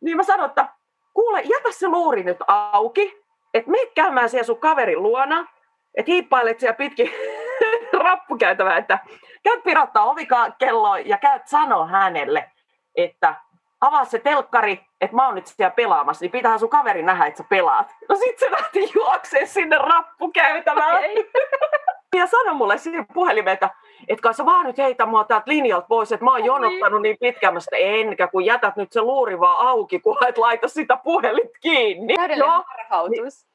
Niin 0.00 0.16
mä 0.16 0.22
sanoin, 0.22 0.48
että 0.48 0.68
kuule, 1.14 1.40
jätä 1.40 1.72
se 1.72 1.88
luuri 1.88 2.22
nyt 2.22 2.38
auki, 2.46 3.24
että 3.54 3.70
me 3.70 3.78
käymään 3.94 4.28
siellä 4.28 4.44
sun 4.44 4.60
kaverin 4.60 5.02
luona, 5.02 5.46
että 5.94 6.12
hiippailet 6.12 6.60
siellä 6.60 6.74
pitkin 6.74 7.10
rappukäytävää, 8.04 8.76
että 8.76 8.98
käyt 9.42 9.62
pirattaa 9.62 10.04
ovikelloa 10.04 10.98
ja 10.98 11.18
käyt 11.18 11.46
sanoa 11.46 11.86
hänelle, 11.86 12.50
että 12.96 13.34
avaa 13.80 14.04
se 14.04 14.18
telkkari, 14.18 14.86
että 15.00 15.16
mä 15.16 15.26
oon 15.26 15.34
nyt 15.34 15.46
siellä 15.46 15.70
pelaamassa, 15.70 16.24
niin 16.24 16.32
pitää 16.32 16.58
sun 16.58 16.68
kaveri 16.68 17.02
nähdä, 17.02 17.26
että 17.26 17.38
sä 17.42 17.48
pelaat. 17.48 17.94
No 18.08 18.16
sit 18.16 18.38
se 18.38 18.50
lähti 18.50 18.90
juokseen 18.94 19.48
sinne 19.48 19.78
rappukäytävään. 19.78 21.02
Ja 22.16 22.26
sano 22.26 22.54
mulle 22.54 22.78
siinä 22.78 23.06
puhelimeen, 23.14 23.54
että 23.54 23.70
et 24.08 24.20
kai 24.20 24.34
sä 24.34 24.46
vaan 24.46 24.66
nyt 24.66 24.78
heitä 24.78 25.06
mua 25.06 25.24
täältä 25.24 25.50
linjalta 25.50 25.86
pois, 25.86 26.12
että 26.12 26.24
mä 26.24 26.30
oon 26.30 26.44
jonottanut 26.44 27.02
niin 27.02 27.16
pitkään, 27.20 27.54
mä 27.54 27.58
että 27.58 27.76
enkä 27.76 28.26
kun 28.26 28.44
jätät 28.44 28.76
nyt 28.76 28.92
se 28.92 29.00
luuri 29.00 29.40
vaan 29.40 29.66
auki, 29.66 30.00
kun 30.00 30.16
et 30.28 30.38
laita 30.38 30.68
sitä 30.68 30.98
puhelit 31.04 31.50
kiinni. 31.60 32.14
Täydellinen 32.14 32.52
Joo. 32.52 32.64
harhautus. 32.66 33.46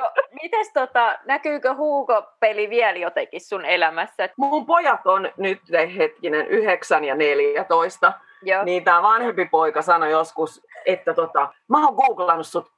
No, 0.00 0.10
mites 0.42 0.72
tota, 0.74 1.18
näkyykö 1.26 1.74
Hugo-peli 1.74 2.70
vielä 2.70 2.98
jotenkin 2.98 3.40
sun 3.40 3.64
elämässä? 3.64 4.28
Mun 4.36 4.66
pojat 4.66 5.06
on 5.06 5.30
nyt 5.36 5.60
hetkinen 5.98 6.46
9 6.46 7.04
ja 7.04 7.14
14. 7.14 8.12
Joo. 8.42 8.64
Niin 8.64 8.84
tämä 8.84 9.02
vanhempi 9.02 9.44
poika 9.44 9.82
sanoi 9.82 10.10
joskus, 10.10 10.66
että 10.86 11.14
tota, 11.14 11.54
mä 11.68 11.84
oon 11.86 11.94
googlannut 11.94 12.46
sut. 12.46 12.74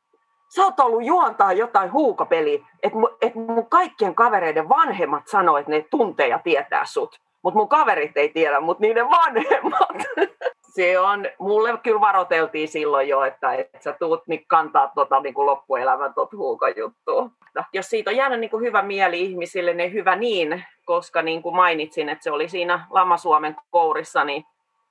Sä 0.49 0.65
oot 0.65 0.81
ollut 0.81 1.05
juontaa 1.05 1.53
jotain 1.53 1.93
huukapeliä, 1.93 2.59
että 2.83 2.99
mun, 2.99 3.17
et 3.21 3.35
mun 3.35 3.67
kaikkien 3.69 4.15
kavereiden 4.15 4.69
vanhemmat 4.69 5.27
sanoo, 5.27 5.57
että 5.57 5.71
ne 5.71 5.87
tuntee 5.91 6.29
ja 6.29 6.39
tietää 6.39 6.85
sut. 6.85 7.21
Mutta 7.43 7.59
mun 7.59 7.69
kaverit 7.69 8.17
ei 8.17 8.29
tiedä, 8.29 8.61
mutta 8.61 8.81
niiden 8.81 9.11
vanhemmat. 9.11 9.89
Se 10.77 10.99
on, 10.99 11.27
mulle 11.39 11.79
kyllä 11.83 12.01
varoteltiin 12.01 12.69
silloin 12.69 13.09
jo, 13.09 13.25
että 13.25 13.55
et 13.55 13.69
sä 13.81 13.93
tuut 13.93 14.23
niin 14.27 14.45
kantaa 14.47 14.93
tota, 14.95 15.21
niin 15.21 15.35
kuin 15.35 15.47
loppuelämän 15.47 16.15
tot 16.15 16.33
huukajuttua. 16.33 17.31
Jos 17.73 17.87
siitä 17.87 18.11
on 18.11 18.17
jäänyt 18.17 18.41
niin 18.41 18.51
kuin 18.51 18.63
hyvä 18.63 18.83
mieli 18.83 19.21
ihmisille, 19.21 19.75
niin 19.75 19.93
hyvä 19.93 20.17
niin, 20.17 20.65
koska 20.85 21.23
niin 21.23 21.43
kuin 21.43 21.57
mainitsin, 21.57 22.09
että 22.09 22.25
se 22.25 22.31
oli 22.31 22.49
siinä 22.49 22.87
Lama-Suomen 22.91 23.57
kourissa, 23.71 24.25
niin 24.25 24.45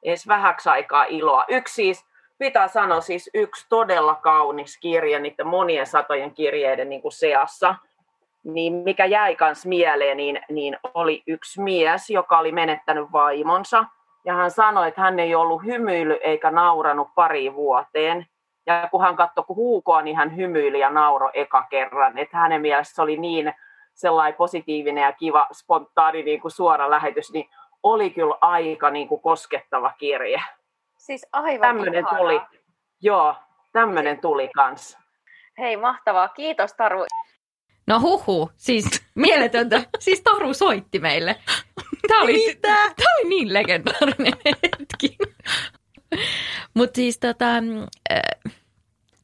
edes 0.04 0.28
vähäksi 0.28 0.70
aikaa 0.70 1.06
iloa. 1.10 1.46
Yksi 1.48 1.74
siis, 1.74 2.06
pitää 2.38 2.68
sanoa 2.68 3.02
siis 3.02 3.30
yksi 3.34 3.66
todella 3.70 4.16
kaunis 4.16 4.78
kirja 4.80 5.20
niiden 5.20 5.48
monien 5.48 5.88
satojen 5.88 6.34
kirjeiden 6.34 6.90
niin 6.90 7.02
kuin 7.02 7.12
seassa, 7.12 7.76
niin 8.44 8.74
mikä 8.74 9.06
jäi 9.06 9.36
kans 9.36 9.66
mieleen, 9.66 10.18
niin, 10.18 10.42
niin 10.50 10.78
oli 10.94 11.24
yksi 11.28 11.62
mies, 11.62 12.10
joka 12.10 12.38
oli 12.38 12.52
menettänyt 12.52 13.12
vaimonsa. 13.12 13.86
Ja 14.26 14.34
hän 14.34 14.52
sanoi, 14.52 14.88
että 14.88 15.02
hän 15.02 15.20
ei 15.20 15.36
ollut 15.36 15.64
hymyily 15.64 16.14
eikä 16.14 16.52
nauranut 16.52 17.08
pari 17.16 17.54
vuoteen. 17.54 18.26
Ja 18.66 18.88
kun 18.92 19.02
hän 19.02 19.16
katsoi 19.16 19.46
huukoa, 19.48 20.02
niin 20.02 20.16
hän 20.16 20.36
hymyili 20.36 20.80
ja 20.80 20.90
nauroi 20.90 21.32
eka 21.34 21.64
kerran. 21.70 22.18
Että 22.18 22.38
hänen 22.38 22.62
mielestä 22.62 22.96
se 22.96 23.02
oli 23.02 23.18
niin 23.18 23.54
sellainen 23.94 24.38
positiivinen 24.38 25.02
ja 25.02 25.12
kiva, 25.12 25.48
spontaani 25.54 26.24
niin 26.24 26.42
kuin 26.42 26.52
suora 26.52 26.90
lähetys, 26.90 27.34
niin 27.34 27.50
oli 27.84 28.10
kyllä 28.10 28.38
aika 28.42 28.90
niin 28.90 29.08
kuin 29.08 29.22
koskettava 29.22 29.94
kirje. 29.98 30.42
Siis 31.06 31.26
aivan 31.34 31.62
Tämmöinen 31.62 32.06
ihanaa. 32.06 32.18
tuli. 32.18 32.42
Joo, 33.02 33.36
tämmöinen 33.72 34.22
tuli 34.22 34.50
kanssa. 34.56 35.00
Hei, 35.58 35.78
mahtavaa. 35.78 36.28
Kiitos 36.28 36.74
Taru. 36.74 37.06
No 37.88 38.00
huhu, 38.00 38.52
siis 38.58 38.86
mieletöntä. 39.16 39.84
Siis 40.00 40.22
Taru 40.22 40.54
soitti 40.54 41.00
meille. 41.00 41.36
Tämä 42.08 42.22
oli, 42.22 42.56
tää 42.62 42.86
oli 43.16 43.30
niin 43.30 43.54
legendaarinen 43.54 44.34
hetki. 44.46 45.18
Mutta 46.74 46.96
siis 46.96 47.20
tota, 47.20 47.62
mm, 47.62 47.84
äh, 48.12 48.54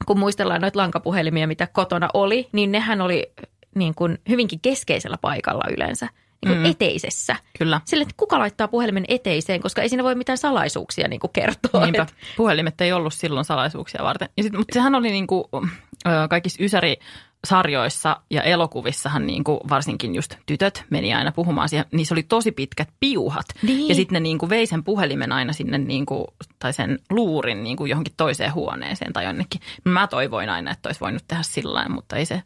kun 0.05 0.19
muistellaan 0.19 0.61
noita 0.61 0.79
lankapuhelimia, 0.79 1.47
mitä 1.47 1.67
kotona 1.67 2.07
oli, 2.13 2.49
niin 2.51 2.71
nehän 2.71 3.01
oli 3.01 3.33
niin 3.75 3.95
kuin 3.95 4.17
hyvinkin 4.29 4.59
keskeisellä 4.61 5.17
paikalla 5.21 5.63
yleensä. 5.77 6.07
Niin 6.45 6.55
kuin 6.55 6.59
Mm. 6.65 6.71
eteisessä. 6.71 7.35
Kyllä. 7.59 7.81
Sille, 7.85 8.01
että 8.01 8.13
kuka 8.17 8.39
laittaa 8.39 8.67
puhelimen 8.67 9.05
eteiseen, 9.07 9.61
koska 9.61 9.81
ei 9.81 9.89
siinä 9.89 10.03
voi 10.03 10.15
mitään 10.15 10.37
salaisuuksia 10.37 11.07
niin 11.07 11.19
kuin 11.19 11.31
kertoa. 11.33 11.81
Niinpä. 11.85 12.01
Et, 12.01 12.15
Puhelimet 12.37 12.81
ei 12.81 12.93
ollut 12.93 13.13
silloin 13.13 13.45
salaisuuksia 13.45 14.03
varten. 14.03 14.29
Ja 14.37 14.43
sit, 14.43 14.53
mutta 14.53 14.73
sehän 14.73 14.95
oli 14.95 15.11
niinku, 15.11 15.49
ö, 15.53 16.27
kaikissa 16.29 16.63
Ysäri-sarjoissa 16.63 18.21
ja 18.29 18.41
elokuvissahan 18.41 19.27
niinku, 19.27 19.59
varsinkin 19.69 20.15
just 20.15 20.35
tytöt 20.45 20.83
meni 20.89 21.13
aina 21.13 21.31
puhumaan 21.31 21.69
siihen. 21.69 21.85
Niissä 21.91 22.15
oli 22.15 22.23
tosi 22.23 22.51
pitkät 22.51 22.89
piuhat. 22.99 23.45
Niin. 23.61 23.87
Ja 23.89 23.95
sitten 23.95 24.13
ne 24.13 24.19
niinku 24.19 24.49
vei 24.49 24.65
sen 24.65 24.83
puhelimen 24.83 25.31
aina 25.31 25.53
sinne 25.53 25.77
niinku, 25.77 26.27
tai 26.59 26.73
sen 26.73 26.99
luurin 27.09 27.63
niinku 27.63 27.85
johonkin 27.85 28.13
toiseen 28.17 28.53
huoneeseen 28.53 29.13
tai 29.13 29.25
jonnekin. 29.25 29.61
Mä 29.83 30.07
toivoin 30.07 30.49
aina, 30.49 30.71
että 30.71 30.89
olisi 30.89 31.01
voinut 31.01 31.23
tehdä 31.27 31.43
sillä 31.43 31.89
mutta 31.89 32.15
ei 32.15 32.25
se 32.25 32.43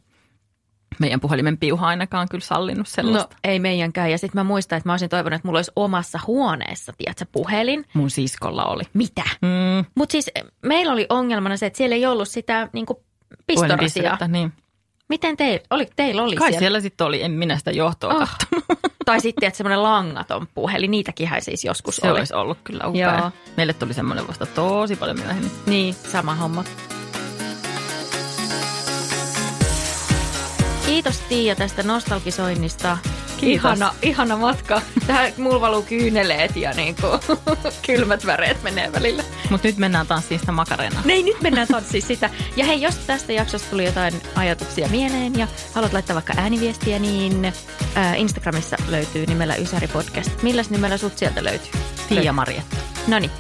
meidän 1.00 1.20
puhelimen 1.20 1.58
piuha 1.58 1.88
ainakaan 1.88 2.28
kyllä 2.32 2.46
sallinut 2.46 2.78
no 2.80 2.84
sellaista. 2.88 3.36
ei 3.44 3.60
meidänkään. 3.60 4.12
Ja 4.12 4.18
sitten 4.18 4.40
mä 4.40 4.44
muistan, 4.44 4.78
että 4.78 4.90
mä 4.90 4.94
olisin 4.94 5.10
toivonut, 5.10 5.36
että 5.36 5.48
mulla 5.48 5.58
olisi 5.58 5.72
omassa 5.76 6.20
huoneessa, 6.28 6.94
tiedätkö, 6.98 7.26
puhelin. 7.32 7.86
Mun 7.94 8.10
siskolla 8.10 8.66
oli. 8.66 8.84
Mitä? 8.94 9.24
Mm, 9.42 9.86
Mutta 9.96 10.12
siis 10.12 10.32
eh, 10.36 10.44
meillä 10.66 10.94
oli 10.94 11.06
ongelmana 11.10 11.58
se, 11.58 11.66
että 11.66 11.78
siellä 11.78 11.96
ei 11.96 12.06
ollut 12.06 12.28
sitä 12.28 12.70
niin 12.74 12.86
kuin 12.86 12.98
pistorasia. 13.48 13.78
puhelinpistettä, 13.78 14.28
niin. 14.28 14.54
Miten 15.10 15.38
teillä 15.38 15.60
oli? 15.70 15.88
Teillä 15.96 16.24
oli 16.24 16.36
Kai 16.36 16.48
siellä? 16.48 16.60
siellä 16.60 16.80
sitten 16.80 17.08
oli, 17.08 17.24
en 17.24 17.32
minä 17.32 17.58
sitä 17.58 17.72
johtoa 17.72 18.14
Oh. 18.14 18.30
Tai 19.06 19.20
sitten, 19.22 19.48
että 19.48 19.58
semmoinen 19.58 19.84
langaton 19.84 20.48
puhelin, 20.54 20.92
niitäkin 20.92 21.30
siis 21.40 21.64
joskus 21.66 21.96
Se 21.96 22.12
oli. 22.12 22.20
olisi 22.20 22.34
ollut 22.34 22.58
kyllä 22.64 22.88
upea. 22.88 23.18
Joo. 23.18 23.32
Meille 23.58 23.74
tuli 23.74 23.94
semmoinen 23.94 24.28
vasta 24.28 24.46
tosi 24.46 24.96
paljon 24.96 25.20
myöhemmin. 25.20 25.52
Niin, 25.66 25.94
sama 25.94 26.36
homma. 26.36 26.64
Kiitos 30.86 31.20
Tiia 31.20 31.56
tästä 31.56 31.84
nostalgisoinnista. 31.84 32.98
Kiitos. 33.38 33.66
Ihana, 33.66 33.94
ihana 34.02 34.38
matka. 34.38 34.82
Tähän 35.08 35.34
mulla 35.38 35.62
valuu 35.62 35.82
kyyneleet 35.82 36.56
ja 36.56 36.72
niin 36.74 36.96
kuin, 37.02 37.20
kylmät 37.88 38.26
väreet 38.26 38.64
menee 38.64 38.92
välillä. 38.92 39.24
Mutta 39.50 39.68
nyt 39.68 39.78
mennään 39.78 40.08
tanssiin 40.08 40.40
sitä 40.40 40.52
makarenaa. 40.52 41.02
Nei, 41.06 41.24
nyt 41.24 41.42
mennään 41.42 41.68
tanssiin 41.68 42.04
sitä. 42.04 42.30
Ja 42.56 42.66
hei, 42.66 42.82
jos 42.82 42.96
tästä 42.96 43.34
jaksosta 43.34 43.70
tuli 43.70 43.86
jotain 43.86 44.22
ajatuksia 44.36 44.88
mieleen 44.88 45.36
ja 45.40 45.48
haluat 45.74 45.94
laittaa 45.94 46.14
vaikka 46.14 46.34
ääniviestiä, 46.38 47.00
niin 47.00 47.54
ää, 47.96 48.16
Instagramissa 48.16 48.78
löytyy 48.90 49.26
nimellä 49.26 49.56
Ysäri 49.56 49.88
Podcast. 49.88 50.44
Milläs 50.44 50.70
nimellä 50.70 50.98
sut 50.98 51.18
sieltä 51.18 51.44
löytyy? 51.44 51.72
Tiia 52.10 52.34
Marietta. 52.34 52.76
No 53.08 53.20
niin, 53.20 53.32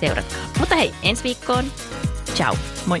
seuratkaa. 0.00 0.42
Mutta 0.58 0.74
hei, 0.74 0.94
ensi 1.02 1.22
viikkoon. 1.24 1.64
Ciao. 2.34 2.56
Moi. 2.86 3.00